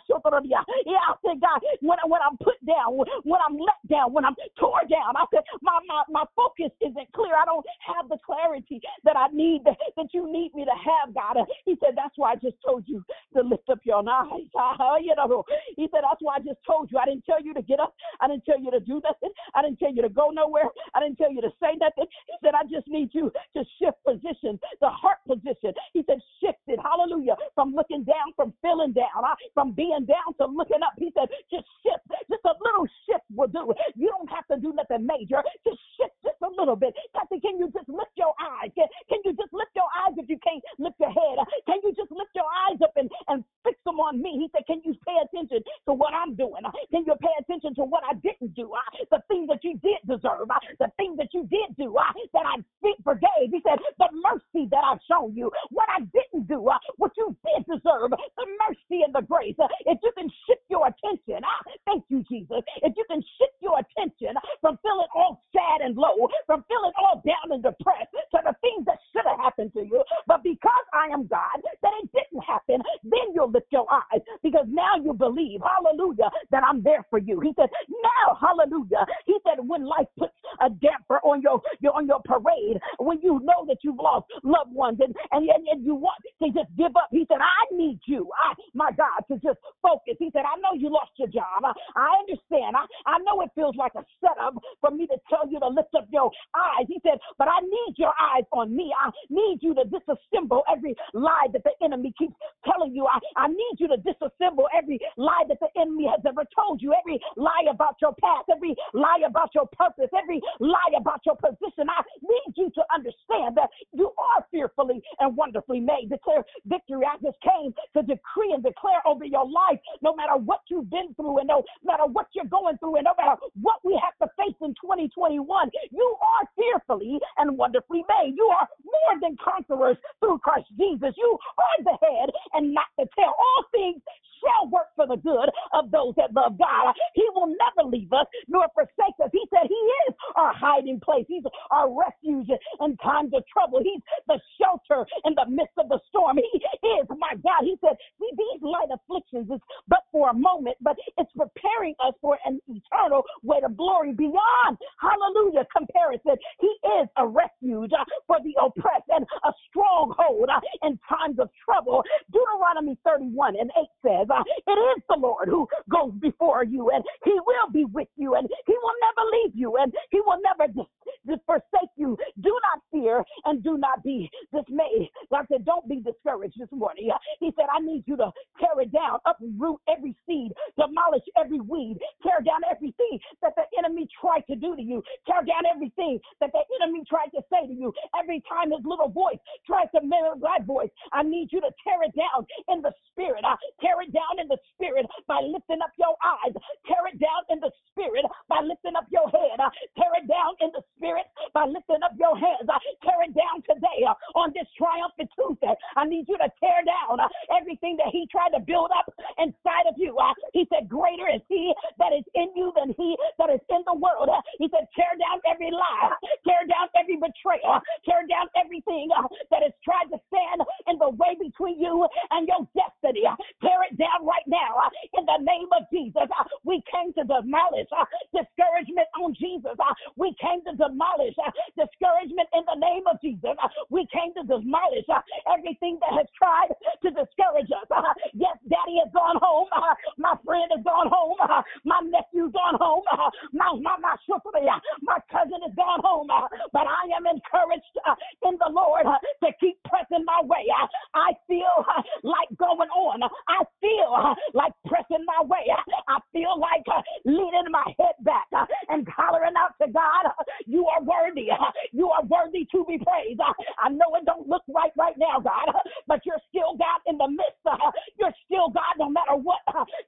yeah, 0.86 1.04
I 1.04 1.14
said, 1.24 1.40
God, 1.40 1.60
when, 1.80 1.98
when 2.08 2.20
I'm 2.24 2.36
put 2.38 2.58
down, 2.66 2.96
when, 2.96 3.40
I'm 3.44 3.56
let 3.58 3.80
down, 3.88 4.12
when 4.12 4.24
I'm 4.24 4.34
tore 4.58 4.84
down, 4.88 5.16
I 5.16 5.24
said, 5.32 5.44
my, 5.62 5.78
my, 5.86 6.02
my 6.08 6.24
focus 6.36 6.72
isn't 6.80 7.08
clear. 7.12 7.34
I 7.34 7.44
don't 7.44 7.64
have 7.84 8.08
the 8.08 8.18
clarity 8.24 8.80
that 9.04 9.16
I 9.16 9.28
need, 9.32 9.62
that, 9.64 9.76
that 9.96 10.08
you 10.12 10.30
need 10.30 10.54
me 10.54 10.64
to 10.64 10.76
have, 10.76 11.14
God. 11.14 11.44
He 11.64 11.76
said, 11.82 11.94
that's 11.96 12.14
why 12.16 12.32
I 12.32 12.36
just 12.36 12.56
told 12.64 12.84
you 12.86 13.04
to 13.34 13.42
lift 13.42 13.68
up 13.70 13.80
your 13.84 14.02
eyes. 14.08 14.28
you 15.04 15.14
know, 15.16 15.44
he 15.76 15.88
said, 15.92 16.02
that's 16.02 16.20
why 16.20 16.36
I 16.36 16.40
just 16.40 16.60
told 16.66 16.90
you. 16.90 16.98
I 16.98 17.06
didn't 17.06 17.24
tell 17.24 17.33
you 17.40 17.54
to 17.54 17.62
get 17.62 17.80
up. 17.80 17.94
I 18.20 18.28
didn't 18.28 18.44
tell 18.44 18.60
you 18.60 18.70
to 18.70 18.80
do 18.80 19.00
nothing. 19.04 19.30
I 19.54 19.62
didn't 19.62 19.78
tell 19.78 19.92
you 19.92 20.02
to 20.02 20.08
go 20.08 20.30
nowhere. 20.30 20.68
I 20.94 21.00
didn't 21.00 21.18
tell 21.18 21.32
you 21.32 21.40
to 21.42 21.50
say 21.60 21.74
nothing. 21.80 22.06
He 22.26 22.34
said, 22.42 22.54
I 22.54 22.64
just 22.64 22.88
need 22.88 23.10
you 23.12 23.32
to 23.56 23.64
shift 23.78 23.98
position, 24.06 24.58
the 24.80 24.88
heart 24.90 25.18
position. 25.26 25.72
He 25.92 26.04
said, 26.06 26.18
shift 26.40 26.60
it. 26.68 26.78
Hallelujah. 26.82 27.36
From 27.54 27.74
looking 27.74 28.04
down, 28.04 28.32
from 28.36 28.52
feeling 28.62 28.92
down, 28.92 29.24
uh, 29.24 29.34
from 29.54 29.72
being 29.72 30.06
down 30.06 30.34
to 30.38 30.46
looking 30.46 30.82
up. 30.82 30.94
He 30.98 31.10
said, 31.14 31.28
just 31.50 31.66
shift. 31.82 32.04
Just 32.30 32.44
a 32.44 32.54
little 32.62 32.86
shift 33.06 33.24
will 33.30 33.48
do 33.48 33.70
it. 33.70 33.78
You 33.96 34.08
don't 34.08 34.30
have 34.30 34.46
to 34.48 34.56
do 34.60 34.72
nothing 34.72 35.06
major. 35.06 35.42
Just 35.64 35.80
shift 35.98 36.14
just 36.24 36.40
a 36.42 36.50
little 36.58 36.76
bit. 36.76 36.94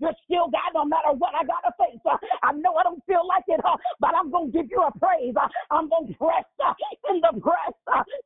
You're 0.07 0.15
still 0.25 0.49
God 0.51 0.71
no 0.73 0.85
matter 0.85 1.11
what 1.19 1.35
I 1.35 1.43
gotta 1.43 1.75
face. 1.79 1.99
uh, 2.09 2.17
I 2.45 2.53
know 2.53 2.77
I 2.77 2.85
don't 2.85 3.03
feel 3.07 3.27
like 3.27 3.43
it, 3.49 3.61
uh, 3.65 3.77
but 3.99 4.15
I'm 4.15 4.31
gonna 4.31 4.53
give 4.53 4.67
you 4.71 4.81
a 4.81 4.99
praise. 4.99 5.35
uh, 5.37 5.49
I'm 5.73 5.89
gonna 5.89 6.15
press 6.15 6.45
uh, 6.65 6.75
in 7.11 7.21
the 7.21 7.41
press 7.41 7.75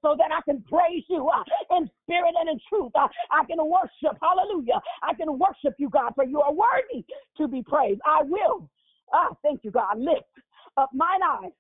so 0.03 0.15
that 0.19 0.31
I 0.31 0.43
can 0.43 0.63
praise 0.69 1.05
you 1.09 1.31
in 1.71 1.89
spirit 2.03 2.35
and 2.39 2.51
in 2.51 2.61
truth. 2.69 2.93
I 2.95 3.45
can 3.47 3.57
worship. 3.65 4.19
Hallelujah. 4.21 4.81
I 5.03 5.15
can 5.15 5.39
worship 5.39 5.75
you, 5.79 5.89
God, 5.89 6.13
for 6.15 6.25
you 6.25 6.43
are 6.43 6.53
worthy 6.53 7.03
to 7.39 7.49
be 7.49 7.63
praised. 7.63 8.01
I 8.05 8.25
will. 8.25 8.69
Ah, 9.15 9.31
thank 9.43 9.65
you, 9.65 9.71
God. 9.71 9.99
Lift 9.99 10.29
up 10.77 10.91
mine 10.93 11.23
eyes 11.23 11.53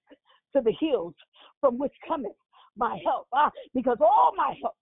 to 0.53 0.61
the 0.61 0.73
hills 0.79 1.14
from 1.61 1.79
which 1.79 1.95
cometh 2.07 2.37
my 2.77 2.99
help. 3.07 3.27
Ah, 3.33 3.51
because 3.75 3.97
all 4.01 4.35
my 4.37 4.55
help 4.61 4.77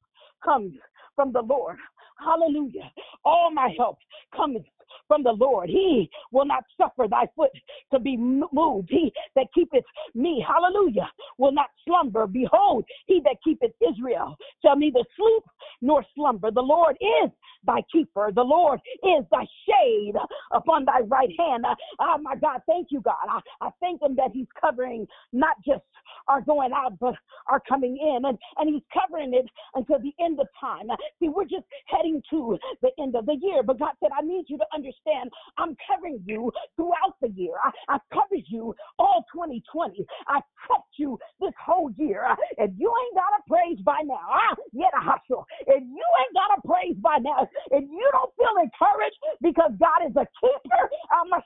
comes 0.45 0.74
from 1.14 1.32
the 1.32 1.43
Lord. 1.43 1.76
Hallelujah. 2.18 2.91
All 3.24 3.53
my 3.53 3.72
help 3.78 3.99
comes 4.34 4.62
from 5.07 5.22
the 5.22 5.32
Lord. 5.32 5.68
He 5.68 6.11
will 6.32 6.47
not 6.47 6.64
suffer 6.80 7.07
thy 7.09 7.26
foot 7.36 7.51
to 7.93 7.99
be 7.99 8.16
moved. 8.16 8.89
He 8.91 9.12
that 9.36 9.47
keepeth 9.55 9.84
me, 10.14 10.45
hallelujah, 10.47 11.11
will 11.39 11.53
not 11.53 11.70
slumber. 11.86 12.26
Behold, 12.26 12.84
he 13.07 13.20
that 13.24 13.36
keepeth 13.45 13.72
Israel 13.86 14.36
shall 14.62 14.76
neither 14.76 15.01
sleep 15.16 15.45
nor 15.80 16.05
slumber. 16.14 16.51
The 16.51 16.61
Lord 16.61 16.97
is 17.01 17.30
thy 17.64 17.82
keeper. 17.93 18.30
The 18.34 18.43
Lord 18.43 18.80
is 19.03 19.24
thy 19.30 19.47
shade 19.66 20.14
upon 20.53 20.84
thy 20.84 21.01
right 21.01 21.30
hand. 21.39 21.64
Oh 22.01 22.18
my 22.20 22.36
God, 22.36 22.61
thank 22.66 22.89
you, 22.91 23.01
God. 23.01 23.14
I, 23.28 23.41
I 23.61 23.70
thank 23.80 24.03
him 24.03 24.16
that 24.16 24.30
he's 24.32 24.47
covering 24.61 25.07
not 25.32 25.57
just 25.66 25.82
our 26.26 26.41
going 26.41 26.72
out, 26.72 26.99
but 26.99 27.14
our 27.49 27.61
coming 27.61 27.97
in. 27.97 28.24
And, 28.24 28.39
and 28.59 28.74
he's 28.74 28.82
covering 28.93 29.34
it 29.34 29.47
until 29.74 29.99
the 29.99 30.12
end 30.22 30.41
of 30.41 30.47
time. 30.61 30.89
See, 31.20 31.28
we're 31.28 31.45
just 31.45 31.64
heading 31.86 32.22
to 32.30 32.59
the 32.82 32.91
end 33.01 33.16
of 33.16 33.26
the 33.26 33.36
year. 33.41 33.62
But 33.62 33.78
God 33.78 33.93
said, 34.01 34.11
I 34.16 34.22
need 34.22 34.45
you 34.49 34.59
to 34.59 34.64
understand 34.79 35.31
I'm 35.59 35.76
covering 35.91 36.22
you 36.24 36.53
throughout 36.76 37.18
the 37.20 37.29
year. 37.35 37.59
I, 37.64 37.97
I 37.97 37.99
covered 38.14 38.47
you 38.47 38.74
all 38.99 39.24
2020. 39.35 40.07
I've 40.29 40.47
kept 40.70 40.95
you 40.97 41.18
this 41.41 41.53
whole 41.59 41.91
year. 41.99 42.24
If 42.57 42.70
you 42.79 42.89
ain't 42.89 43.14
got 43.14 43.35
a 43.35 43.43
praise 43.51 43.79
by 43.85 43.99
now, 44.05 44.22
ah, 44.22 44.55
yet 44.72 44.95
a 44.95 45.03
hustle. 45.03 45.45
If 45.66 45.83
you 45.83 46.07
ain't 46.22 46.35
got 46.35 46.59
a 46.59 46.61
praise 46.66 46.97
by 47.03 47.18
now, 47.18 47.49
if 47.70 47.85
you 47.85 48.09
don't 48.12 48.33
feel 48.39 48.55
encouraged 48.62 49.18
because 49.43 49.72
God 49.79 50.07
is 50.07 50.14
a 50.14 50.26
keeper, 50.39 50.83
I'm 51.11 51.33
a 51.35 51.43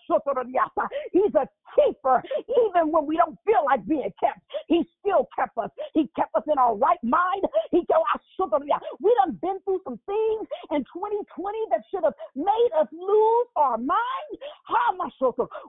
He's 1.12 1.34
a 1.34 1.48
keeper. 1.76 2.22
Even 2.68 2.92
when 2.92 3.06
we 3.06 3.16
don't 3.16 3.38
feel 3.44 3.64
like 3.64 3.86
being 3.86 4.12
kept, 4.20 4.40
He 4.68 4.84
still 5.00 5.28
kept 5.36 5.56
us. 5.58 5.70
He 5.94 6.08
kept 6.16 6.34
us 6.34 6.44
in 6.50 6.58
our 6.58 6.76
right 6.76 7.02
mind. 7.02 7.44
He 7.70 7.84
told 7.86 8.04
us, 8.14 8.20
we 9.00 9.14
done 9.24 9.38
been 9.42 9.58
through 9.64 9.80
some 9.84 9.98
things 10.06 10.46
in 10.70 10.82
2020 10.90 11.58
that 11.70 11.82
should 11.90 12.04
have 12.04 12.14
made 12.34 12.70
us 12.78 12.88
lose 12.92 13.21
our 13.56 13.78
mind. 13.78 14.32
How 14.64 14.96
much 14.96 15.12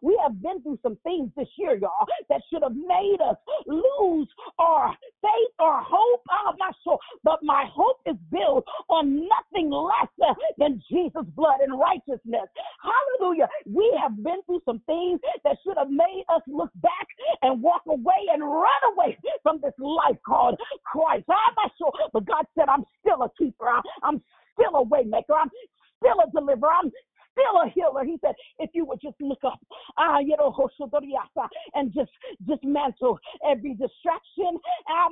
We 0.02 0.20
have 0.24 0.42
been 0.42 0.62
through 0.62 0.80
some 0.82 0.98
things 1.04 1.32
this 1.36 1.48
year, 1.58 1.76
y'all, 1.76 2.06
that 2.30 2.42
should 2.50 2.64
have 2.64 2.76
made 2.76 3.18
us 3.22 3.36
lose 3.68 4.28
our 4.60 4.96
faith 5.22 5.54
or 5.60 5.82
hope. 5.82 6.22
Ah, 6.30 6.54
my 6.58 6.72
soul. 6.84 7.00
But 7.24 7.40
my 7.44 7.66
hope 7.74 8.00
is 8.06 8.16
built 8.32 8.66
on 8.90 9.28
nothing 9.28 9.70
less 9.70 10.36
than 10.58 10.82
Jesus' 10.90 11.26
blood 11.36 11.60
and 11.62 11.80
righteousness. 11.80 12.48
Hallelujah. 12.82 13.48
We 13.68 13.98
have 14.02 14.16
been 14.24 14.42
through 14.46 14.62
some 14.66 14.80
things 14.86 15.20
that 15.44 15.58
should 15.64 15.78
have 15.78 15.90
made 15.90 16.24
us 16.34 16.42
look 16.48 16.72
back 16.82 17.08
and 17.42 17.62
walk 17.62 17.82
away 17.88 18.30
and 18.32 18.44
run 18.44 18.82
away 18.94 19.18
from 19.42 19.60
this 19.62 19.74
life 19.80 20.18
called 20.26 20.58
Christ. 20.86 21.26
Ah, 21.30 21.54
Not 21.58 21.72
sure, 21.78 21.92
but 22.14 22.26
God 22.26 22.46
said, 22.58 22.70
I'm 22.70 22.86
still 23.02 23.24
a 23.24 23.30
keeper. 23.38 23.68
I'm 24.04 24.22
still 24.54 24.76
a 24.82 24.86
waymaker. 24.86 25.36
I'm 25.40 25.50
still 26.00 26.20
a 26.20 26.30
deliverer. 26.32 26.72
I'm 26.72 26.92
still 27.34 27.62
a 27.62 27.70
healer. 27.74 28.04
He 28.06 28.18
said, 28.22 28.36
if 28.60 28.70
you 28.74 28.86
would 28.86 29.02
just 29.02 29.16
look 29.20 29.44
up, 29.46 29.60
ah, 29.98 30.20
you 30.20 30.36
know, 30.38 30.54
and 31.74 31.94
just 31.94 32.12
dismantle 32.48 33.20
every 33.50 33.74
distraction. 33.74 34.58
Ah. 34.90 35.08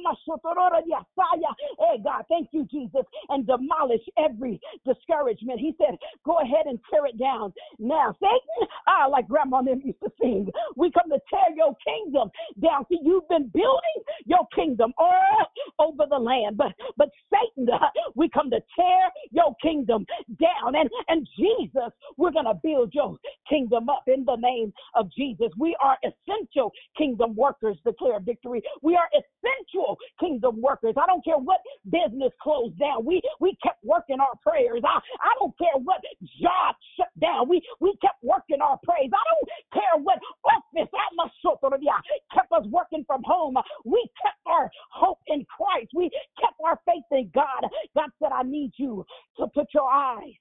Hey, 1.80 1.97
God, 2.03 2.24
thank 2.30 2.49
you, 2.51 2.65
Jesus, 2.72 3.03
and 3.30 3.45
demolish 3.45 4.01
every 4.17 4.59
discouragement. 4.86 5.59
He 5.59 5.74
said, 5.78 5.97
go 6.26 6.39
ahead 6.39 6.65
and 6.65 6.80
tear 6.89 7.05
it 7.05 7.19
down. 7.19 7.53
Now, 7.80 8.15
Satan, 8.19 8.67
ah, 8.88 9.07
like 9.07 9.28
Grandma 9.28 9.59
and 9.59 9.67
them 9.67 9.82
used 9.84 9.99
to 10.03 10.11
sing, 10.22 10.47
we 10.76 10.91
come 10.91 11.09
to 11.09 11.19
tear 11.30 11.55
your 11.55 11.76
kingdom 11.86 12.30
down. 12.61 12.86
See, 12.89 12.99
you've 13.03 13.28
been 13.28 13.49
building 13.53 13.97
your 14.26 14.47
kingdom 14.55 14.93
all 14.97 15.51
over 15.80 16.03
the 16.09 16.17
land, 16.17 16.57
but 16.57 16.74
but 16.97 17.09
Satan, 17.32 17.67
we 18.15 18.30
come 18.30 18.49
to 18.49 18.59
tear 18.76 19.09
your 19.32 19.55
kingdom 19.61 20.05
down. 20.39 20.76
And 20.76 20.89
and 21.07 21.28
Jesus, 21.38 21.91
we're 22.18 22.32
gonna 22.32 22.59
build 22.64 22.93
your 22.93 23.18
kingdom 23.49 23.89
up 23.89 24.03
in 24.07 24.26
the 24.26 24.36
name 24.36 24.74
of 24.95 25.12
Jesus. 25.12 25.49
We 25.57 25.76
are 25.82 25.97
essential 26.03 26.72
kingdom 26.97 27.36
workers, 27.36 27.78
declare 27.86 28.20
victory. 28.20 28.62
We 28.82 28.95
are 28.95 29.09
essential 29.14 29.97
kingdom 30.20 30.62
workers. 30.62 30.95
I 31.01 31.05
don't 31.07 31.24
care 31.24 31.38
what 31.38 31.59
business 31.89 32.32
closed 32.41 32.78
down. 32.80 33.05
We 33.05 33.22
we 33.39 33.57
kept 33.64 33.84
working 33.84 34.20
our 34.20 34.36
prayers. 34.45 34.82
I, 34.86 34.97
I 34.97 35.32
don't 35.39 35.57
care 35.57 35.78
what 35.84 36.01
job 36.41 36.76
shut 36.97 37.09
down. 37.20 37.49
We 37.49 37.62
we 37.80 37.95
kept 38.01 38.24
working 38.24 38.62
our 38.62 38.80
praise. 38.84 39.12
I 39.14 39.24
don't 39.32 39.49
care 39.74 40.01
what 40.01 40.20
office 40.45 40.89
I 40.93 42.34
kept 42.34 42.51
us 42.51 42.66
working 42.70 43.03
from 43.05 43.24
home. 43.24 43.55
We 43.86 44.07
kept 44.22 44.38
our 44.45 44.70
hope 44.91 45.20
in 45.28 45.45
Christ. 45.45 45.91
We 45.95 46.09
kept 46.39 46.55
our 46.66 46.80
faith 46.86 47.03
in 47.12 47.32
God. 47.34 47.70
God 47.95 48.09
said, 48.22 48.32
I 48.34 48.43
need 48.43 48.72
you 48.78 49.05
to 49.38 49.47
put 49.47 49.68
your 49.74 49.89
eyes 49.89 50.34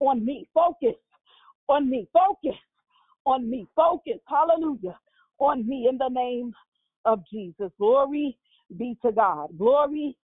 on 0.00 0.24
me. 0.24 0.48
Focus 0.54 0.94
on 1.68 1.88
me. 1.88 2.08
Focus 2.12 2.58
on 3.26 3.48
me. 3.48 3.66
Focus. 3.74 4.18
Hallelujah. 4.28 4.98
On 5.38 5.66
me 5.66 5.88
in 5.88 5.98
the 5.98 6.08
name 6.08 6.52
of 7.04 7.22
Jesus. 7.32 7.70
Glory 7.78 8.36
be 8.76 8.96
to 9.04 9.12
God. 9.12 9.48
Glory 9.58 10.16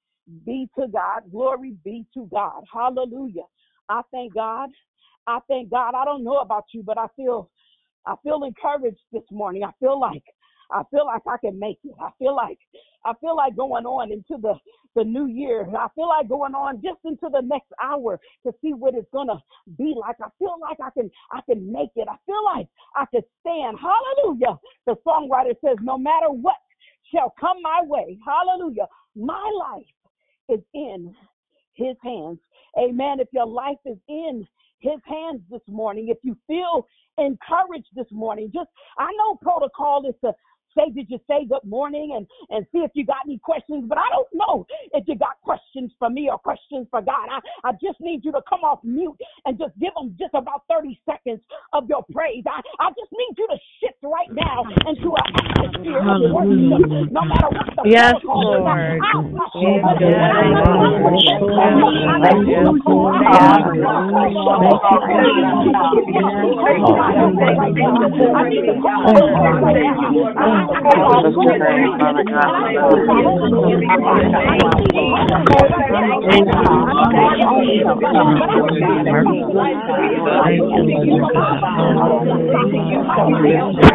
be 0.45 0.69
to 0.77 0.87
God. 0.87 1.21
Glory 1.31 1.75
be 1.83 2.05
to 2.13 2.27
God. 2.31 2.63
Hallelujah. 2.71 3.45
I 3.89 4.01
thank 4.11 4.33
God. 4.33 4.69
I 5.25 5.39
thank 5.47 5.69
God. 5.69 5.93
I 5.95 6.05
don't 6.05 6.23
know 6.23 6.37
about 6.39 6.65
you, 6.73 6.83
but 6.83 6.97
I 6.97 7.07
feel 7.15 7.49
I 8.05 8.15
feel 8.23 8.43
encouraged 8.43 9.01
this 9.11 9.23
morning. 9.31 9.63
I 9.63 9.71
feel 9.79 9.99
like 9.99 10.23
I 10.71 10.83
feel 10.91 11.05
like 11.05 11.21
I 11.27 11.37
can 11.37 11.59
make 11.59 11.79
it. 11.83 11.93
I 11.99 12.09
feel 12.19 12.35
like 12.35 12.59
I 13.05 13.13
feel 13.21 13.35
like 13.35 13.55
going 13.55 13.85
on 13.85 14.11
into 14.11 14.41
the 14.41 14.55
the 14.95 15.03
new 15.03 15.27
year. 15.27 15.67
I 15.77 15.87
feel 15.95 16.09
like 16.09 16.27
going 16.27 16.55
on 16.55 16.81
just 16.81 16.99
into 17.05 17.29
the 17.31 17.41
next 17.41 17.71
hour 17.81 18.19
to 18.45 18.53
see 18.61 18.73
what 18.73 18.95
it's 18.95 19.07
gonna 19.13 19.41
be 19.77 19.93
like. 19.95 20.17
I 20.21 20.29
feel 20.39 20.55
like 20.61 20.77
I 20.83 20.89
can 20.91 21.09
I 21.31 21.41
can 21.41 21.71
make 21.71 21.91
it. 21.95 22.07
I 22.09 22.17
feel 22.25 22.43
like 22.43 22.67
I 22.95 23.05
can 23.11 23.21
stand. 23.41 23.77
Hallelujah. 23.79 24.57
The 24.85 24.95
songwriter 25.05 25.55
says, 25.63 25.77
no 25.81 25.97
matter 25.97 26.29
what 26.29 26.55
shall 27.13 27.33
come 27.39 27.61
my 27.61 27.81
way, 27.83 28.17
hallelujah, 28.25 28.87
my 29.15 29.51
life 29.59 29.85
is 30.49 30.59
in 30.73 31.15
his 31.73 31.95
hands. 32.03 32.39
Amen. 32.77 33.19
If 33.19 33.27
your 33.31 33.47
life 33.47 33.77
is 33.85 33.97
in 34.09 34.45
his 34.79 34.99
hands 35.05 35.41
this 35.49 35.61
morning, 35.67 36.09
if 36.09 36.17
you 36.23 36.37
feel 36.47 36.87
encouraged 37.17 37.87
this 37.95 38.07
morning, 38.11 38.51
just 38.53 38.69
I 38.97 39.11
know 39.17 39.35
protocol 39.41 40.03
is 40.07 40.15
to 40.23 40.33
say, 40.77 40.91
did 40.91 41.09
you 41.09 41.19
say 41.27 41.45
good 41.49 41.63
morning 41.67 42.13
and, 42.15 42.27
and 42.49 42.65
see 42.71 42.79
if 42.79 42.91
you 42.93 43.05
got 43.05 43.25
any 43.25 43.39
questions? 43.39 43.85
But 43.87 43.97
I 43.97 44.07
don't 44.11 44.27
know 44.33 44.65
if 44.93 45.03
you 45.07 45.15
got 45.15 45.41
questions 45.41 45.91
for 45.99 46.09
me 46.09 46.29
or 46.29 46.37
questions 46.37 46.87
for 46.91 47.01
God. 47.01 47.27
I, 47.31 47.69
I 47.69 47.71
just 47.73 47.99
need 47.99 48.23
you 48.23 48.31
to 48.31 48.41
come 48.47 48.61
off 48.61 48.79
mute 48.83 49.17
and 49.45 49.57
just 49.57 49.77
give 49.79 49.93
them 49.95 50.15
just 50.19 50.33
about 50.33 50.63
30 50.69 50.99
seconds 51.09 51.41
of 51.73 51.89
your 51.89 52.03
praise. 52.11 52.43
I, 52.47 52.61
I 52.79 52.89
just 52.89 53.11
need 53.11 53.35
you 53.37 53.47
to 53.47 53.57
shift 53.81 53.96
right 54.11 54.31
now 54.31 54.63
into 54.87 55.11
an 55.11 55.23
atmosphere 55.35 55.99
of 55.99 56.31
worship, 56.31 57.11
no 57.11 57.21
matter 57.21 57.49
what 57.49 57.67
the 57.75 57.83
Yes, 57.85 58.15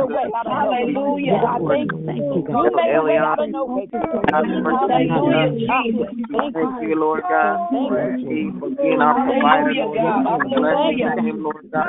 a 0.00 0.06
way 0.06 0.30
out 0.34 0.46
of 0.46 0.52
Hallelujah. 0.52 1.40
God, 1.44 1.60
thank 1.68 1.92
you. 1.92 2.44
You 2.48 2.70
made 2.74 2.96
a 2.96 3.02
way 3.04 3.16
out 3.18 3.38
of 3.38 3.50
no 3.50 3.64
way. 3.66 3.86
Hallelujah, 3.92 5.50
Jesus. 5.84 6.08
Thank 6.30 6.82
you, 6.82 6.94
Lord 6.96 7.22
God. 7.28 7.68
Thank 7.70 8.22
you 8.22 8.52
for 8.58 8.70
being 8.70 9.00
our 9.00 9.14
provider. 9.14 9.72
Bless 10.56 10.76
your 10.96 11.14
name, 11.16 11.42
Lord 11.42 11.64
God. 11.72 11.88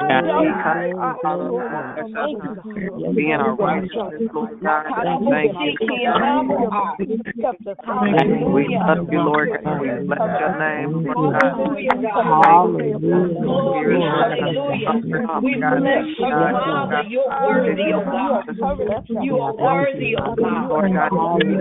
Being 3.15 3.39
our 3.39 3.55
righteousness, 3.55 4.29
Lord 4.33 4.59
God. 4.61 4.83
Thank 5.29 5.53
you. 5.59 5.75
We 8.51 8.77
love 8.77 9.07
you, 9.11 9.19
Lord 9.21 9.49
God. 9.63 9.79
We 9.81 9.87
bless 10.05 10.19
your 10.39 10.59
name, 10.59 11.03
Lord 11.05 11.33
God. 11.39 11.55
Hallelujah. 12.43 13.41
Hallelujah. 14.11 15.01
We 15.41 15.55
bless 15.55 16.05
you, 16.17 16.29
Father. 16.51 17.03
You're 17.09 17.29
worthy, 17.41 17.91
oh 18.07 18.75
God. 18.77 19.23
You 19.23 19.37
are 19.39 19.53
worthy, 19.53 20.15
God. 20.15 20.69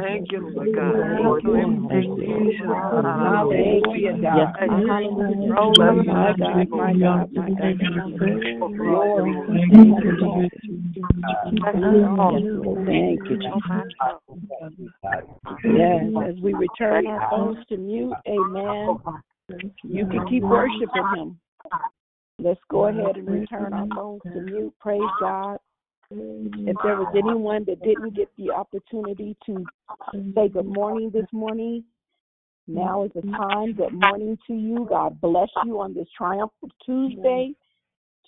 Thank 0.01 0.33
you, 0.33 0.51
Lord 0.57 0.77
God. 0.77 1.07
Thank 1.89 2.17
you. 2.25 2.41
Hallelujah, 3.31 4.17
God. 4.21 4.37
Yes, 4.37 4.55
My 6.07 6.33
God, 6.39 6.71
my 6.71 6.93
God, 6.93 7.33
my 7.33 7.51
God. 7.53 8.11
Glory. 8.77 9.35
Thank 9.71 10.05
you, 10.05 10.90
Jesus. 10.95 11.15
Yes, 15.65 16.05
as 16.29 16.37
we 16.43 16.55
return 16.55 17.07
our 17.07 17.31
phones 17.31 17.67
to 17.69 17.77
mute, 17.77 18.15
amen. 18.29 18.99
You 19.83 20.07
can 20.07 20.27
keep 20.29 20.43
worshiping 20.43 21.09
him. 21.15 21.41
Let's 22.39 22.61
go 22.71 22.87
ahead 22.87 23.17
and 23.17 23.29
return 23.29 23.73
our 23.73 23.87
phones 23.95 24.23
to 24.33 24.41
mute. 24.41 24.75
Praise 24.81 25.03
God. 25.21 25.59
If 26.11 26.77
there 26.83 26.97
was 26.97 27.15
anyone 27.17 27.65
that 27.67 27.83
didn't 27.83 28.15
get 28.15 28.31
the 28.37 28.51
opportunity 28.51 29.37
to 29.47 29.65
say 30.35 30.49
good 30.49 30.67
morning 30.67 31.11
this 31.13 31.27
morning, 31.33 31.85
now 32.67 33.05
is 33.05 33.11
the 33.15 33.23
time. 33.23 33.75
Good 33.75 33.93
morning 33.93 34.39
to 34.47 34.55
you. 34.55 34.87
God 34.89 35.21
bless 35.21 35.49
you 35.65 35.81
on 35.81 35.95
this 35.95 36.09
triumphant 36.17 36.73
Tuesday. 36.85 37.55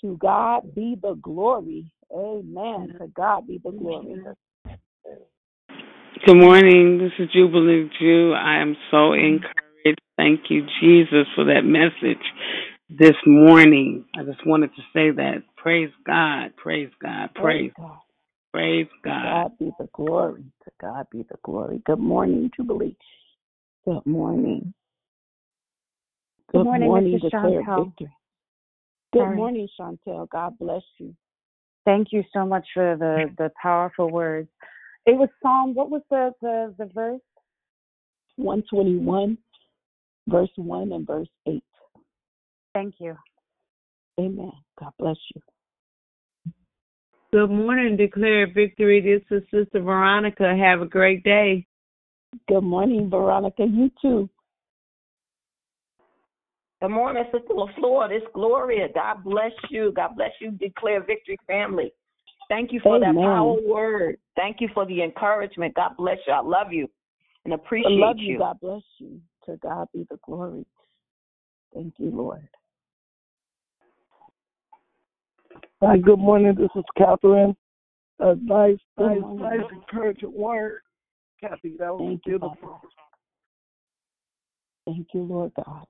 To 0.01 0.16
God 0.18 0.74
be 0.74 0.97
the 1.01 1.14
glory. 1.22 1.90
Amen. 2.14 2.94
To 3.01 3.09
God 3.09 3.47
be 3.47 3.60
the 3.62 3.72
glory. 3.72 4.22
Good 6.26 6.36
morning. 6.36 6.98
This 6.98 7.12
is 7.18 7.32
Jubilee 7.32 7.90
Jew. 8.01 8.32
I 8.32 8.60
am 8.62 8.76
so 8.90 9.12
encouraged. 9.12 10.01
Thank 10.16 10.43
you, 10.51 10.66
Jesus, 10.80 11.26
for 11.34 11.44
that 11.47 11.62
message 11.64 12.22
this 12.90 13.16
morning. 13.26 14.05
I 14.16 14.24
just 14.24 14.47
wanted 14.47 14.70
to 14.76 14.82
say 14.93 15.10
that. 15.10 15.43
Praise 15.56 15.90
God. 16.06 16.56
Praise 16.56 16.90
God. 17.02 17.30
Praise 17.34 17.43
praise 17.43 17.72
God. 17.76 17.98
Praise 18.52 18.89
To 19.05 19.10
God. 19.10 19.24
God 19.24 19.59
be 19.59 19.72
the 19.78 19.89
glory. 19.94 20.44
To 20.64 20.70
God 20.80 21.06
be 21.10 21.24
the 21.28 21.39
glory. 21.43 21.82
Good 21.86 21.98
morning, 22.01 22.51
Jubilee. 22.56 22.97
Good 23.84 24.06
morning. 24.06 24.74
Good 26.52 26.62
Good 26.62 26.64
morning, 26.64 26.90
morning, 26.90 27.14
Mrs. 27.14 27.22
declare 27.22 27.62
Chantel. 27.62 27.86
victory. 27.86 28.16
Good 29.12 29.20
Sorry. 29.20 29.36
morning, 29.36 29.68
Chantel. 29.78 30.28
God 30.30 30.59
bless 30.59 30.82
you. 30.98 31.14
Thank 31.85 32.09
you 32.13 32.23
so 32.33 32.47
much 32.47 32.67
for 32.75 32.97
the 32.97 33.27
the 33.39 33.51
powerful 33.61 34.11
words. 34.11 34.49
It 35.07 35.17
was 35.17 35.29
Psalm. 35.43 35.75
What 35.75 35.91
was 35.91 36.03
the 36.11 36.33
the 36.41 36.75
the 36.79 36.87
verse? 36.93 37.21
121, 38.37 39.37
verse 40.27 40.49
1 40.57 40.93
and 40.93 41.07
verse 41.07 41.29
8. 41.47 41.63
Thank 42.75 42.95
you. 42.99 43.17
Amen. 44.19 44.53
God 44.81 44.93
bless 44.99 45.17
you. 45.35 45.43
Good 47.33 47.51
morning, 47.51 47.97
declare 47.97 48.47
victory. 48.53 49.01
This 49.01 49.23
is 49.31 49.43
Sister 49.51 49.81
Veronica. 49.81 50.55
Have 50.57 50.83
a 50.83 50.87
great 50.87 51.25
day. 51.25 51.67
Good 52.49 52.63
morning, 52.63 53.09
Veronica. 53.09 53.65
You 53.65 53.91
too. 54.01 54.29
Good 56.83 56.91
morning, 56.91 57.23
Sister 57.33 57.55
LaFleur. 57.55 58.09
This 58.09 58.29
Gloria. 58.35 58.89
God 58.93 59.23
bless 59.23 59.53
you. 59.71 59.93
God 59.95 60.17
bless 60.17 60.33
you, 60.41 60.51
Declare 60.51 61.05
Victory 61.05 61.39
family. 61.47 61.93
Thank 62.49 62.73
you 62.73 62.81
for 62.83 62.99
that 62.99 63.11
Amen. 63.11 63.23
power 63.23 63.57
word. 63.65 64.17
Thank 64.35 64.57
you 64.61 64.69
for 64.75 64.85
the 64.85 65.01
encouragement. 65.01 65.77
God 65.77 65.93
bless 65.97 66.19
you. 66.27 66.33
I 66.33 66.41
love 66.41 66.73
you 66.73 66.89
and 67.45 67.55
appreciate 67.55 67.87
I 67.87 67.93
appreciate 67.93 68.01
love 68.01 68.17
you. 68.19 68.39
God 68.39 68.61
bless 68.61 68.83
you. 68.99 69.21
To 69.47 69.57
God 69.59 69.87
be 69.95 70.09
the 70.11 70.19
glory. 70.25 70.67
Thank 71.73 71.95
you, 71.99 72.11
Lord. 72.11 72.49
Hi, 75.81 75.99
good 75.99 76.19
morning. 76.19 76.57
This 76.59 76.71
is 76.75 76.85
Catherine. 76.99 77.55
A 78.19 78.35
nice, 78.43 78.79
nice, 78.99 79.21
morning. 79.21 79.39
nice 79.39 79.71
encouraging 79.73 80.33
word. 80.35 80.81
Kathy, 81.41 81.77
that 81.79 81.95
was 81.95 82.09
Thank 82.09 82.25
beautiful. 82.25 82.57
Father. 82.61 82.89
Thank 84.85 85.07
you, 85.15 85.23
Lord 85.23 85.53
God. 85.65 85.87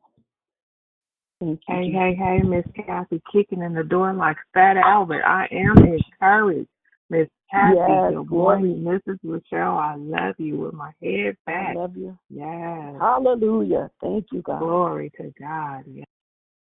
Thank 1.43 1.60
you, 1.66 1.74
Hey, 1.74 1.86
Jesus. 1.86 1.98
hey, 1.98 2.14
hey, 2.14 2.43
Miss 2.43 2.64
Kathy, 2.86 3.20
kicking 3.32 3.62
in 3.62 3.74
the 3.74 3.82
door 3.82 4.12
like 4.12 4.36
Fat 4.55 4.77
Albert. 4.77 5.24
I 5.27 5.48
am 5.51 5.77
encouraged. 5.78 6.69
Miss 7.10 7.27
Kathy, 7.51 7.74
Yes, 7.74 8.12
good 8.12 8.28
glory. 8.28 8.74
Mrs. 8.74 9.19
Rochelle, 9.24 9.77
I 9.77 9.97
love 9.97 10.36
you 10.39 10.59
with 10.59 10.73
my 10.73 10.93
head 11.02 11.36
back. 11.44 11.77
I 11.77 11.81
love 11.81 11.97
you. 11.97 12.16
Yes. 12.31 12.94
Hallelujah. 13.01 13.90
Thank 14.01 14.27
you, 14.31 14.43
God. 14.43 14.60
Glory 14.60 15.10
to 15.16 15.32
God. 15.40 15.82
Yes. 15.89 16.06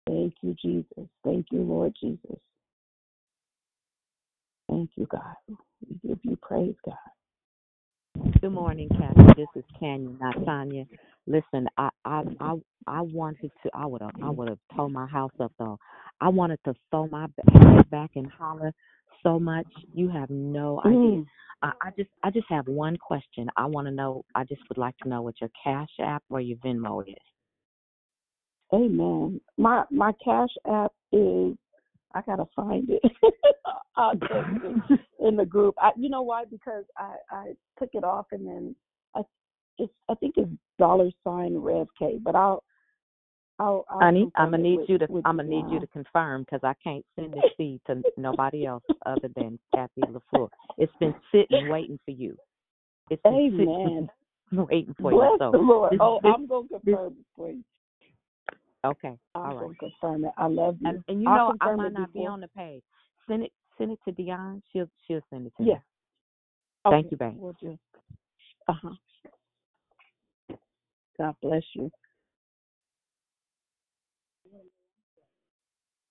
Thank 0.07 0.35
you, 0.43 0.55
Jesus. 0.61 1.09
Thank 1.25 1.47
you, 1.51 1.63
Lord 1.63 1.95
Jesus. 1.99 2.39
Thank 4.69 4.91
you, 4.97 5.07
God. 5.07 5.37
We 5.49 5.97
give 6.07 6.19
you 6.23 6.37
praise, 6.43 6.77
God. 6.85 6.95
Good 8.41 8.53
morning, 8.53 8.89
Kathy. 8.91 9.23
This 9.37 9.49
is 9.57 9.65
Tanya, 9.81 10.11
not 10.21 10.45
Tanya. 10.45 10.85
Listen, 11.27 11.67
I 11.77 11.89
I 12.05 12.23
I, 12.41 12.55
I 12.87 13.01
wanted 13.01 13.51
to. 13.63 13.71
I 13.75 13.87
would 13.87 14.03
have. 14.03 14.13
I 14.23 14.31
would 14.31 14.49
have 14.49 14.59
tore 14.75 14.89
my 14.89 15.07
house 15.07 15.33
up 15.41 15.53
though. 15.59 15.79
I 16.21 16.29
wanted 16.29 16.61
to 16.65 16.75
throw 16.91 17.09
my 17.09 17.27
head 17.53 17.91
back 17.91 18.11
and 18.17 18.31
holler 18.31 18.73
so 19.23 19.39
much. 19.39 19.67
You 19.95 20.09
have 20.09 20.31
no 20.31 20.81
idea. 20.85 20.93
Mm. 20.93 21.27
I, 21.63 21.73
I 21.83 21.91
just 21.97 22.11
I 22.23 22.31
just 22.31 22.47
have 22.49 22.67
one 22.69 22.97
question. 22.97 23.49
I 23.57 23.67
want 23.67 23.87
to 23.87 23.93
know. 23.93 24.25
I 24.35 24.45
just 24.45 24.63
would 24.69 24.79
like 24.79 24.97
to 24.99 25.09
know 25.09 25.23
what 25.23 25.41
your 25.41 25.51
Cash 25.63 25.91
App 26.01 26.23
or 26.31 26.41
your 26.41 26.59
Venmo 26.59 27.03
is. 27.07 27.15
Amen. 28.73 29.41
My 29.57 29.85
my 29.91 30.13
cash 30.25 30.51
app 30.67 30.93
is 31.13 31.55
I 32.15 32.23
gotta 32.23 32.47
find 32.55 32.89
it. 32.91 33.03
I'll 33.97 34.13
text 34.13 34.33
it 34.63 35.01
in 35.21 35.37
the 35.37 35.45
group. 35.45 35.75
I, 35.81 35.91
you 35.97 36.09
know 36.09 36.23
why? 36.23 36.45
Because 36.45 36.85
I 36.97 37.17
I 37.31 37.47
took 37.79 37.91
it 37.93 38.05
off 38.05 38.27
and 38.33 38.47
then 38.47 38.77
I 39.15 39.23
it's 39.79 39.93
I 40.09 40.15
think 40.15 40.35
it's 40.37 40.51
dollar 40.79 41.11
sign 41.25 41.57
Rev 41.57 41.87
K. 41.99 42.19
But 42.23 42.35
I'll 42.35 42.63
I'll, 43.59 43.87
I'll 43.91 44.01
Honey, 44.01 44.31
I'm 44.37 44.51
gonna 44.51 44.63
need 44.63 44.81
with, 44.81 44.89
you 44.89 44.99
to. 44.99 45.09
I'm 45.25 45.37
gonna 45.37 45.45
need 45.45 45.67
you 45.71 45.81
to 45.81 45.87
confirm 45.89 46.43
because 46.43 46.61
I 46.63 46.75
can't 46.83 47.05
send 47.17 47.33
this 47.33 47.45
seed 47.57 47.81
to 47.87 48.03
nobody 48.17 48.67
else 48.67 48.83
other 49.05 49.29
than 49.35 49.59
Kathy 49.75 50.03
LaFleur. 50.03 50.49
It's 50.79 50.93
been 51.01 51.15
sitting 51.33 51.67
waiting 51.69 51.99
for 52.05 52.11
you. 52.11 52.37
It's 53.11 53.23
been 53.23 53.51
Amen. 53.55 54.09
sitting 54.51 54.67
waiting 54.67 54.95
for 55.01 55.13
you. 55.13 55.37
So 55.39 55.53
the 55.53 55.59
Lord. 55.59 55.93
this, 55.93 56.01
Oh, 56.03 56.21
this, 56.23 56.33
I'm 56.35 56.47
gonna 56.47 56.67
this, 56.69 56.81
confirm 56.85 57.13
it 57.19 57.27
for 57.35 57.51
you. 57.51 57.65
Okay, 58.89 59.19
I'm 59.35 59.51
all 59.53 59.57
right. 59.57 59.79
confirm 59.79 60.25
it. 60.25 60.33
I 60.37 60.47
love 60.47 60.77
you. 60.81 60.89
And, 60.89 61.05
and 61.09 61.23
you 61.23 61.29
I'll 61.29 61.37
know 61.37 61.55
I 61.61 61.67
confirm 61.67 61.77
might 61.79 61.87
it 61.89 61.93
not 61.93 62.13
be 62.13 62.27
on 62.27 62.41
the 62.41 62.49
page. 62.49 62.83
Send 63.29 63.43
it. 63.45 63.53
Send 63.79 63.93
it 63.93 63.99
to 64.07 64.13
Dion. 64.13 64.63
She'll 64.73 64.89
she'll 65.07 65.21
send 65.31 65.47
it 65.47 65.53
to 65.59 65.65
Yeah. 65.65 65.75
me. 65.75 65.81
Thank 66.89 67.07
Okay, 67.07 67.09
you, 67.11 67.17
babe. 67.17 67.35
We'll 67.37 67.57
do. 67.61 67.79
Uh 68.69 68.73
huh. 68.83 68.95
God 71.19 71.35
bless 71.43 71.63
you. 71.75 71.91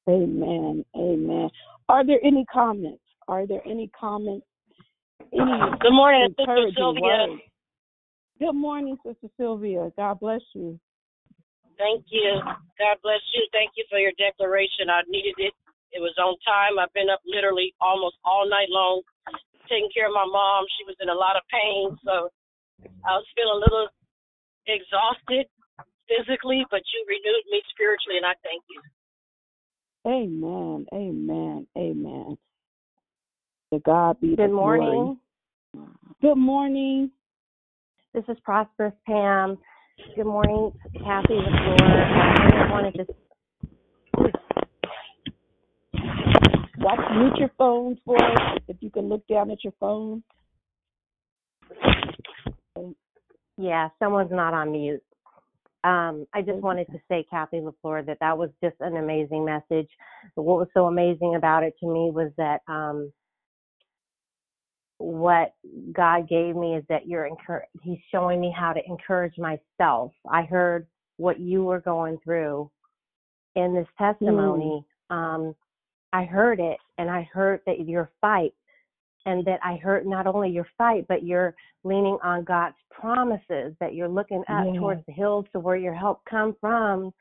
Amen. 0.08 0.86
Amen. 0.96 1.50
Are 1.90 2.06
there 2.06 2.20
any 2.24 2.46
comments? 2.52 3.02
Are 3.28 3.48
there 3.48 3.62
any 3.66 3.90
comments? 4.00 4.46
Any 5.34 5.42
Good 5.82 5.92
morning, 5.94 6.34
Sister 6.38 6.70
Sylvia. 6.78 7.02
words? 7.02 7.42
Good 8.40 8.54
morning, 8.54 8.98
Sister 9.06 9.28
Sylvia. 9.38 9.92
God 9.98 10.20
bless 10.20 10.42
you. 10.54 10.80
Thank 11.78 12.06
you. 12.10 12.40
God 12.80 12.98
bless 13.04 13.24
you. 13.34 13.44
Thank 13.52 13.76
you 13.76 13.86
for 13.90 14.00
your 14.00 14.16
declaration. 14.18 14.90
I 14.90 15.04
needed 15.08 15.36
it. 15.38 15.54
It 15.92 16.00
was 16.00 16.16
on 16.20 16.36
time. 16.44 16.80
I've 16.80 16.92
been 16.94 17.10
up 17.10 17.22
literally 17.26 17.74
almost 17.80 18.16
all 18.24 18.48
night 18.50 18.68
long 18.70 19.02
taking 19.70 19.90
care 19.94 20.08
of 20.08 20.14
my 20.14 20.26
mom. 20.26 20.66
She 20.78 20.86
was 20.86 20.96
in 21.02 21.10
a 21.10 21.14
lot 21.14 21.36
of 21.36 21.44
pain, 21.50 21.98
so 22.06 22.30
I 23.06 23.18
was 23.18 23.26
feeling 23.36 23.58
a 23.58 23.64
little 23.64 23.88
exhausted 24.68 25.48
physically, 26.10 26.66
but 26.70 26.82
you 26.94 27.06
renewed 27.08 27.46
me 27.52 27.62
spiritually, 27.74 28.18
and 28.18 28.26
I 28.26 28.36
thank 28.44 28.64
you. 28.70 28.82
Amen. 30.06 30.86
Amen. 30.94 31.68
Amen. 31.78 32.38
To 33.74 33.80
God 33.80 34.22
be 34.22 34.32
the 34.32 34.44
Good 34.44 34.52
glory. 34.52 34.78
morning. 34.78 35.20
Good 36.22 36.38
morning. 36.38 37.12
This 38.14 38.24
is 38.30 38.38
Prosperous 38.44 38.94
Pam. 39.06 39.58
Good 39.98 40.26
morning, 40.26 40.72
Kathy 40.94 41.34
LaFleur. 41.34 41.82
I 41.82 42.50
just 42.52 42.72
wanted 42.72 42.94
to 42.96 43.06
Watch 46.80 47.00
mute 47.16 47.38
your 47.38 47.52
phones 47.58 47.98
for 48.06 48.18
us. 48.18 48.60
If 48.68 48.78
you 48.82 48.92
can 48.92 49.10
look 49.10 49.26
down 49.28 49.52
at 49.52 49.64
your 49.64 49.74
phone. 49.80 50.24
Yeah, 53.58 53.90
someone's 54.00 54.32
not 54.32 54.54
on 54.54 54.74
mute. 54.74 55.02
Um, 55.84 56.28
I 56.34 56.42
just 56.42 56.62
wanted 56.62 56.88
to 56.88 57.00
say, 57.10 57.26
Kathy 57.30 57.62
LaFleur, 57.62 58.06
that 58.06 58.18
that 58.20 58.38
was 58.38 58.50
just 58.64 58.76
an 58.82 58.98
amazing 58.98 59.46
message. 59.46 59.90
What 60.36 60.60
was 60.60 60.68
so 60.74 60.88
amazing 60.88 61.36
about 61.36 61.64
it 61.64 61.74
to 61.80 61.88
me 61.88 62.12
was 62.12 62.32
that 62.38 62.62
um, 62.68 63.12
what 64.98 65.54
God 65.92 66.28
gave 66.30 66.56
me 66.56 66.76
is 66.76 66.84
that 66.90 67.08
you're 67.08 67.28
encour- 67.30 67.66
He's 67.82 68.00
showing 68.12 68.40
me 68.40 68.54
how 68.56 68.74
to 68.74 68.82
encourage 68.88 69.38
myself. 69.38 70.12
I 70.30 70.44
heard 70.44 70.88
what 71.18 71.40
you 71.40 71.64
were 71.64 71.82
going 71.82 72.18
through 72.24 72.70
in 73.56 73.74
this 73.74 73.88
testimony. 73.98 74.86
Um, 75.10 75.56
I 76.14 76.24
heard 76.26 76.60
it, 76.60 76.78
and 76.98 77.10
I 77.10 77.24
heard 77.34 77.62
that 77.66 77.88
your 77.88 78.12
fight, 78.22 78.54
and 79.26 79.44
that 79.46 79.60
I 79.64 79.76
heard 79.78 80.06
not 80.06 80.28
only 80.28 80.50
your 80.50 80.68
fight, 80.78 81.06
but 81.08 81.24
you're 81.24 81.56
leaning 81.84 82.18
on 82.24 82.44
God's 82.44 82.76
promises. 82.90 83.76
That 83.80 83.94
you're 83.96 84.08
looking 84.08 84.44
up 84.50 84.66
Yes. 84.66 84.78
towards 84.80 85.06
the 85.06 85.14
hills 85.14 85.46
to 85.52 85.60
where 85.60 85.76
your 85.76 85.94
help 85.94 86.24
come 86.26 86.56
from, 86.62 87.14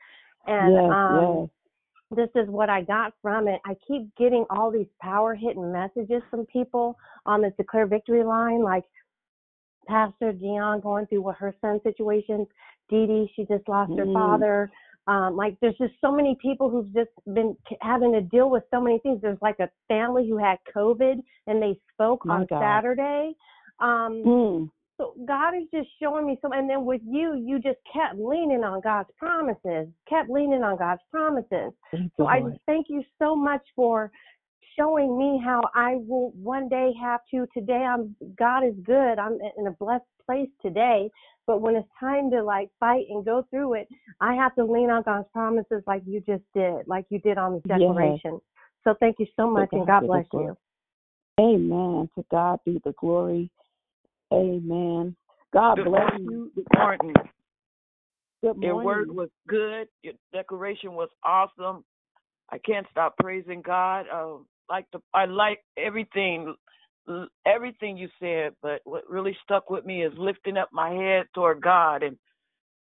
and 0.47 0.75
Yes, 0.75 0.91
um, 0.91 1.49
this 2.15 2.29
is 2.35 2.47
what 2.49 2.69
I 2.69 2.81
got 2.81 3.13
from 3.21 3.47
it. 3.47 3.59
I 3.65 3.75
keep 3.87 4.13
getting 4.15 4.45
all 4.49 4.71
these 4.71 4.87
power 5.01 5.35
hitting 5.35 5.71
messages 5.71 6.21
from 6.29 6.45
people 6.45 6.97
on 7.25 7.41
this 7.41 7.53
declare 7.57 7.85
victory 7.87 8.23
line, 8.23 8.63
like 8.63 8.83
Pastor 9.87 10.31
Dion 10.31 10.79
going 10.81 11.05
through 11.07 11.21
what 11.21 11.35
her 11.37 11.53
son's 11.61 11.83
situation, 11.83 12.47
Dee 12.89 13.05
Dee, 13.05 13.31
she 13.35 13.45
just 13.45 13.67
lost 13.67 13.91
her 13.97 14.05
Mm. 14.05 14.13
father. 14.13 14.71
Um, 15.07 15.35
like 15.35 15.55
there's 15.61 15.77
just 15.77 15.93
so 16.01 16.11
many 16.11 16.35
people 16.41 16.69
who've 16.69 16.91
just 16.91 17.11
been 17.33 17.55
having 17.81 18.11
to 18.13 18.21
deal 18.21 18.49
with 18.49 18.63
so 18.71 18.81
many 18.81 18.97
things. 18.99 19.21
There's 19.21 19.41
like 19.41 19.59
a 19.59 19.69
family 19.87 20.27
who 20.27 20.37
had 20.37 20.57
COVID 20.75 21.21
and 21.47 21.61
they 21.61 21.79
spoke 21.93 22.25
My 22.25 22.37
on 22.37 22.47
God. 22.47 22.59
Saturday. 22.61 23.35
Um, 23.79 24.23
Mm. 24.25 24.69
So 24.97 25.13
God 25.27 25.55
is 25.55 25.63
just 25.73 25.89
showing 26.01 26.25
me 26.25 26.37
some, 26.41 26.53
and 26.53 26.69
then 26.69 26.85
with 26.85 27.01
you, 27.05 27.35
you 27.35 27.59
just 27.59 27.79
kept 27.91 28.17
leaning 28.17 28.63
on 28.63 28.81
God's 28.81 29.09
promises, 29.17 29.87
kept 30.07 30.29
leaning 30.29 30.63
on 30.63 30.77
God's 30.77 31.01
promises. 31.11 31.73
Thank 31.91 32.11
So 32.17 32.27
I 32.27 32.41
just 32.41 32.61
thank 32.65 32.87
you 32.89 33.03
so 33.19 33.35
much 33.35 33.61
for 33.75 34.11
showing 34.77 35.17
me 35.17 35.41
how 35.43 35.61
I 35.73 35.95
will 36.07 36.31
one 36.31 36.69
day 36.69 36.93
have 37.01 37.21
to. 37.31 37.45
Today, 37.53 37.85
I'm 37.85 38.15
God 38.37 38.63
is 38.63 38.73
good. 38.83 39.19
I'm 39.19 39.37
in 39.57 39.67
a 39.67 39.71
blessed 39.71 40.05
place 40.25 40.49
today. 40.61 41.09
But 41.45 41.61
when 41.61 41.75
it's 41.75 41.87
time 41.99 42.31
to 42.31 42.43
like 42.43 42.69
fight 42.79 43.05
and 43.09 43.23
go 43.23 43.45
through 43.49 43.75
it, 43.75 43.87
I 44.21 44.33
have 44.33 44.55
to 44.55 44.63
lean 44.63 44.89
on 44.89 45.03
God's 45.03 45.27
promises, 45.31 45.83
like 45.85 46.03
you 46.05 46.21
just 46.21 46.43
did, 46.53 46.87
like 46.87 47.05
you 47.09 47.19
did 47.19 47.37
on 47.37 47.61
Yes. 47.65 47.79
declaration. 47.79 48.39
So 48.83 48.95
thank 48.99 49.17
you 49.19 49.27
so 49.35 49.49
much, 49.49 49.69
and 49.73 49.85
God 49.85 50.07
bless 50.07 50.25
you. 50.31 50.55
Amen. 51.39 52.09
To 52.15 52.25
God 52.31 52.59
be 52.65 52.79
the 52.83 52.93
glory. 52.93 53.49
Amen. 54.33 55.15
God 55.53 55.75
Good 55.75 55.85
bless 55.85 56.11
morning. 56.11 56.29
you. 56.29 56.51
Good 56.55 56.65
morning. 56.77 57.13
Your 58.61 58.83
word 58.83 59.11
was 59.11 59.29
good. 59.47 59.87
Your 60.03 60.13
declaration 60.33 60.93
was 60.93 61.09
awesome. 61.23 61.83
I 62.49 62.57
can't 62.59 62.85
stop 62.91 63.15
praising 63.17 63.61
God. 63.61 64.05
Uh, 64.13 64.37
like 64.69 64.85
the, 64.93 64.99
I 65.13 65.25
like 65.25 65.59
everything, 65.77 66.55
everything 67.45 67.97
you 67.97 68.09
said. 68.19 68.53
But 68.61 68.81
what 68.83 69.09
really 69.09 69.35
stuck 69.43 69.69
with 69.69 69.85
me 69.85 70.03
is 70.03 70.13
lifting 70.17 70.57
up 70.57 70.69
my 70.71 70.89
head 70.91 71.25
toward 71.33 71.61
God 71.61 72.03
and 72.03 72.17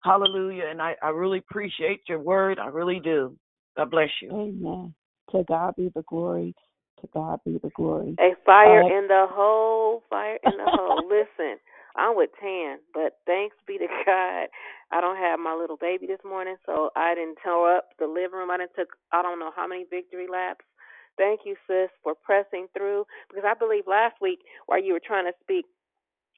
Hallelujah. 0.03 0.65
And 0.69 0.81
I, 0.81 0.95
I 1.01 1.09
really 1.09 1.39
appreciate 1.39 2.01
your 2.07 2.19
word. 2.19 2.59
I 2.59 2.67
really 2.67 2.99
do. 2.99 3.35
God 3.75 3.91
bless 3.91 4.09
you. 4.21 4.31
Amen. 4.31 4.93
To 5.31 5.43
God 5.47 5.75
be 5.75 5.91
the 5.93 6.03
glory. 6.07 6.55
To 7.01 7.07
God 7.13 7.39
be 7.45 7.57
the 7.57 7.69
glory. 7.69 8.17
A 8.19 8.35
fire 8.45 8.81
Uh, 8.83 8.99
in 8.99 9.07
the 9.07 9.27
hole, 9.29 10.03
fire 10.09 10.39
in 10.43 10.57
the 10.57 10.67
hole. 10.67 11.07
Listen, 11.09 11.57
I'm 11.95 12.15
with 12.15 12.31
Tan, 12.41 12.79
but 12.93 13.17
thanks 13.25 13.55
be 13.67 13.77
to 13.77 13.87
God, 14.05 14.47
I 14.91 15.01
don't 15.01 15.17
have 15.17 15.39
my 15.39 15.53
little 15.55 15.77
baby 15.77 16.07
this 16.07 16.23
morning, 16.25 16.55
so 16.65 16.89
I 16.95 17.15
didn't 17.15 17.37
tear 17.43 17.77
up 17.77 17.89
the 17.99 18.07
living 18.07 18.37
room. 18.39 18.51
I 18.51 18.57
didn't 18.57 18.75
took 18.75 18.89
I 19.11 19.21
don't 19.21 19.39
know 19.39 19.51
how 19.55 19.67
many 19.67 19.85
victory 19.89 20.27
laps. 20.31 20.65
Thank 21.17 21.41
you, 21.45 21.55
sis, 21.67 21.89
for 22.03 22.15
pressing 22.15 22.67
through 22.75 23.05
because 23.29 23.43
I 23.45 23.53
believe 23.53 23.83
last 23.87 24.15
week 24.21 24.39
while 24.67 24.81
you 24.81 24.93
were 24.93 25.01
trying 25.05 25.25
to 25.25 25.33
speak, 25.41 25.65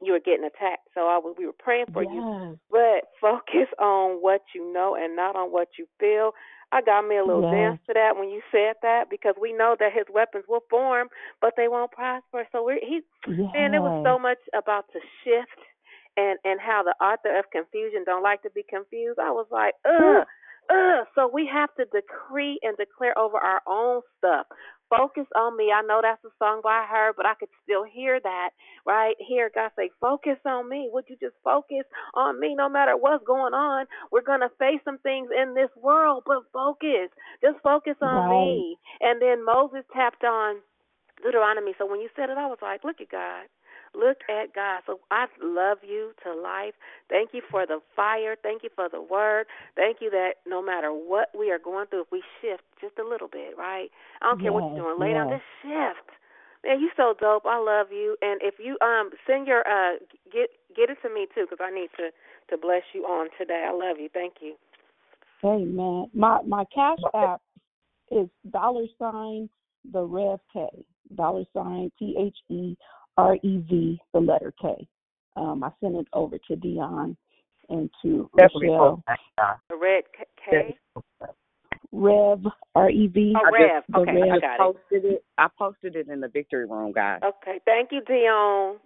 you 0.02 0.14
were 0.14 0.20
getting 0.24 0.46
attacked. 0.46 0.90
So 0.94 1.02
I 1.02 1.18
was 1.18 1.36
we 1.38 1.46
were 1.46 1.58
praying 1.58 1.88
for 1.94 2.04
you, 2.04 2.24
but 2.70 3.10
focus 3.22 3.70
on 3.80 4.22
what 4.22 4.42
you 4.56 4.74
know 4.74 4.96
and 5.00 5.16
not 5.16 5.36
on 5.36 5.52
what 5.52 5.70
you 5.80 5.86
feel. 6.00 6.32
I 6.72 6.82
got 6.82 7.08
me 7.08 7.18
a 7.18 7.26
little 7.26 7.44
Yes. 7.44 7.52
dance 7.52 7.78
to 7.88 7.94
that 7.94 8.16
when 8.18 8.30
you 8.30 8.42
said 8.52 8.76
that 8.82 9.10
because 9.10 9.36
we 9.40 9.54
know 9.54 9.76
that 9.80 9.94
his 9.94 10.06
weapons 10.14 10.46
will 10.48 10.64
form, 10.70 11.10
but 11.42 11.54
they 11.58 11.68
won't 11.68 11.92
prosper. 11.92 12.48
So 12.52 12.64
we're 12.64 12.80
he 12.82 13.02
man, 13.54 13.74
it 13.74 13.82
was 13.82 13.94
so 14.04 14.18
much 14.20 14.40
about 14.54 14.86
the 14.94 15.02
shift 15.24 15.60
and 16.18 16.40
and 16.44 16.60
how 16.60 16.84
the 16.84 16.96
author 17.04 17.38
of 17.38 17.46
confusion 17.52 18.04
don't 18.06 18.24
like 18.24 18.42
to 18.44 18.50
be 18.52 18.64
confused. 18.68 19.20
I 19.20 19.32
was 19.32 19.48
like, 19.52 19.76
ugh, 19.86 20.26
ugh. 20.70 21.06
So 21.16 21.30
we 21.32 21.48
have 21.52 21.74
to 21.76 21.86
decree 21.86 22.60
and 22.64 22.78
declare 22.78 23.18
over 23.18 23.38
our 23.38 23.62
own 23.68 24.02
stuff. 24.18 24.48
Focus 24.92 25.28
on 25.36 25.58
me. 25.58 25.72
I 25.74 25.84
know 25.84 26.02
that's 26.04 26.24
a 26.26 26.30
song 26.40 26.62
by 26.64 26.86
her, 26.92 27.14
but 27.18 27.26
I 27.26 27.36
could 27.40 27.50
still 27.64 27.86
hear 27.86 28.22
that 28.22 28.52
right 28.86 29.16
here. 29.20 29.52
God 29.56 29.72
say, 29.78 29.92
focus 30.02 30.38
on 30.46 30.70
me. 30.70 30.90
Would 30.94 31.06
you 31.10 31.18
just 31.22 31.36
focus 31.44 31.86
on 32.16 32.40
me? 32.40 32.56
No 32.56 32.70
matter 32.70 32.98
what's 32.98 33.26
going 33.26 33.56
on, 33.56 33.88
we're 34.12 34.22
gonna 34.28 34.52
face 34.60 34.82
some 34.86 35.00
things 35.00 35.30
in 35.32 35.56
this 35.56 35.72
world, 35.82 36.26
but 36.28 36.44
focus. 36.54 37.10
Just 37.44 37.60
focus 37.64 37.98
on 38.04 38.30
Right. 38.30 38.30
me. 38.30 38.78
And 39.02 39.22
then 39.24 39.46
Moses 39.46 39.86
tapped 39.96 40.26
on 40.26 40.58
Deuteronomy. 41.24 41.74
So 41.80 41.88
when 41.90 42.02
you 42.02 42.10
said 42.16 42.30
it, 42.32 42.38
I 42.40 42.48
was 42.48 42.60
like, 42.62 42.84
look 42.84 43.02
at 43.02 43.12
God. 43.12 43.48
Look 43.94 44.20
at 44.30 44.56
God. 44.56 44.82
So 44.86 45.00
I 45.12 45.26
love 45.44 45.80
you 45.84 46.12
to 46.24 46.34
life. 46.34 46.74
Thank 47.10 47.32
you 47.34 47.42
for 47.52 47.66
the 47.66 47.80
fire. 47.96 48.36
Thank 48.42 48.64
you 48.64 48.70
for 48.74 48.88
the 48.90 49.02
word. 49.02 49.48
Thank 49.76 49.98
you 50.00 50.10
that 50.12 50.36
no 50.48 50.64
matter 50.64 50.92
what 50.92 51.30
we 51.38 51.52
are 51.52 51.60
going 51.60 51.88
through, 51.88 52.04
if 52.04 52.12
we 52.12 52.24
shift 52.42 52.64
just 52.80 52.98
a 53.00 53.08
little 53.08 53.28
bit, 53.28 53.58
right? 53.58 53.90
I 54.22 54.30
don't 54.30 54.42
care 54.42 54.54
what 54.54 54.72
you're 54.76 54.86
doing. 54.86 55.00
Lay 55.00 55.14
down, 55.14 55.30
this 55.30 55.42
shift. 55.62 56.10
Man, 56.64 56.80
you 56.80 56.90
so 56.96 57.16
dope. 57.20 57.46
I 57.46 57.58
love 57.58 57.88
you. 57.92 58.16
And 58.22 58.40
if 58.42 58.56
you 58.60 58.78
um 58.82 59.10
send 59.28 59.48
your 59.48 59.68
uh 59.68 59.98
get 60.32 60.50
get 60.76 60.90
it 60.90 60.98
to 61.02 61.14
me 61.14 61.28
too, 61.36 61.48
because 61.50 61.64
I 61.64 61.74
need 61.74 61.90
to 61.98 62.12
to 62.50 62.58
bless 62.58 62.84
you 62.94 63.04
on 63.04 63.30
today. 63.38 63.68
I 63.68 63.74
love 63.74 63.98
you. 64.00 64.10
Thank 64.14 64.36
you. 64.42 64.56
Amen. 65.44 66.10
My 66.14 66.42
my 66.46 66.64
cash 66.74 67.00
app 67.14 67.42
is 68.12 68.28
dollar 68.52 68.86
sign 69.00 69.50
the 69.92 70.04
Rev 70.04 70.40
K. 70.54 70.68
Dollar 71.16 71.44
sign 71.54 71.92
T 71.98 72.16
H 72.18 72.38
E 72.50 72.76
R 73.22 73.36
E 73.36 73.64
V 73.70 74.00
the 74.14 74.20
letter 74.20 74.54
K. 74.62 74.88
Um, 75.36 75.64
I 75.64 75.72
sent 75.82 75.96
it 75.96 76.08
over 76.14 76.38
to 76.48 76.56
Dion 76.56 77.16
and 77.70 77.90
to 78.02 78.30
Definitely 78.36 78.70
Rochelle. 78.70 79.04
post. 79.08 79.58
The 79.70 79.76
red 79.76 80.04
K. 80.18 80.26
K? 80.50 80.78
Rev 81.92 82.40
R 82.76 82.90
E 82.90 83.08
V. 83.08 83.34
Oh, 83.38 83.52
Rev. 83.52 83.84
just, 83.84 83.98
Okay, 84.00 84.12
the 84.14 84.22
I 84.22 84.34
Rev. 84.34 84.42
got 84.42 84.54
it. 84.54 84.60
posted 84.60 85.06
it. 85.12 85.24
I 85.38 85.48
posted 85.58 85.96
it 85.96 86.10
in 86.10 86.20
the 86.22 86.28
victory 86.30 86.66
room, 86.66 86.92
guys. 86.94 87.20
Okay. 87.24 87.60
Thank 87.66 87.90
you, 87.92 88.02
Dion. 88.02 88.78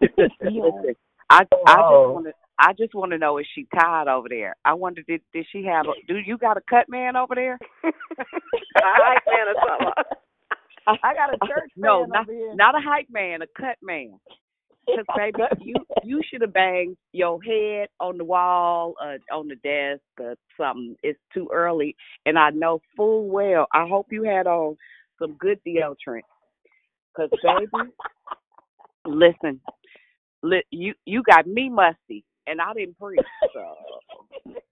Listen, 0.00 0.94
I 1.30 1.42
I 1.66 1.76
Oh. 1.82 2.04
just 2.04 2.14
want 2.14 2.26
to 2.26 2.32
I 2.58 2.72
just 2.74 2.94
want 2.94 3.12
to 3.12 3.18
know 3.18 3.38
is 3.38 3.46
she 3.54 3.66
tied 3.74 4.06
over 4.08 4.28
there? 4.28 4.54
I 4.64 4.74
wonder 4.74 5.02
did 5.06 5.22
did 5.32 5.46
she 5.50 5.64
have 5.64 5.86
a, 5.86 5.92
do 6.06 6.18
you 6.18 6.36
got 6.36 6.56
a 6.58 6.60
cut 6.68 6.88
man 6.88 7.16
over 7.16 7.34
there? 7.34 7.58
I 7.84 8.98
like 9.00 9.26
man 9.26 9.48
or 9.48 9.54
something. 9.66 10.19
I 11.02 11.14
got 11.14 11.34
a 11.34 11.38
church 11.46 11.70
man. 11.76 11.90
no, 11.90 12.04
not 12.06 12.26
not 12.54 12.74
a 12.74 12.80
hype 12.80 13.08
man, 13.10 13.42
a 13.42 13.46
cut 13.60 13.76
man. 13.82 14.18
Because 14.86 15.06
baby, 15.16 15.42
you 15.60 15.74
you 16.04 16.20
should 16.30 16.42
have 16.42 16.52
banged 16.52 16.96
your 17.12 17.42
head 17.42 17.88
on 18.00 18.18
the 18.18 18.24
wall, 18.24 18.94
uh, 19.02 19.18
on 19.34 19.48
the 19.48 19.56
desk, 19.56 20.02
or 20.18 20.34
something. 20.56 20.96
It's 21.02 21.20
too 21.34 21.48
early, 21.52 21.96
and 22.26 22.38
I 22.38 22.50
know 22.50 22.80
full 22.96 23.28
well. 23.28 23.66
I 23.72 23.86
hope 23.88 24.08
you 24.10 24.24
had 24.24 24.46
on 24.46 24.76
some 25.18 25.34
good 25.38 25.60
deodorant. 25.66 26.22
Cause 27.16 27.30
baby, 27.42 27.90
listen, 29.06 29.60
li- 30.42 30.64
you 30.70 30.94
you 31.04 31.22
got 31.22 31.46
me 31.46 31.68
musty, 31.68 32.24
and 32.46 32.60
I 32.60 32.72
didn't 32.74 32.98
preach. 32.98 33.20
So 33.54 34.52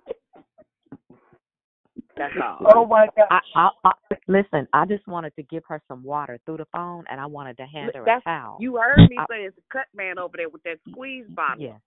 that's 2.19 2.35
all. 2.43 2.59
Oh 2.75 2.87
my 2.87 3.07
God. 3.17 3.27
I, 3.31 3.41
I, 3.55 3.71
I 3.85 3.93
listen. 4.27 4.67
I 4.73 4.85
just 4.85 5.07
wanted 5.07 5.35
to 5.37 5.43
give 5.45 5.63
her 5.69 5.81
some 5.89 6.03
water 6.03 6.39
through 6.45 6.59
the 6.59 6.67
phone, 6.73 7.05
and 7.11 7.21
I 7.21 7.27
wanted 7.27 7.57
to 7.59 7.67
hand 7.67 7.93
her 7.95 8.03
a 8.03 8.07
That's 8.07 8.25
towel. 8.25 8.59
you 8.61 8.77
heard 8.77 9.09
me 9.09 9.17
I- 9.19 9.27
say 9.31 9.43
it's 9.45 9.57
a 9.59 9.73
cut 9.73 9.87
man 9.95 10.19
over 10.19 10.37
there 10.37 10.49
with 10.49 10.63
that 10.65 10.79
squeeze 10.91 11.27
bottle, 11.35 11.63
Yeah. 11.63 11.79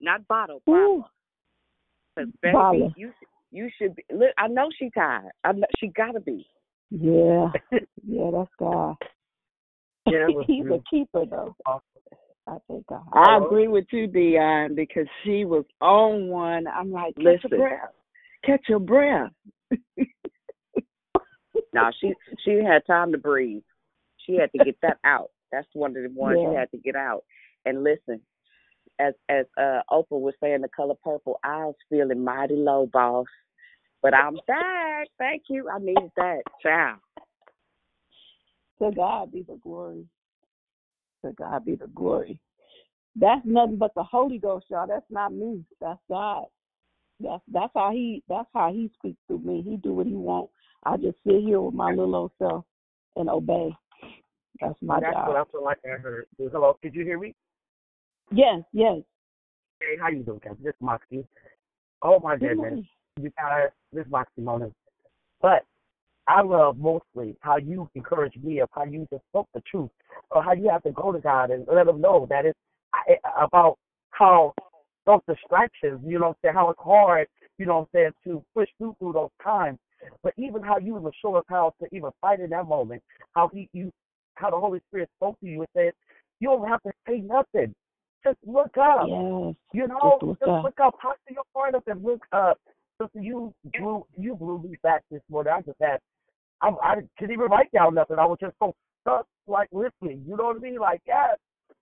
not 0.00 0.26
bottle, 0.28 0.62
Ooh, 0.68 0.72
bottle. 0.72 1.10
Cause 2.18 2.26
baby, 2.42 2.52
Bottle. 2.52 2.92
you 2.96 3.12
you 3.50 3.70
should 3.78 3.96
be. 3.96 4.04
Look, 4.12 4.30
I 4.36 4.48
know 4.48 4.68
she 4.78 4.90
tired. 4.90 5.30
I 5.44 5.52
know 5.52 5.66
she 5.78 5.88
gotta 5.88 6.20
be. 6.20 6.46
yeah, 6.90 7.50
yeah, 8.06 8.30
that's 8.32 8.50
God. 8.58 8.96
Yeah, 10.06 10.28
it 10.28 10.34
was 10.34 10.44
He's 10.48 10.64
a 10.66 10.80
keeper 10.90 11.24
though. 11.26 11.54
I 12.46 12.56
thank 12.66 12.86
God. 12.86 13.02
I 13.12 13.36
agree 13.36 13.68
with 13.68 13.84
you, 13.92 14.06
Dion, 14.06 14.74
because 14.74 15.06
she 15.22 15.44
was 15.44 15.64
on 15.82 16.28
one. 16.28 16.66
I'm 16.66 16.90
like, 16.90 17.14
catch 17.16 17.24
your 17.24 17.34
Listen. 17.34 17.58
breath. 17.58 17.90
Catch 18.44 18.62
your 18.68 18.78
breath. 18.78 19.30
No, 21.74 21.90
she 22.00 22.14
she 22.44 22.62
had 22.64 22.86
time 22.86 23.12
to 23.12 23.18
breathe. 23.18 23.62
She 24.24 24.36
had 24.36 24.50
to 24.52 24.64
get 24.64 24.76
that 24.82 24.98
out. 25.04 25.30
That's 25.52 25.66
one 25.74 25.96
of 25.96 26.02
the 26.02 26.10
ones 26.10 26.38
Yeah. 26.42 26.50
she 26.50 26.54
had 26.56 26.70
to 26.70 26.78
get 26.78 26.96
out. 26.96 27.24
And 27.64 27.84
listen, 27.84 28.20
as 28.98 29.14
as 29.28 29.46
uh 29.58 29.80
Oprah 29.90 30.20
was 30.20 30.34
saying, 30.40 30.62
the 30.62 30.68
color 30.68 30.94
purple, 31.04 31.38
I 31.44 31.66
was 31.66 31.74
feeling 31.90 32.24
mighty 32.24 32.56
low, 32.56 32.88
boss. 32.92 33.26
But 34.02 34.14
I'm 34.14 34.38
back. 34.46 35.08
Thank 35.18 35.44
you. 35.48 35.68
I 35.68 35.78
needed 35.78 36.10
that. 36.16 36.42
Ciao. 36.62 36.96
To 38.80 38.92
God 38.92 39.32
be 39.32 39.42
the 39.42 39.56
glory. 39.56 40.06
To 41.24 41.32
God 41.32 41.64
be 41.64 41.74
the 41.74 41.88
glory. 41.88 42.40
That's 43.16 43.44
nothing 43.44 43.76
but 43.76 43.92
the 43.96 44.04
Holy 44.04 44.38
Ghost, 44.38 44.66
y'all. 44.70 44.86
That's 44.86 45.10
not 45.10 45.32
me. 45.32 45.64
That's 45.80 45.98
God. 46.08 46.44
That's 47.20 47.42
that's 47.52 47.72
how 47.74 47.90
he 47.90 48.22
that's 48.28 48.48
how 48.54 48.72
he 48.72 48.90
speaks 48.98 49.18
to 49.28 49.38
me. 49.38 49.62
He 49.62 49.76
do 49.76 49.92
what 49.92 50.06
he 50.06 50.14
wants. 50.14 50.52
I 50.84 50.96
just 50.96 51.18
sit 51.26 51.40
here 51.42 51.60
with 51.60 51.74
my 51.74 51.90
little 51.90 52.14
old 52.14 52.32
self 52.38 52.64
and 53.16 53.28
obey. 53.28 53.70
That's 54.60 54.78
my 54.80 55.00
That's 55.00 55.14
job. 55.14 55.26
That's 55.26 55.28
what 55.28 55.36
I 55.36 55.50
feel 55.50 55.64
like 55.64 55.78
I 55.84 56.00
heard. 56.00 56.26
Hello, 56.38 56.76
did 56.82 56.94
you 56.94 57.04
hear 57.04 57.18
me? 57.18 57.34
Yes, 58.30 58.60
yes. 58.72 58.98
Hey, 59.80 59.96
how 60.00 60.08
you 60.08 60.22
doing, 60.22 60.40
guys? 60.44 60.54
This 60.62 60.70
is 60.70 60.80
Moxie. 60.80 61.26
Oh 62.02 62.20
my 62.22 62.34
Good 62.34 62.50
goodness. 62.50 62.56
morning. 62.56 62.88
You 63.20 63.30
guys, 63.36 63.70
this 63.92 64.04
is 64.06 64.10
Moxie 64.12 64.42
Mona. 64.42 64.70
But 65.40 65.64
I 66.28 66.42
love 66.42 66.78
mostly 66.78 67.36
how 67.40 67.56
you 67.56 67.88
encourage 67.94 68.36
me 68.36 68.60
of 68.60 68.68
how 68.72 68.84
you 68.84 69.06
just 69.10 69.24
spoke 69.30 69.48
the 69.54 69.62
truth, 69.62 69.90
or 70.30 70.42
how 70.42 70.52
you 70.52 70.68
have 70.68 70.82
to 70.84 70.92
go 70.92 71.10
to 71.10 71.18
God 71.18 71.50
and 71.50 71.66
let 71.72 71.88
Him 71.88 72.00
know 72.00 72.26
that 72.28 72.44
it's 72.44 72.58
about 73.40 73.78
how 74.10 74.54
those 75.08 75.20
distractions, 75.26 76.00
you 76.04 76.18
know 76.18 76.28
what 76.28 76.28
I'm 76.28 76.34
saying, 76.44 76.54
how 76.54 76.68
it's 76.68 76.80
hard, 76.80 77.28
you 77.56 77.64
know 77.64 77.78
what 77.78 77.80
I'm 77.80 77.88
saying, 77.94 78.10
to 78.24 78.44
push 78.54 78.68
through 78.76 78.94
through 78.98 79.14
those 79.14 79.30
times. 79.42 79.78
But 80.22 80.34
even 80.36 80.62
how 80.62 80.78
you 80.78 80.98
even 80.98 81.10
show 81.20 81.34
us 81.36 81.44
how 81.48 81.72
to 81.80 81.88
even 81.96 82.10
fight 82.20 82.40
in 82.40 82.50
that 82.50 82.68
moment, 82.68 83.02
how 83.34 83.48
he 83.52 83.68
you 83.72 83.90
how 84.34 84.50
the 84.50 84.58
Holy 84.58 84.80
Spirit 84.88 85.08
spoke 85.16 85.40
to 85.40 85.46
you 85.46 85.60
and 85.60 85.68
said, 85.74 85.92
You 86.40 86.50
don't 86.50 86.68
have 86.68 86.82
to 86.82 86.92
say 87.08 87.20
nothing. 87.20 87.74
Just 88.24 88.36
look 88.46 88.76
up. 88.76 89.06
Yes. 89.08 89.54
You 89.72 89.88
know, 89.88 90.18
Just 90.20 90.22
look 90.22 90.38
just 90.40 90.50
up. 90.50 90.64
look 90.64 90.80
up. 90.80 90.94
Talk 91.00 91.16
to 91.26 91.34
your 91.34 91.44
friend 91.52 91.74
up 91.74 91.88
and 91.88 92.04
look 92.04 92.22
up. 92.32 92.58
Sister, 93.00 93.20
you 93.20 93.54
blew 93.78 94.04
you 94.16 94.34
blew 94.34 94.58
me 94.58 94.76
back 94.82 95.02
this 95.10 95.22
morning. 95.30 95.54
I 95.56 95.62
just 95.62 95.78
had 95.80 95.98
I 96.60 96.68
I 96.82 96.94
didn't 97.18 97.32
even 97.32 97.46
write 97.46 97.72
down 97.72 97.94
nothing. 97.94 98.18
I 98.18 98.26
was 98.26 98.38
just 98.40 98.54
so 98.58 98.74
stuck 99.00 99.26
like 99.46 99.68
listening. 99.72 100.22
You 100.28 100.36
know 100.36 100.44
what 100.44 100.56
I 100.56 100.60
mean? 100.60 100.78
Like, 100.78 101.00
yes, 101.06 101.38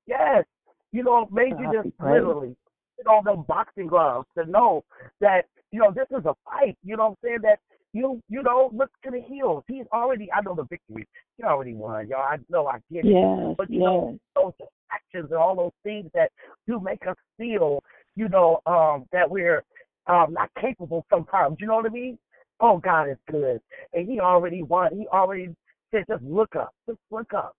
yes. 0.06 0.44
You 0.92 1.02
know, 1.02 1.28
made 1.32 1.54
you 1.58 1.70
just 1.72 1.88
literally 2.00 2.56
put 2.96 3.06
on 3.06 3.24
them 3.24 3.44
boxing 3.46 3.86
gloves 3.86 4.26
to 4.36 4.46
know 4.46 4.84
that, 5.20 5.42
you 5.72 5.80
know, 5.80 5.92
this 5.92 6.06
is 6.10 6.24
a 6.24 6.34
fight. 6.44 6.76
You 6.84 6.96
know 6.96 7.04
what 7.04 7.10
I'm 7.10 7.16
saying? 7.22 7.38
That 7.42 7.58
you 7.92 8.20
you 8.28 8.42
know, 8.42 8.70
look 8.74 8.90
to 9.04 9.10
the 9.10 9.20
heels. 9.20 9.64
He's 9.68 9.86
already 9.92 10.28
I 10.32 10.42
know 10.42 10.54
the 10.54 10.64
victory. 10.64 11.06
He 11.36 11.44
already 11.44 11.74
won, 11.74 12.08
y'all. 12.08 12.20
I 12.20 12.36
know 12.50 12.66
I 12.66 12.78
get 12.92 13.04
it. 13.04 13.12
Yes, 13.12 13.54
But 13.56 13.70
you 13.70 13.80
know, 13.80 14.10
yes. 14.12 14.20
those 14.34 14.68
actions 14.92 15.30
and 15.30 15.38
all 15.38 15.56
those 15.56 15.72
things 15.82 16.10
that 16.14 16.30
do 16.66 16.80
make 16.80 17.06
us 17.06 17.16
feel, 17.38 17.82
you 18.14 18.28
know, 18.28 18.60
um, 18.66 19.06
that 19.12 19.30
we're 19.30 19.62
um 20.06 20.34
not 20.34 20.50
capable 20.60 21.06
sometimes. 21.10 21.56
You 21.58 21.66
know 21.66 21.76
what 21.76 21.86
I 21.86 21.90
mean? 21.90 22.18
Oh, 22.60 22.78
God 22.78 23.08
is 23.08 23.18
good. 23.30 23.60
And 23.92 24.08
he 24.08 24.20
already 24.20 24.62
won. 24.62 24.96
He 24.96 25.06
already 25.08 25.54
said 25.90 26.04
just 26.08 26.22
look 26.22 26.54
up. 26.56 26.74
Just 26.86 26.98
look 27.10 27.32
up. 27.34 27.56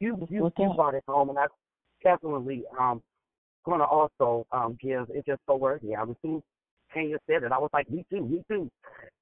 You 0.00 0.26
you 0.30 0.52
you 0.58 0.72
brought 0.74 0.94
it 0.94 1.04
home 1.08 1.30
and 1.30 1.38
I 1.38 1.46
definitely 2.02 2.64
um 2.78 3.02
gonna 3.64 3.84
also 3.84 4.46
um 4.52 4.78
give 4.80 5.06
it's 5.10 5.26
just 5.26 5.40
so 5.46 5.56
worthy. 5.56 5.94
I 5.94 6.02
was 6.04 6.16
too 6.22 6.42
Kenya 6.92 7.16
said 7.26 7.42
it. 7.42 7.52
I 7.52 7.58
was 7.58 7.70
like, 7.72 7.90
Me 7.90 8.04
too, 8.10 8.24
me 8.24 8.44
too. 8.48 8.70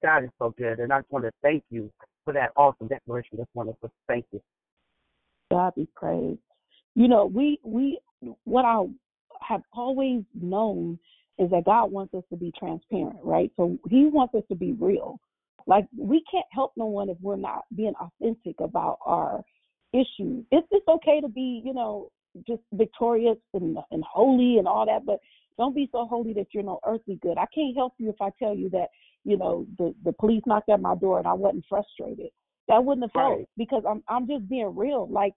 God 0.02 0.24
is 0.24 0.30
so 0.38 0.54
good 0.56 0.78
and 0.78 0.92
I 0.92 1.00
just 1.00 1.12
want 1.12 1.24
to 1.24 1.32
thank 1.42 1.62
you 1.70 1.90
for 2.24 2.32
that 2.34 2.50
awesome 2.56 2.88
declaration. 2.88 3.38
Just 3.38 3.50
want 3.54 3.70
to 3.82 3.90
thank 4.08 4.26
you. 4.32 4.40
God 5.50 5.74
be 5.74 5.88
praised. 5.94 6.40
You 6.94 7.08
know, 7.08 7.26
we 7.26 7.58
we 7.62 7.98
what 8.44 8.64
I 8.64 8.84
have 9.40 9.62
always 9.72 10.22
known 10.34 10.98
is 11.38 11.50
that 11.50 11.64
God 11.64 11.90
wants 11.90 12.14
us 12.14 12.22
to 12.30 12.36
be 12.36 12.52
transparent, 12.58 13.18
right? 13.22 13.50
So 13.56 13.78
He 13.88 14.06
wants 14.06 14.34
us 14.34 14.44
to 14.48 14.54
be 14.54 14.72
real. 14.72 15.18
Like 15.66 15.86
we 15.96 16.22
can't 16.30 16.46
help 16.50 16.72
no 16.76 16.86
one 16.86 17.08
if 17.08 17.16
we're 17.20 17.36
not 17.36 17.64
being 17.74 17.94
authentic 18.00 18.60
about 18.60 18.98
our 19.04 19.42
issues. 19.92 20.44
It's 20.50 20.66
it's 20.70 20.88
okay 20.88 21.20
to 21.20 21.28
be, 21.28 21.62
you 21.64 21.72
know, 21.72 22.10
just 22.46 22.62
victorious 22.72 23.38
and 23.54 23.78
and 23.90 24.04
holy 24.04 24.58
and 24.58 24.66
all 24.66 24.86
that, 24.86 25.04
but 25.04 25.18
don't 25.58 25.74
be 25.74 25.88
so 25.92 26.06
holy 26.06 26.32
that 26.34 26.46
you're 26.52 26.62
no 26.62 26.80
earthly 26.86 27.18
good. 27.22 27.38
I 27.38 27.46
can't 27.54 27.76
help 27.76 27.94
you 27.98 28.08
if 28.08 28.20
I 28.20 28.30
tell 28.38 28.54
you 28.54 28.70
that, 28.70 28.88
you 29.24 29.36
know, 29.36 29.66
the 29.78 29.94
the 30.04 30.12
police 30.12 30.42
knocked 30.46 30.70
at 30.70 30.80
my 30.80 30.94
door 30.94 31.18
and 31.18 31.28
I 31.28 31.34
wasn't 31.34 31.64
frustrated. 31.68 32.30
That 32.68 32.84
wouldn't 32.84 33.04
have 33.04 33.20
helped 33.20 33.38
Right. 33.38 33.48
because 33.56 33.82
I'm 33.88 34.02
I'm 34.08 34.26
just 34.26 34.48
being 34.48 34.74
real. 34.74 35.08
Like 35.08 35.34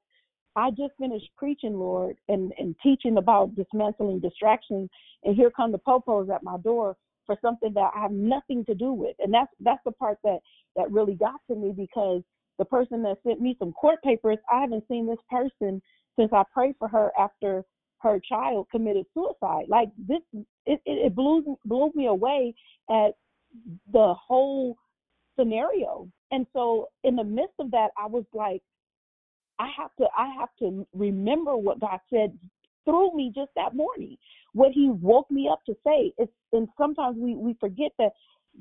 I 0.55 0.69
just 0.69 0.93
finished 0.97 1.30
preaching, 1.38 1.77
Lord, 1.77 2.15
and, 2.30 2.53
and 2.57 2.76
teaching 2.81 3.17
about 3.17 3.55
dismantling 3.55 4.22
distractions, 4.22 4.89
and 5.23 5.35
here 5.35 5.51
come 5.51 5.72
the 5.72 5.80
popos 5.80 6.34
at 6.34 6.43
my 6.43 6.57
door 6.57 6.95
for 7.26 7.35
something 7.41 7.73
that 7.73 7.91
I 7.95 8.01
have 8.01 8.11
nothing 8.11 8.63
to 8.65 8.76
do 8.76 8.93
with. 8.93 9.15
And 9.19 9.34
that's 9.34 9.51
that's 9.59 9.84
the 9.84 9.91
part 9.91 10.17
that 10.23 10.39
that 10.76 10.91
really 10.91 11.15
got 11.15 11.41
to 11.49 11.55
me 11.55 11.73
because 11.76 12.22
the 12.57 12.65
person 12.65 13.03
that 13.03 13.17
sent 13.26 13.41
me 13.41 13.55
some 13.59 13.73
court 13.73 14.01
papers, 14.01 14.38
I 14.49 14.61
haven't 14.61 14.85
seen 14.88 15.07
this 15.07 15.19
person 15.30 15.81
since 16.18 16.32
I 16.34 16.44
prayed 16.54 16.76
for 16.80 16.88
her 16.88 17.12
after 17.20 17.64
her 18.00 18.20
child 18.20 18.68
committed 18.72 19.06
suicide. 19.14 19.66
Like 19.68 19.90
this, 19.98 20.22
it 20.66 20.82
it, 20.86 21.16
blew 21.16 21.58
blew 21.66 21.92
me 21.96 22.08
away 22.08 22.54
at 22.90 23.12
the 23.92 24.14
whole 24.14 24.78
scenario. 25.38 26.08
And 26.32 26.46
so 26.54 26.90
in 27.04 27.16
the 27.16 27.24
midst 27.24 27.56
of 27.60 27.72
that, 27.72 27.90
I 27.98 28.08
was 28.08 28.26
like, 28.34 28.62
I 29.60 29.70
have 29.78 29.92
to 30.00 30.06
I 30.18 30.34
have 30.40 30.50
to 30.60 30.86
remember 30.94 31.58
what 31.58 31.80
God 31.80 32.00
said 32.10 32.38
through 32.86 33.16
me 33.16 33.32
just 33.34 33.52
that 33.56 33.76
morning. 33.76 34.18
What 34.54 34.72
he 34.72 34.90
woke 34.90 35.30
me 35.32 35.50
up 35.52 35.64
to 35.66 35.76
say. 35.86 36.14
It's 36.18 36.32
and 36.54 36.68
sometimes 36.78 37.18
we, 37.18 37.36
we 37.36 37.56
forget 37.60 37.92
that 37.98 38.12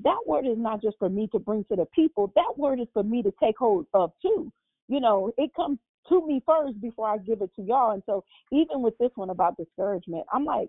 that 0.02 0.18
word 0.26 0.46
is 0.46 0.58
not 0.58 0.82
just 0.82 0.96
for 0.98 1.08
me 1.08 1.28
to 1.28 1.38
bring 1.38 1.64
to 1.64 1.76
the 1.76 1.86
people. 1.94 2.32
That 2.34 2.54
word 2.56 2.80
is 2.80 2.88
for 2.92 3.04
me 3.04 3.22
to 3.22 3.32
take 3.42 3.58
hold 3.58 3.86
of 3.94 4.12
too. 4.20 4.52
You 4.88 5.00
know, 5.00 5.32
it 5.38 5.50
comes 5.54 5.78
to 6.08 6.26
me 6.26 6.42
first 6.46 6.80
before 6.80 7.08
I 7.08 7.18
give 7.18 7.42
it 7.42 7.50
to 7.56 7.62
y'all. 7.62 7.92
And 7.92 8.02
so 8.06 8.24
even 8.52 8.82
with 8.82 8.96
this 8.98 9.10
one 9.14 9.30
about 9.30 9.56
discouragement, 9.56 10.26
I'm 10.32 10.44
like, 10.44 10.68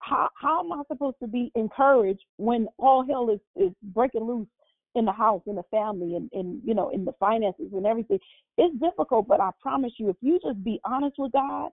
how 0.00 0.28
how 0.40 0.60
am 0.60 0.72
I 0.72 0.82
supposed 0.88 1.16
to 1.20 1.26
be 1.26 1.50
encouraged 1.54 2.24
when 2.36 2.68
all 2.78 3.04
hell 3.04 3.30
is, 3.30 3.40
is 3.56 3.72
breaking 3.82 4.24
loose 4.24 4.48
in 4.94 5.04
the 5.04 5.12
house, 5.12 5.42
in 5.46 5.56
the 5.56 5.64
family, 5.70 6.16
and, 6.16 6.30
and 6.32 6.60
you 6.64 6.74
know, 6.74 6.90
in 6.90 7.04
the 7.04 7.12
finances 7.18 7.70
and 7.72 7.86
everything? 7.86 8.18
It's 8.56 8.78
difficult, 8.78 9.28
but 9.28 9.40
I 9.40 9.50
promise 9.60 9.92
you, 9.98 10.08
if 10.08 10.16
you 10.20 10.38
just 10.42 10.62
be 10.64 10.80
honest 10.84 11.16
with 11.18 11.32
God, 11.32 11.70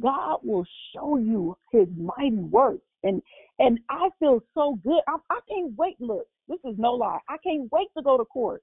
God 0.00 0.38
will 0.42 0.64
show 0.94 1.18
you 1.18 1.56
His 1.72 1.88
mighty 1.96 2.36
works. 2.36 2.82
And 3.02 3.22
and 3.58 3.78
I 3.90 4.08
feel 4.18 4.40
so 4.54 4.78
good. 4.82 5.00
I, 5.08 5.16
I 5.30 5.40
can't 5.48 5.76
wait. 5.76 5.96
Look, 6.00 6.26
this 6.48 6.58
is 6.64 6.74
no 6.78 6.92
lie. 6.92 7.18
I 7.28 7.36
can't 7.38 7.70
wait 7.72 7.88
to 7.96 8.02
go 8.02 8.16
to 8.16 8.24
court. 8.24 8.62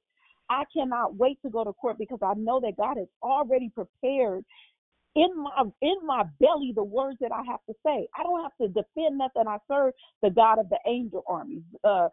I 0.51 0.65
cannot 0.73 1.15
wait 1.15 1.39
to 1.43 1.49
go 1.49 1.63
to 1.63 1.71
court 1.71 1.97
because 1.97 2.19
I 2.21 2.33
know 2.35 2.59
that 2.59 2.75
God 2.77 2.97
has 2.97 3.07
already 3.23 3.69
prepared 3.73 4.43
in 5.15 5.29
my 5.37 5.63
in 5.81 5.95
my 6.05 6.23
belly 6.41 6.73
the 6.75 6.83
words 6.83 7.17
that 7.21 7.31
I 7.31 7.43
have 7.49 7.61
to 7.69 7.75
say. 7.85 8.07
I 8.17 8.23
don't 8.23 8.41
have 8.43 8.51
to 8.61 8.67
defend 8.67 9.17
nothing. 9.17 9.43
I 9.47 9.57
serve 9.69 9.93
the 10.21 10.29
God 10.29 10.59
of 10.59 10.69
the 10.69 10.79
angel 10.85 11.23
armies. 11.27 11.63
Uh, 11.85 12.09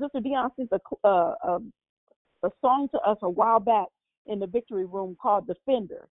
Sister 0.00 0.20
Dion 0.20 0.50
sent 0.56 0.70
a, 0.72 1.06
uh, 1.06 1.34
a 1.42 1.58
a 2.44 2.50
song 2.60 2.88
to 2.92 3.00
us 3.00 3.18
a 3.22 3.30
while 3.30 3.60
back 3.60 3.88
in 4.26 4.38
the 4.38 4.46
victory 4.46 4.84
room 4.84 5.16
called 5.20 5.48
Defender. 5.48 6.08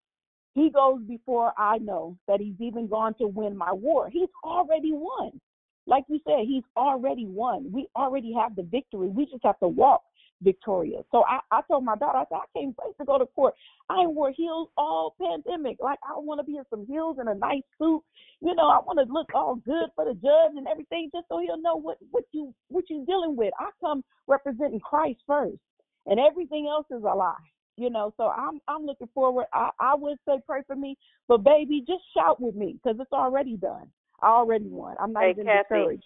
He 0.54 0.70
goes 0.70 1.00
before 1.06 1.52
I 1.58 1.78
know 1.78 2.16
that 2.26 2.40
he's 2.40 2.60
even 2.60 2.88
gone 2.88 3.14
to 3.14 3.26
win 3.26 3.56
my 3.56 3.72
war. 3.72 4.08
He's 4.10 4.28
already 4.44 4.92
won. 4.92 5.40
Like 5.86 6.04
you 6.08 6.20
said, 6.26 6.46
he's 6.46 6.64
already 6.76 7.26
won. 7.26 7.70
We 7.72 7.88
already 7.96 8.32
have 8.34 8.56
the 8.56 8.62
victory. 8.62 9.08
We 9.08 9.26
just 9.26 9.44
have 9.44 9.58
to 9.60 9.68
walk 9.68 10.02
victorious. 10.42 11.04
So 11.10 11.24
I, 11.24 11.40
I 11.50 11.60
told 11.68 11.84
my 11.84 11.96
daughter, 11.96 12.18
I 12.18 12.24
said, 12.28 12.38
I 12.42 12.58
can't 12.58 12.74
wait 12.82 12.96
to 12.98 13.04
go 13.04 13.18
to 13.18 13.26
court. 13.26 13.54
I 13.88 14.00
ain't 14.00 14.12
wore 14.12 14.32
heels 14.32 14.68
all 14.76 15.14
pandemic. 15.20 15.78
Like 15.80 15.98
I 16.04 16.18
want 16.18 16.40
to 16.40 16.44
be 16.44 16.56
in 16.56 16.64
some 16.70 16.86
heels 16.86 17.16
and 17.18 17.28
a 17.28 17.34
nice 17.34 17.62
suit. 17.78 18.02
You 18.40 18.54
know, 18.54 18.68
I 18.68 18.78
want 18.78 18.98
to 18.98 19.12
look 19.12 19.28
all 19.34 19.56
good 19.56 19.90
for 19.94 20.04
the 20.04 20.14
judge 20.14 20.56
and 20.56 20.66
everything, 20.66 21.10
just 21.14 21.26
so 21.28 21.40
he'll 21.40 21.60
know 21.60 21.76
what 21.76 21.98
what 22.10 22.24
you 22.32 22.54
what 22.68 22.88
you 22.88 23.04
dealing 23.06 23.36
with. 23.36 23.52
I 23.58 23.70
come 23.80 24.02
representing 24.26 24.80
Christ 24.80 25.20
first, 25.26 25.58
and 26.06 26.18
everything 26.18 26.68
else 26.68 26.86
is 26.90 27.02
a 27.02 27.14
lie. 27.14 27.34
You 27.76 27.90
know, 27.90 28.12
so 28.16 28.28
I'm 28.28 28.60
I'm 28.68 28.86
looking 28.86 29.08
forward. 29.14 29.46
I 29.52 29.70
I 29.78 29.94
would 29.94 30.18
say 30.26 30.38
pray 30.46 30.60
for 30.66 30.76
me, 30.76 30.96
but 31.28 31.44
baby, 31.44 31.84
just 31.86 32.02
shout 32.14 32.40
with 32.40 32.54
me 32.54 32.76
because 32.82 32.98
it's 33.00 33.12
already 33.12 33.56
done. 33.56 33.88
I 34.22 34.28
already 34.28 34.68
won. 34.68 34.96
I'm 35.00 35.12
not 35.12 35.24
Hey, 35.24 35.30
even 35.30 35.46
Kathy. 35.46 35.62
discouraged. 35.62 36.04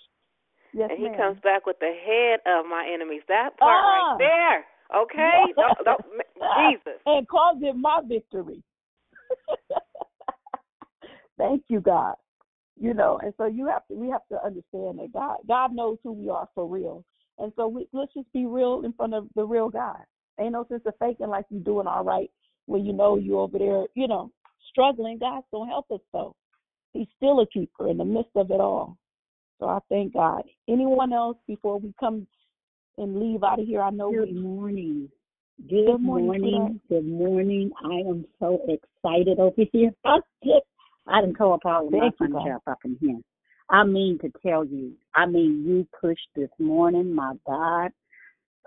Yes, 0.74 0.90
and 0.90 0.98
he 0.98 1.08
ma'am. 1.08 1.16
comes 1.16 1.40
back 1.42 1.66
with 1.66 1.78
the 1.78 1.92
head 2.04 2.40
of 2.46 2.66
my 2.66 2.84
enemies. 2.92 3.22
That 3.28 3.56
part 3.56 3.80
Ah. 3.82 4.16
right 4.16 4.18
there. 4.18 4.66
Okay? 5.02 5.42
Don't- 5.56 5.84
don't- 5.84 6.04
Jesus. 6.70 7.00
and 7.06 7.26
calls 7.28 7.58
it 7.62 7.74
my 7.76 8.00
victory. 8.04 8.62
Thank 11.38 11.62
you, 11.68 11.80
God. 11.80 12.14
You 12.78 12.92
know, 12.92 13.18
and 13.22 13.32
so 13.36 13.46
you 13.46 13.66
have 13.68 13.86
to 13.88 13.94
we 13.94 14.08
have 14.10 14.26
to 14.32 14.44
understand 14.44 14.98
that 14.98 15.12
God 15.12 15.36
God 15.46 15.72
knows 15.72 15.98
who 16.02 16.12
we 16.12 16.28
are 16.28 16.48
for 16.54 16.66
real. 16.66 17.04
And 17.38 17.52
so 17.56 17.68
we 17.68 17.86
let's 17.92 18.12
just 18.14 18.30
be 18.32 18.46
real 18.46 18.82
in 18.84 18.92
front 18.94 19.14
of 19.14 19.28
the 19.36 19.44
real 19.44 19.68
God. 19.68 19.98
Ain't 20.40 20.52
no 20.52 20.66
sense 20.68 20.82
of 20.86 20.94
faking 20.98 21.28
like 21.28 21.46
you 21.50 21.60
doing 21.60 21.86
all 21.86 22.02
right 22.04 22.30
when 22.66 22.84
you 22.84 22.92
know 22.92 23.16
you 23.16 23.38
over 23.38 23.58
there, 23.58 23.84
you 23.94 24.08
know, 24.08 24.32
struggling. 24.70 25.18
God's 25.18 25.46
gonna 25.52 25.70
help 25.70 25.86
us 25.92 26.00
though. 26.12 26.34
He's 26.92 27.06
still 27.16 27.40
a 27.40 27.46
keeper 27.46 27.88
in 27.88 27.96
the 27.98 28.04
midst 28.04 28.34
of 28.34 28.50
it 28.50 28.60
all. 28.60 28.96
So 29.60 29.68
I 29.68 29.78
thank 29.88 30.14
God. 30.14 30.42
Anyone 30.68 31.12
else 31.12 31.36
before 31.46 31.78
we 31.78 31.94
come 31.98 32.26
and 32.98 33.20
leave 33.20 33.42
out 33.42 33.60
of 33.60 33.66
here? 33.66 33.82
I 33.82 33.90
know 33.90 34.10
Good 34.10 34.34
we 34.34 34.40
morning. 34.40 35.08
Good, 35.68 35.86
Good 35.86 36.00
morning, 36.02 36.26
morning. 36.26 36.80
Good 36.88 37.06
morning. 37.06 37.70
I 37.84 38.08
am 38.08 38.24
so 38.40 38.60
excited 38.68 39.38
over 39.38 39.62
here. 39.72 39.92
I 41.06 41.20
didn't 41.20 41.38
call 41.38 41.54
up 41.54 41.64
all 41.64 41.86
of 41.86 41.92
my 41.92 41.98
Thank 42.00 42.14
you, 42.20 42.28
God. 42.28 42.58
up 42.66 42.78
in 42.84 42.96
here. 43.00 43.20
I 43.70 43.84
mean 43.84 44.18
to 44.20 44.30
tell 44.44 44.64
you, 44.64 44.92
I 45.14 45.26
mean 45.26 45.64
you 45.66 45.86
pushed 46.00 46.28
this 46.34 46.50
morning, 46.58 47.14
my 47.14 47.34
God. 47.46 47.90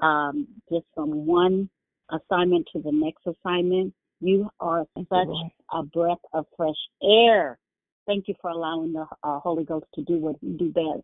Um, 0.01 0.47
just 0.71 0.85
from 0.95 1.25
one 1.25 1.69
assignment 2.09 2.67
to 2.73 2.81
the 2.81 2.91
next 2.91 3.25
assignment. 3.25 3.93
You 4.19 4.49
are 4.59 4.85
Thank 4.95 5.09
such 5.09 5.51
a 5.71 5.83
breath 5.83 6.17
of 6.33 6.45
fresh 6.55 6.75
air. 7.03 7.59
Thank 8.07 8.27
you 8.27 8.35
for 8.41 8.49
allowing 8.49 8.93
the 8.93 9.05
uh, 9.23 9.39
Holy 9.39 9.65
Ghost 9.65 9.85
to 9.95 10.01
do 10.03 10.17
what 10.17 10.37
He 10.41 10.49
do 10.49 10.69
best. 10.69 11.03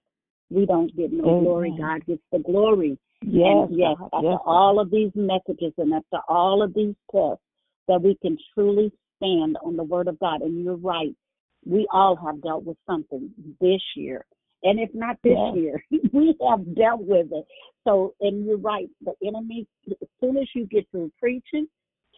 we 0.50 0.66
don't 0.66 0.96
get 0.96 1.12
no 1.12 1.42
glory. 1.42 1.76
God 1.78 2.06
gets 2.06 2.22
the 2.32 2.40
glory. 2.40 2.98
Yes, 3.22 3.46
and 3.48 3.78
yes, 3.78 3.96
after 4.14 4.22
Yes, 4.24 4.40
all 4.46 4.80
of 4.80 4.90
these 4.90 5.12
messages 5.16 5.74
and 5.78 5.94
after 5.94 6.20
all 6.28 6.62
of 6.64 6.74
these 6.74 6.96
tests, 7.12 7.44
that 7.88 8.02
we 8.02 8.18
can 8.22 8.38
truly 8.54 8.92
stand 9.18 9.58
on 9.64 9.76
the 9.76 9.84
word 9.84 10.08
of 10.08 10.20
God. 10.20 10.42
And 10.42 10.64
you're 10.64 10.76
right. 10.76 11.16
We 11.66 11.88
all 11.92 12.16
have 12.16 12.42
dealt 12.42 12.64
with 12.66 12.78
something 12.86 13.32
this 13.60 13.82
year. 13.96 14.26
And 14.64 14.80
if 14.80 14.90
not 14.94 15.18
this 15.24 15.38
Yes. 15.38 15.56
year, 15.56 15.84
we 16.14 16.36
have 16.50 16.76
dealt 16.76 17.02
with 17.02 17.28
it. 17.32 17.46
So, 17.86 18.14
and 18.22 18.46
you're 18.46 18.58
right. 18.58 18.90
The 19.04 19.14
enemy, 19.26 19.68
as 19.90 20.08
soon 20.22 20.38
as 20.38 20.48
you 20.56 20.66
get 20.66 20.90
through 20.92 21.12
preaching, 21.20 21.68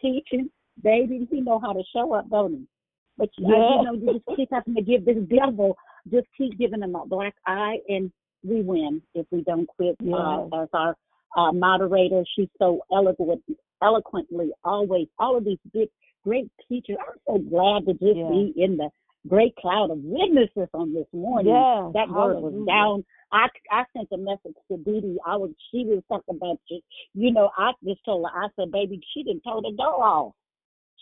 teaching, 0.01 0.49
baby, 0.83 1.27
he 1.31 1.41
know 1.41 1.59
how 1.59 1.73
to 1.73 1.83
show 1.93 2.13
up, 2.13 2.29
don't 2.29 2.53
he? 2.53 2.67
But 3.17 3.29
you, 3.37 3.47
Yeah. 3.47 3.75
you 3.77 3.83
know, 3.83 3.93
you 3.93 4.13
just 4.13 4.37
keep 4.37 4.49
having 4.51 4.75
to 4.75 4.81
give 4.81 5.05
this 5.05 5.23
devil, 5.29 5.77
just 6.11 6.27
keep 6.37 6.57
giving 6.57 6.81
him 6.81 6.95
a 6.95 7.05
black 7.05 7.35
eye, 7.45 7.79
and 7.87 8.11
we 8.43 8.61
win 8.61 9.01
if 9.13 9.25
we 9.31 9.41
don't 9.41 9.67
quit. 9.67 9.95
Uh, 10.01 10.47
Yes. 10.51 10.63
as 10.63 10.69
our 10.73 10.95
uh, 11.37 11.51
moderator, 11.51 12.23
she's 12.35 12.49
so 12.59 12.81
eloquent, 12.91 13.43
eloquently 13.81 14.51
always, 14.63 15.07
all 15.19 15.35
of 15.37 15.43
these 15.45 15.59
big, 15.73 15.89
great 16.23 16.49
teachers. 16.67 16.97
I'm 16.99 17.19
so 17.27 17.37
glad 17.49 17.85
to 17.85 17.93
just 17.93 18.19
be 18.29 18.53
in 18.55 18.77
the 18.77 18.89
great 19.27 19.55
cloud 19.55 19.91
of 19.91 19.99
witnesses 20.03 20.69
on 20.73 20.93
this 20.93 21.07
morning. 21.11 21.53
That 21.93 22.09
word 22.09 22.41
was 22.41 22.65
down. 22.67 23.03
I 23.31 23.47
I 23.71 23.83
sent 23.95 24.07
a 24.11 24.17
message 24.17 24.55
to 24.69 24.77
Dee 24.77 25.01
Dee. 25.01 25.19
I 25.25 25.35
was 25.35 25.51
she 25.71 25.83
was 25.85 26.03
talking 26.07 26.35
about 26.35 26.59
you. 26.69 26.79
You 27.13 27.31
know, 27.31 27.49
I 27.57 27.71
just 27.83 28.03
told 28.05 28.25
her. 28.25 28.43
I 28.43 28.47
said, 28.55 28.71
baby, 28.71 29.01
she 29.13 29.23
didn't 29.23 29.41
told 29.43 29.65
the 29.65 29.71
door 29.75 30.03
off. 30.03 30.33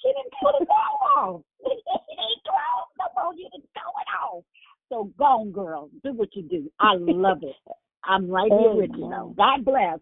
She 0.04 0.12
didn't 0.12 0.34
told 0.42 0.56
the 0.60 0.66
door 0.66 1.08
off. 1.18 1.42
it 1.64 1.72
ain't 1.72 2.44
closed 2.44 2.94
no 3.00 3.06
more. 3.16 3.34
You 3.34 3.50
didn't 3.52 3.70
throw 3.72 3.90
it 4.04 4.10
off. 4.22 4.44
So 4.90 5.12
go 5.18 5.24
on, 5.24 5.52
girl. 5.52 5.90
Do 6.04 6.14
what 6.14 6.36
you 6.36 6.44
do. 6.44 6.70
I 6.80 6.96
love 6.98 7.40
it. 7.42 7.56
I'm 8.04 8.30
right 8.30 8.52
here 8.52 8.76
with 8.76 8.92
you. 8.96 9.10
Though. 9.10 9.34
God 9.38 9.64
bless 9.64 10.00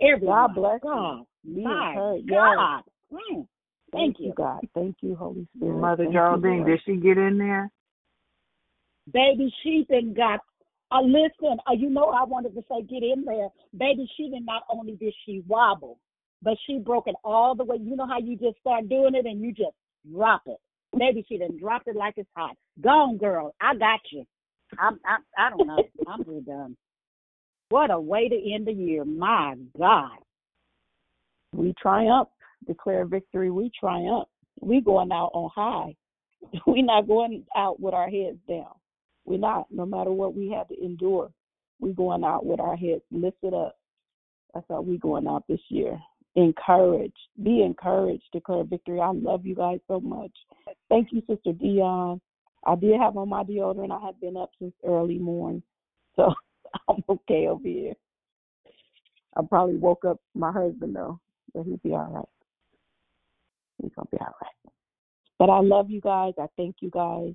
everyone. 0.00 0.36
God 0.36 0.54
bless 0.54 0.80
you. 0.82 0.90
God, 0.90 1.24
Be 1.44 1.64
my 1.64 1.90
encouraged. 1.90 2.30
Yes. 2.30 2.84
Mm. 3.12 3.46
Thank 3.92 4.16
Thank 4.16 4.16
you. 4.20 4.32
God. 4.36 4.60
Thank 4.74 4.96
you, 5.00 5.16
Holy 5.16 5.48
Spirit. 5.56 5.80
Mother 5.80 6.04
Thank 6.04 6.14
Geraldine, 6.14 6.58
Lord. 6.58 6.66
did 6.66 6.80
she 6.84 6.96
get 6.96 7.18
in 7.18 7.38
there? 7.38 7.70
Baby, 9.12 9.52
she 9.62 9.86
done 9.90 10.14
got. 10.14 10.40
Uh, 10.92 11.02
listen, 11.02 11.58
uh, 11.68 11.72
you 11.72 11.88
know 11.88 12.06
I 12.06 12.24
wanted 12.24 12.54
to 12.54 12.62
say 12.68 12.82
get 12.82 13.02
in 13.02 13.24
there. 13.24 13.48
Baby, 13.76 14.10
she 14.16 14.28
did 14.28 14.44
not 14.44 14.62
only 14.70 14.92
did 14.92 15.14
she 15.24 15.42
wobble, 15.46 15.98
but 16.42 16.54
she 16.66 16.78
broke 16.78 17.06
it 17.06 17.16
all 17.24 17.54
the 17.54 17.64
way. 17.64 17.76
You 17.80 17.96
know 17.96 18.06
how 18.06 18.18
you 18.18 18.36
just 18.36 18.58
start 18.60 18.88
doing 18.88 19.14
it 19.14 19.26
and 19.26 19.40
you 19.40 19.52
just 19.52 19.74
drop 20.12 20.42
it. 20.46 20.58
Maybe 20.94 21.24
she 21.28 21.38
done 21.38 21.58
dropped 21.58 21.88
it 21.88 21.96
like 21.96 22.14
it's 22.16 22.28
hot. 22.36 22.56
Go 22.80 22.90
on, 22.90 23.18
girl. 23.18 23.54
I 23.60 23.74
got 23.74 24.00
you. 24.10 24.24
I'm, 24.78 24.98
I, 25.04 25.18
I 25.38 25.50
don't 25.50 25.66
know. 25.66 25.82
I'm 26.08 26.24
just 26.24 26.46
done. 26.46 26.76
What 27.68 27.90
a 27.90 28.00
way 28.00 28.28
to 28.28 28.52
end 28.54 28.66
the 28.66 28.72
year. 28.72 29.04
My 29.04 29.54
God. 29.78 30.18
We 31.52 31.74
triumph. 31.80 32.28
Declare 32.66 33.06
victory. 33.06 33.50
We 33.50 33.70
triumph. 33.78 34.28
We 34.60 34.80
going 34.80 35.12
out 35.12 35.30
on 35.32 35.50
high. 35.54 35.94
we 36.66 36.82
not 36.82 37.06
going 37.06 37.44
out 37.56 37.80
with 37.80 37.94
our 37.94 38.08
heads 38.08 38.38
down. 38.48 38.74
We're 39.24 39.38
not. 39.38 39.66
No 39.70 39.86
matter 39.86 40.10
what 40.10 40.34
we 40.34 40.50
had 40.50 40.68
to 40.68 40.84
endure, 40.84 41.30
we 41.78 41.92
going 41.92 42.24
out 42.24 42.44
with 42.44 42.60
our 42.60 42.76
heads 42.76 43.02
lifted 43.10 43.54
up. 43.54 43.76
That's 44.54 44.66
how 44.68 44.80
we 44.80 44.98
going 44.98 45.26
out 45.28 45.44
this 45.48 45.60
year. 45.68 45.98
Encouraged. 46.36 47.18
Be 47.42 47.62
encouraged. 47.62 48.24
Declare 48.32 48.64
victory. 48.64 49.00
I 49.00 49.10
love 49.10 49.44
you 49.44 49.54
guys 49.54 49.80
so 49.88 50.00
much. 50.00 50.32
Thank 50.88 51.08
you, 51.12 51.22
Sister 51.28 51.52
Dion. 51.52 52.20
I 52.64 52.74
did 52.76 53.00
have 53.00 53.16
on 53.16 53.28
my 53.28 53.42
deodorant. 53.42 53.90
I 53.90 54.04
have 54.06 54.20
been 54.20 54.36
up 54.36 54.50
since 54.58 54.74
early 54.86 55.18
morning, 55.18 55.62
so 56.14 56.32
I'm 56.88 57.02
okay 57.08 57.48
over 57.48 57.66
here. 57.66 57.94
I 59.36 59.42
probably 59.48 59.76
woke 59.76 60.04
up 60.04 60.20
my 60.34 60.52
husband 60.52 60.94
though, 60.94 61.20
but 61.54 61.64
he'll 61.64 61.78
be 61.78 61.92
all 61.92 62.10
right. 62.12 62.28
He's 63.80 63.92
gonna 63.96 64.08
be 64.10 64.18
all 64.20 64.34
right. 64.40 64.72
But 65.38 65.50
I 65.50 65.60
love 65.60 65.90
you 65.90 66.00
guys. 66.00 66.34
I 66.38 66.46
thank 66.56 66.76
you 66.80 66.90
guys 66.90 67.32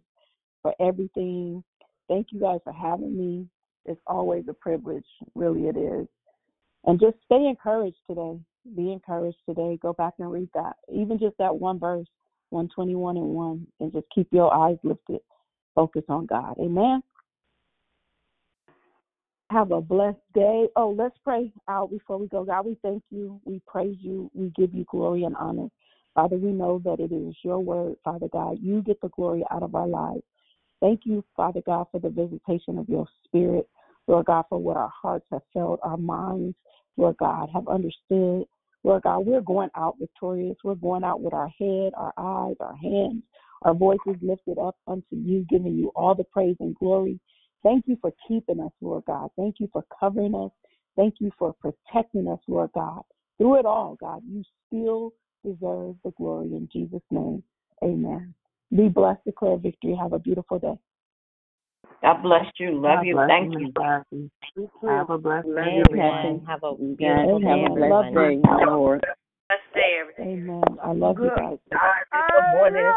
for 0.62 0.74
everything. 0.80 1.64
Thank 2.08 2.28
you 2.32 2.40
guys 2.40 2.60
for 2.64 2.74
having 2.74 3.18
me. 3.18 3.48
It's 3.86 4.02
always 4.08 4.46
a 4.48 4.54
privilege, 4.54 5.06
really 5.34 5.68
it 5.68 5.78
is. 5.78 6.08
And 6.86 7.00
just 7.00 7.18
stay 7.26 7.48
encouraged 7.48 7.98
today. 8.08 8.40
Be 8.76 8.92
encouraged 8.92 9.38
today. 9.48 9.78
Go 9.82 9.94
back 9.94 10.14
and 10.20 10.32
read 10.32 10.50
that. 10.54 10.76
Even 10.92 11.20
just 11.20 11.38
that 11.38 11.56
one 11.56 11.80
verse, 11.80 12.08
121 12.50 13.18
and 13.18 13.28
1, 13.28 13.68
and 13.80 13.92
just 13.92 14.06
keep 14.14 14.28
your 14.32 14.54
eyes 14.54 14.78
lifted. 14.84 15.20
Focus 15.76 16.04
on 16.10 16.26
God. 16.26 16.56
Amen. 16.60 17.04
Have 19.52 19.72
a 19.72 19.82
blessed 19.82 20.18
day. 20.34 20.68
Oh, 20.76 20.96
let's 20.98 21.18
pray 21.24 21.52
out 21.70 21.92
before 21.92 22.18
we 22.18 22.28
go. 22.28 22.44
God, 22.44 22.66
we 22.66 22.78
thank 22.82 23.04
you. 23.12 23.40
We 23.46 23.62
praise 23.68 23.98
you. 24.00 24.32
We 24.34 24.52
give 24.56 24.74
you 24.74 24.86
glory 24.90 25.24
and 25.24 25.36
honor. 25.36 25.68
Father, 26.16 26.38
we 26.38 26.52
know 26.52 26.82
that 26.84 27.00
it 27.00 27.14
is 27.14 27.36
your 27.44 27.60
word, 27.60 27.96
Father 28.04 28.28
God. 28.32 28.58
You 28.62 28.82
get 28.82 29.00
the 29.02 29.10
glory 29.10 29.44
out 29.52 29.62
of 29.62 29.76
our 29.76 29.88
lives. 29.88 30.24
Thank 30.82 31.02
you, 31.04 31.24
Father 31.36 31.62
God, 31.66 31.88
for 31.92 32.00
the 32.00 32.10
visitation 32.10 32.78
of 32.78 32.90
your 32.90 33.06
spirit. 33.26 33.68
Lord 34.08 34.26
God, 34.26 34.46
for 34.50 34.60
what 34.60 34.78
our 34.78 34.92
hearts 35.02 35.26
have 35.32 35.42
felt, 35.54 35.80
our 35.84 35.98
minds, 35.98 36.56
Lord 36.98 37.18
God, 37.18 37.50
have 37.54 37.68
understood. 37.68 38.46
Lord 38.86 39.02
God, 39.02 39.26
we're 39.26 39.42
going 39.42 39.72
out 39.76 39.96
victorious. 40.00 40.56
We're 40.64 40.76
going 40.76 41.04
out 41.04 41.20
with 41.20 41.34
our 41.34 41.48
head, 41.48 41.92
our 41.98 42.14
eyes, 42.20 42.56
our 42.60 42.76
hands, 42.76 43.24
our 43.64 43.74
voices 43.74 44.16
lifted 44.22 44.60
up 44.60 44.76
unto 44.88 45.16
you, 45.16 45.44
giving 45.50 45.76
you 45.76 45.92
all 45.96 46.14
the 46.14 46.24
praise 46.24 46.56
and 46.60 46.76
glory. 46.76 47.20
Thank 47.64 47.86
you 47.88 47.98
for 48.00 48.14
keeping 48.28 48.60
us, 48.60 48.72
Lord 48.82 49.06
God. 49.08 49.30
Thank 49.38 49.56
you 49.60 49.68
for 49.74 49.84
covering 50.00 50.36
us. 50.36 50.52
Thank 50.96 51.16
you 51.20 51.32
for 51.40 51.54
protecting 51.54 52.28
us, 52.28 52.38
Lord 52.48 52.70
God. 52.76 53.02
Through 53.40 53.58
it 53.60 53.66
all, 53.66 53.98
God, 54.00 54.22
you 54.30 54.44
still 54.68 55.14
deserve 55.44 55.96
the 56.04 56.12
glory 56.16 56.54
in 56.54 56.70
Jesus' 56.72 57.02
name. 57.10 57.42
Amen. 57.84 58.36
Be 58.70 58.88
blessed, 58.88 59.26
declare 59.26 59.58
victory. 59.58 59.98
Have 60.00 60.14
a 60.14 60.20
beautiful 60.20 60.60
day. 60.60 60.78
God 62.02 62.22
bless 62.22 62.46
you. 62.58 62.74
Love 62.74 63.00
God 63.00 63.06
you. 63.06 63.14
bless 63.16 63.28
Thank 63.30 63.54
you, 63.54 63.60
you. 63.60 64.32
Miss 64.56 64.70
Have 64.88 65.10
a 65.10 65.18
blessed 65.18 65.48
day, 65.48 65.82
Amen. 65.82 65.82
everyone. 65.86 66.46
Have 66.48 66.64
a 66.64 66.76
You 66.80 66.96
beautiful 66.96 67.40
day, 67.40 67.48
have 67.48 67.72
a 67.72 67.76
blessed 67.76 68.16
day, 68.16 68.42
Lord. 68.66 69.06
Let's 69.50 69.62
stay 69.72 70.00
everything. 70.02 70.50
Amen. 70.50 70.64
I 70.84 70.92
love 70.92 71.18
you 71.22 71.32
guys. 71.36 71.58
Good 71.70 72.52
morning. 72.52 72.94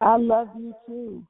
I 0.00 0.16
love 0.16 0.48
you 0.56 0.74
too. 0.86 1.26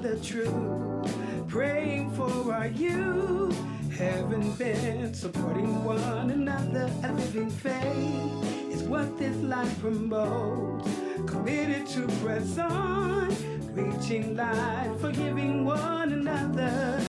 The 0.00 0.16
truth. 0.20 1.48
Praying 1.48 2.10
for 2.12 2.52
our 2.52 2.68
youth. 2.68 3.56
Haven't 3.96 4.56
been 4.58 5.12
supporting 5.12 5.82
one 5.82 6.30
another. 6.30 6.90
A 7.02 7.12
living 7.12 7.50
faith 7.50 8.72
is 8.72 8.82
what 8.84 9.18
this 9.18 9.36
life 9.38 9.80
promotes. 9.80 10.88
Committed 11.26 11.86
to 11.88 12.06
press 12.22 12.58
on, 12.58 13.28
reaching 13.74 14.36
life, 14.36 15.00
forgiving 15.00 15.64
one 15.64 16.12
another. 16.12 17.02